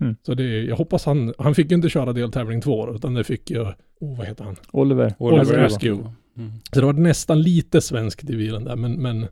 [0.00, 0.16] Mm.
[0.22, 3.50] Så det, jag hoppas han, han fick ju inte köra deltävling två utan det fick
[3.50, 3.60] ju,
[4.00, 4.56] oh vad heter han?
[4.72, 5.14] Oliver.
[5.18, 6.10] Oliver Oliver Askew.
[6.36, 6.50] Mm.
[6.72, 9.26] Så det var nästan lite svenskt i bilen där, men, men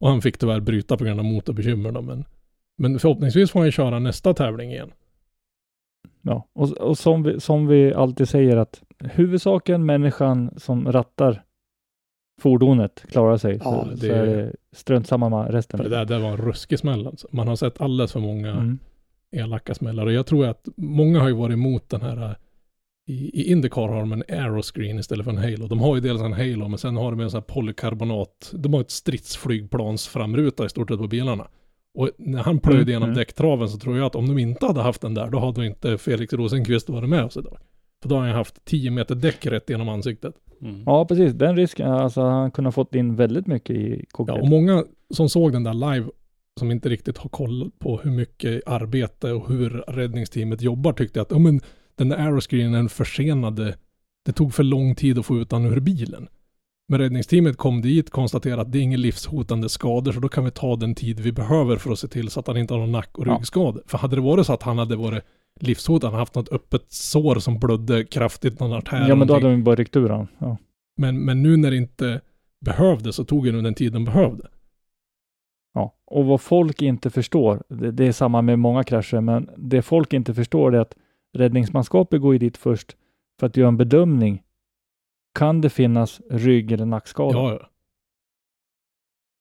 [0.00, 2.24] och han fick tyvärr bryta på grund av motorbekymmer då, men,
[2.78, 4.90] men förhoppningsvis får han ju köra nästa tävling igen.
[6.22, 11.42] Ja, och, och som, vi, som vi alltid säger att huvudsaken människan som rattar
[12.40, 13.60] fordonet klarar sig.
[13.64, 15.78] Ja, så, det- så är det strunt samma med resten.
[15.78, 17.28] För det där, det var en ruskig smäll alltså.
[17.32, 18.78] Man har sett alldeles för många Mm.
[19.36, 22.30] elaka smällar och jag tror att många har ju varit emot den här äh,
[23.06, 25.66] i, i Indycar har de en aeroscreen istället för en Halo.
[25.66, 28.52] De har ju dels en Halo men sen har de en sån här polykarbonat.
[28.54, 31.48] De har ett stridsflygplans framruta i stort sett på bilarna.
[31.98, 33.16] Och när han plöjde Mm, igenom mm.
[33.18, 35.98] däcktraven så tror jag att om de inte hade haft den där då hade inte
[35.98, 37.58] Felix Rosenqvist varit med oss idag.
[38.02, 40.34] För då har han haft 10 meter däck rätt genom ansiktet.
[40.62, 40.82] Mm.
[40.86, 41.32] Ja, precis.
[41.32, 44.42] Den risken, alltså han kunde ha fått in väldigt mycket i Ja, cockpit.
[44.42, 46.06] och många som såg den där live
[46.60, 51.30] som inte riktigt har koll på hur mycket arbete och hur räddningsteamet jobbar tyckte att
[51.30, 51.60] ja, men
[51.94, 53.74] den där aeroscreenen försenade.
[54.24, 56.28] Det tog för lång tid att få ut den ur bilen.
[56.88, 60.50] Men räddningsteamet kom dit, konstaterade att det är inga livshotande skador så då kan vi
[60.50, 62.92] ta den tid vi behöver för att se till så att han inte har någon
[62.92, 63.34] nack och Ja.
[63.34, 63.82] ryggskador.
[63.86, 65.24] För hade det varit så att han hade varit
[65.62, 69.64] livshotande, haft något öppet sår som blödde kraftigt, någon artär ja, men då hade de
[69.64, 70.28] bara ryckt ur han.
[70.38, 70.56] Ja.
[70.96, 72.20] men, men nu när det inte
[72.60, 74.48] behövde så tog det nu den tid de behövde.
[75.74, 79.82] Ja, och vad folk inte förstår, det, det är samma med många krascher, men det
[79.82, 80.94] folk inte förstår är att
[81.36, 82.96] räddningsmanskapet går ju dit först
[83.40, 84.42] för att göra en bedömning.
[85.38, 87.38] Kan det finnas rygg eller nackskada?
[87.38, 87.70] Ja, ja.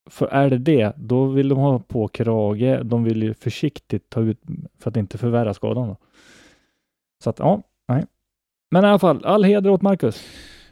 [0.10, 2.84] För är det det, då vill de ha på krage.
[2.84, 4.42] De vill ju försiktigt ta ut
[4.80, 5.88] för att inte förvärra skadan.
[5.88, 5.98] Då.
[7.24, 8.06] Så att, ja, nej.
[8.72, 10.24] Men i alla fall, all heder åt Marcus.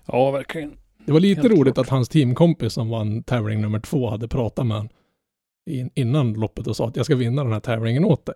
[0.05, 0.73] Ja, verkligen.
[1.05, 1.85] Det var lite Helt roligt klart.
[1.85, 4.89] att hans teamkompis som vann tävling nummer två hade pratat med honom
[5.69, 8.35] in, innan loppet och sa att jag ska vinna den här tävlingen åt dig.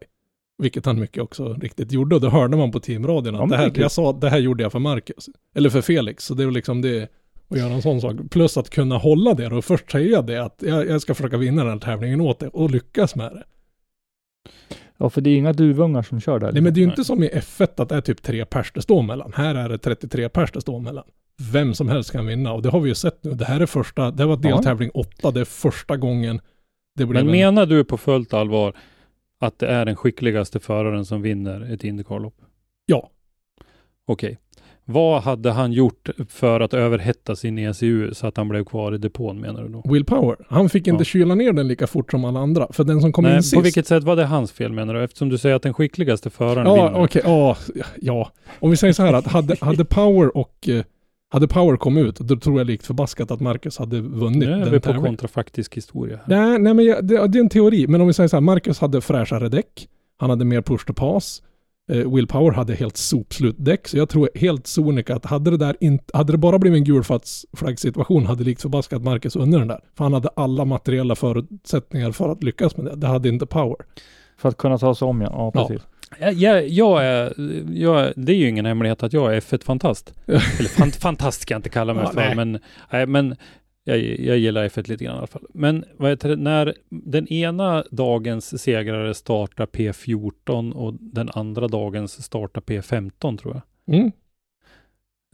[0.57, 3.59] Vilket han mycket också riktigt gjorde och det hörde man på teamradion Ja, att men
[3.59, 5.29] det det är här, jag sa att det här gjorde jag för Marcus.
[5.55, 6.25] Eller för Felix.
[6.25, 7.11] Så det var liksom det
[7.51, 8.15] att göra en sån sak.
[8.31, 11.63] Plus att kunna hålla det och först säga det att jag, jag ska försöka vinna
[11.63, 13.43] den här tävlingen åt dig och lyckas med det.
[14.97, 16.51] Ja, för det är inga duvungar som kör där.
[16.51, 18.71] Nej men det är ju inte som i F1 att det är typ tre pers
[18.73, 19.33] det står mellan.
[19.35, 21.03] Här är det 33 pers det står mellan.
[21.51, 23.31] Vem som helst kan vinna och det har vi ju sett nu.
[23.31, 24.49] Det här är första, det var Ja.
[24.55, 26.41] deltävling åtta, det är första gången
[26.95, 28.75] det blev Men en, menar du på fullt allvar
[29.39, 32.35] att det är den skickligaste föraren som vinner ett Indycarlopp?
[32.85, 33.09] Ja.
[34.05, 34.37] Okej.
[34.85, 38.97] Vad hade han gjort för att överhetta sin ECU så att han blev kvar i
[38.97, 39.83] depån menar du då?
[39.85, 40.35] Will Power.
[40.49, 41.05] Han fick inte Ja.
[41.05, 42.67] kyla ner den lika fort som alla andra.
[42.71, 43.55] För den som kom in Nej, sist.
[43.55, 45.03] på vilket sätt var det hans fel menar du?
[45.03, 47.03] Eftersom du säger att den skickligaste föraren Ja, vinner.
[47.03, 47.57] okej, ja,
[48.01, 48.31] ja.
[48.59, 50.83] Om vi säger så här att hade, hade Power och eh,
[51.33, 54.57] hade Power kommit ut, då tror jag likt förbaskat att Marcus hade vunnit Nu är
[54.59, 55.05] den vi på tävlingen.
[55.07, 56.19] kontrafaktisk historia.
[56.25, 56.37] Här.
[56.49, 57.87] Nej, nej men jag, det, det är en teori.
[57.87, 59.87] Men om vi säger så här, Marcus hade fräschare däck.
[60.17, 61.41] Han hade mer push to pass.
[61.91, 63.87] Eh, Will Power hade helt sopslutdäck.
[63.87, 66.83] Så jag tror helt sonika att hade det där inte, hade det bara blivit en
[66.83, 69.79] gulflaggsituation hade likt förbaskat Marcus vunnit den där.
[69.97, 72.95] För han hade alla materiella förutsättningar för att lyckas med det.
[72.95, 73.77] Det hade inte Power.
[74.37, 75.27] För att kunna ta sig om ja.
[75.31, 75.67] Ja, Ja.
[75.67, 75.87] precis.
[76.19, 77.33] Jag, jag, jag, är,
[77.73, 80.13] jag är- det är ju ingen hemlighet att jag är F1-fantast.
[80.25, 82.35] Eller fan, fantast ska jag inte kalla mig Ja, för, nej.
[82.35, 82.59] men,
[82.91, 83.35] nej, men
[83.83, 85.45] jag, jag gillar F1 lite grann i alla fall.
[85.53, 92.23] Men vad heter det, när den ena dagens segrare startar P14 och den andra dagens
[92.23, 93.53] startar P15 tror
[93.85, 93.95] jag.
[93.95, 94.11] Mm.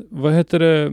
[0.10, 0.90] Vad heter det?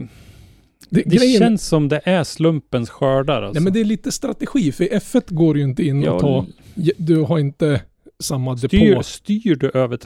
[0.89, 3.53] Det, Det grejen, känns som det är slumpens skördar alltså.
[3.59, 4.71] nej, men det är lite strategi.
[4.71, 6.45] För F1 går ju inte in och Ja, ta...
[6.97, 7.81] Du har inte
[8.19, 9.03] samma styr, depå.
[9.03, 9.99] styr du över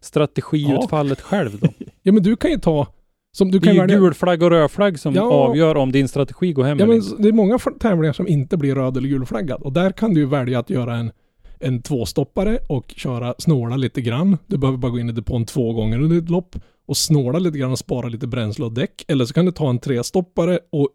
[0.00, 1.68] strategiutfallet själv då?
[2.02, 2.86] Ja men du kan ju ta...
[3.36, 3.98] Som du Det är ju välja...
[3.98, 5.22] gul flagg och röd flagg som Ja.
[5.32, 7.22] avgör om din strategi går hem Ja, eller men inte.
[7.22, 9.62] det är många f- tävlingar som inte blir röd eller gulflaggad.
[9.62, 11.10] Och där kan du ju välja att göra en,
[11.60, 14.38] en tvåstoppare och köra snåla lite grann.
[14.46, 16.56] Du behöver bara gå in i depån två gånger under ett lopp
[16.86, 19.04] och snåla lite grann och spara lite bränsle och däck.
[19.08, 20.88] Eller så kan du ta en trestoppare och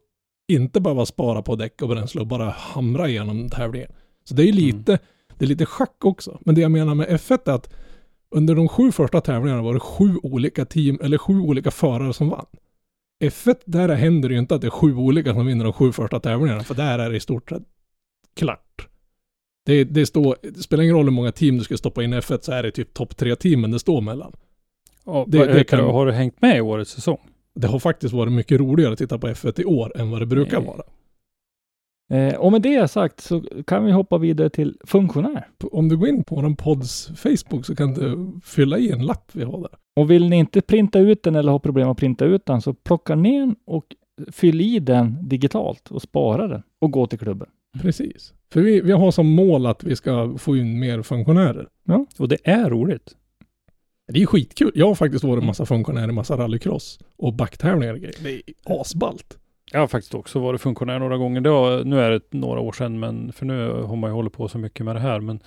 [0.52, 3.90] inte behöva spara på däck och bränsle och bara hamra igenom tävlingen.
[4.24, 5.00] Så det är ju lite,
[5.38, 6.40] det är lite schack också.
[6.46, 7.74] Men det jag menar med F1 är att
[8.32, 12.30] under de sju första tävlingarna var det sju olika team, eller sju olika förare som
[12.30, 12.46] vann.
[13.24, 15.92] F1, där händer det ju inte att det är sju olika som vinner de sju
[15.92, 17.64] första tävlingarna, för där är det i stort sett
[18.36, 18.88] klart.
[19.66, 22.18] Det, det, står, det spelar ingen roll hur många team du ska stoppa in i
[22.20, 24.32] F1 så är det typ topp tre teamen det står mellan.
[25.06, 25.80] Ja, det- det kan-?
[25.86, 27.18] Har du hängt med i årets säsong?
[27.56, 30.26] Det har faktiskt varit mycket roligare att titta på F1 i år än vad det
[30.26, 30.68] brukar Nej.
[30.68, 30.82] vara.
[32.10, 35.48] Eh, och med det sagt så kan vi hoppa vidare till funktionär.
[35.72, 39.32] Om du går in på vår podds Facebook så kan du fylla i en lapp
[39.34, 39.72] vi har där.
[39.96, 42.74] Och vill ni inte printa ut den eller har problem att printa ut den så
[42.74, 43.86] plocka ner den och
[44.32, 47.48] fyll i den digitalt och spara den och gå till klubben.
[47.82, 48.34] Precis.
[48.54, 51.68] För vi, vi har som mål att vi ska få in mer funktionärer.
[52.20, 53.16] Och det är roligt.
[54.14, 54.72] Det är skitkul.
[54.76, 58.16] Jag har faktiskt varit massa funktionärer, massa rallycross och backtävlingar och grejer.
[58.24, 59.38] Det är asballt.
[59.72, 61.42] Jag har faktiskt också varit funktionär några gånger.
[61.42, 64.34] Det var, nu är det några år sedan, men för nu har man ju hållit
[64.34, 65.20] på så mycket med det här.
[65.20, 65.40] Men,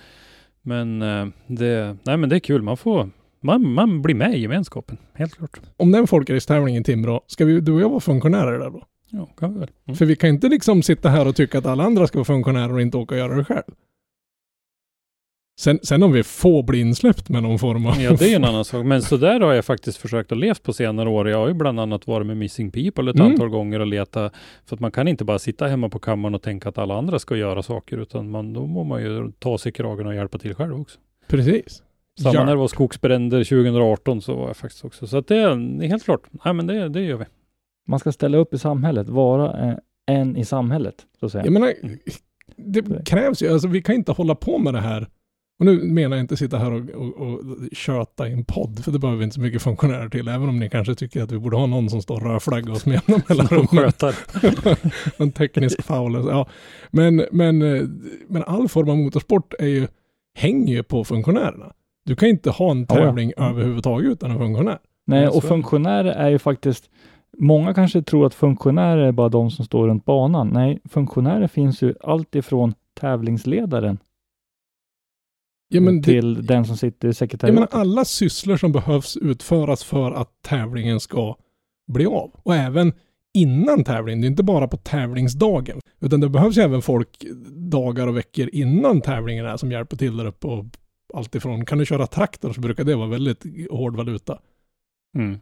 [0.61, 2.61] men, eh, det, nej, men det är kul.
[2.61, 4.97] Man får, man, man blir med i gemenskapen.
[5.13, 5.59] Helt klart.
[5.77, 8.83] Om den folkracetävlingen i Timrå, ska vi, du och jag vara funktionärer där då?
[9.09, 9.69] Ja, kan vi väl.
[9.87, 9.95] Mm.
[9.95, 12.73] För vi kan inte liksom sitta här och tycka att alla andra ska vara funktionärer
[12.73, 13.73] och inte åka och göra det själv.
[15.61, 18.01] Sen, sen om vi får bli insläppt med någon form av...
[18.01, 18.85] Ja, det är en annan sak.
[18.85, 21.29] Men så där har jag faktiskt försökt att leva på senare år.
[21.29, 23.31] Jag har ju bland annat varit med Missing People ett Mm.
[23.31, 24.29] antal gånger och leta.
[24.65, 27.19] För att man kan inte bara sitta hemma på kammaren och tänka att alla andra
[27.19, 27.97] ska göra saker.
[27.97, 30.99] Utan man, då må man ju ta sig i kragen och hjälpa till själv också.
[31.27, 31.83] Precis.
[32.19, 32.43] Samma Ja.
[32.45, 35.07] när det var skogsbränder 2018 så var jag faktiskt också.
[35.07, 36.21] Så att det är helt klart.
[36.45, 37.25] Nej men det, det gör vi.
[37.87, 39.75] Man ska ställa upp i samhället, vara eh,
[40.07, 41.43] en i samhället, så att säga.
[41.43, 41.73] Jag menar,
[42.55, 45.07] det krävs ju, alltså vi kan inte hålla på med det här.
[45.61, 47.39] Och nu menar jag inte sitta här och, och, och
[47.71, 50.59] köta i en podd, för det behöver vi inte så mycket funktionärer till, även om
[50.59, 53.23] ni kanske tycker att vi borde ha någon som står och rödflaggar oss med jämna
[53.29, 53.67] mellanrum.
[53.67, 54.13] Skötare.
[55.17, 56.13] en teknisk foul.
[56.13, 56.47] Ja.
[56.91, 57.59] Men, men,
[58.27, 59.87] men all form av motorsport är ju,
[60.35, 61.73] hänger ju på funktionärerna.
[62.05, 63.05] Du kan inte ha en Ja, ja.
[63.05, 64.79] tävling överhuvudtaget utan en funktionär.
[65.05, 66.89] Nej, Ja, så och funktionärer är ju faktiskt
[67.37, 70.49] Många kanske tror att funktionärer är bara de som står runt banan.
[70.53, 73.97] Nej, funktionärer finns ju allt ifrån tävlingsledaren
[75.73, 77.71] Ja, men det, till den som sitter i jag sekretariatet.
[77.73, 81.35] menar alla sysslor som behövs utföras för att tävlingen ska
[81.87, 82.31] bli av.
[82.43, 82.93] Och även
[83.33, 85.79] innan tävlingen, det är inte bara på tävlingsdagen.
[85.99, 87.25] Utan det behövs ju även folk
[87.55, 90.65] dagar och veckor innan tävlingen är som hjälper till där uppe och
[91.13, 91.65] allt ifrån.
[91.65, 94.39] Kan du köra traktor så brukar det vara väldigt hård valuta.
[95.17, 95.39] Mm.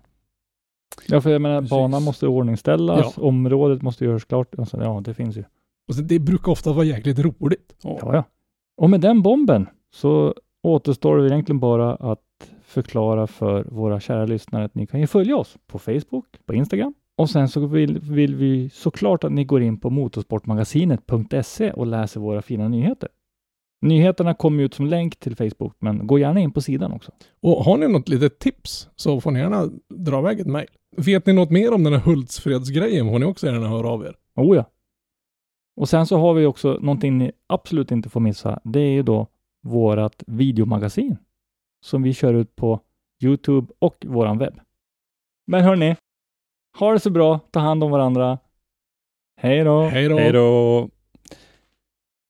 [1.07, 4.59] Ja, för jag menar, banan måste ordningställas, området måste göras klart.
[4.59, 5.43] Alltså, ja, det finns ju.
[5.87, 7.75] Och så det brukar ofta vara jäkligt roligt.
[7.83, 8.23] Ja, ja.
[8.77, 10.33] Och med den bomben så
[10.63, 15.37] återstår det egentligen bara att förklara för våra kära lyssnare att ni kan ju följa
[15.37, 19.61] oss på Facebook, på Instagram och sen så vill, vill vi såklart att ni går
[19.61, 23.09] in på motorsportmagasinet.se och läser våra fina nyheter.
[23.81, 27.11] Nyheterna kommer ut som länk till Facebook, men gå gärna in på sidan också.
[27.41, 30.67] Och har ni något litet tips så får ni gärna dra iväg ett mejl.
[30.97, 34.15] Vet ni något mer om den här Hultsfredsgrejen får ni också gärna höra av er.
[34.35, 34.65] Oh ja.
[35.75, 38.59] Och sen så har vi också någonting ni absolut inte får missa.
[38.63, 39.27] Det är ju då
[39.61, 41.17] vårat videomagasin
[41.85, 42.79] som vi kör ut på
[43.23, 44.59] Youtube och våran webb.
[45.47, 45.95] Men hörni,
[46.79, 48.39] ha det så bra, ta hand om varandra.
[49.37, 49.81] Hej då!
[49.81, 50.17] Hej då!
[50.17, 50.89] Hej då!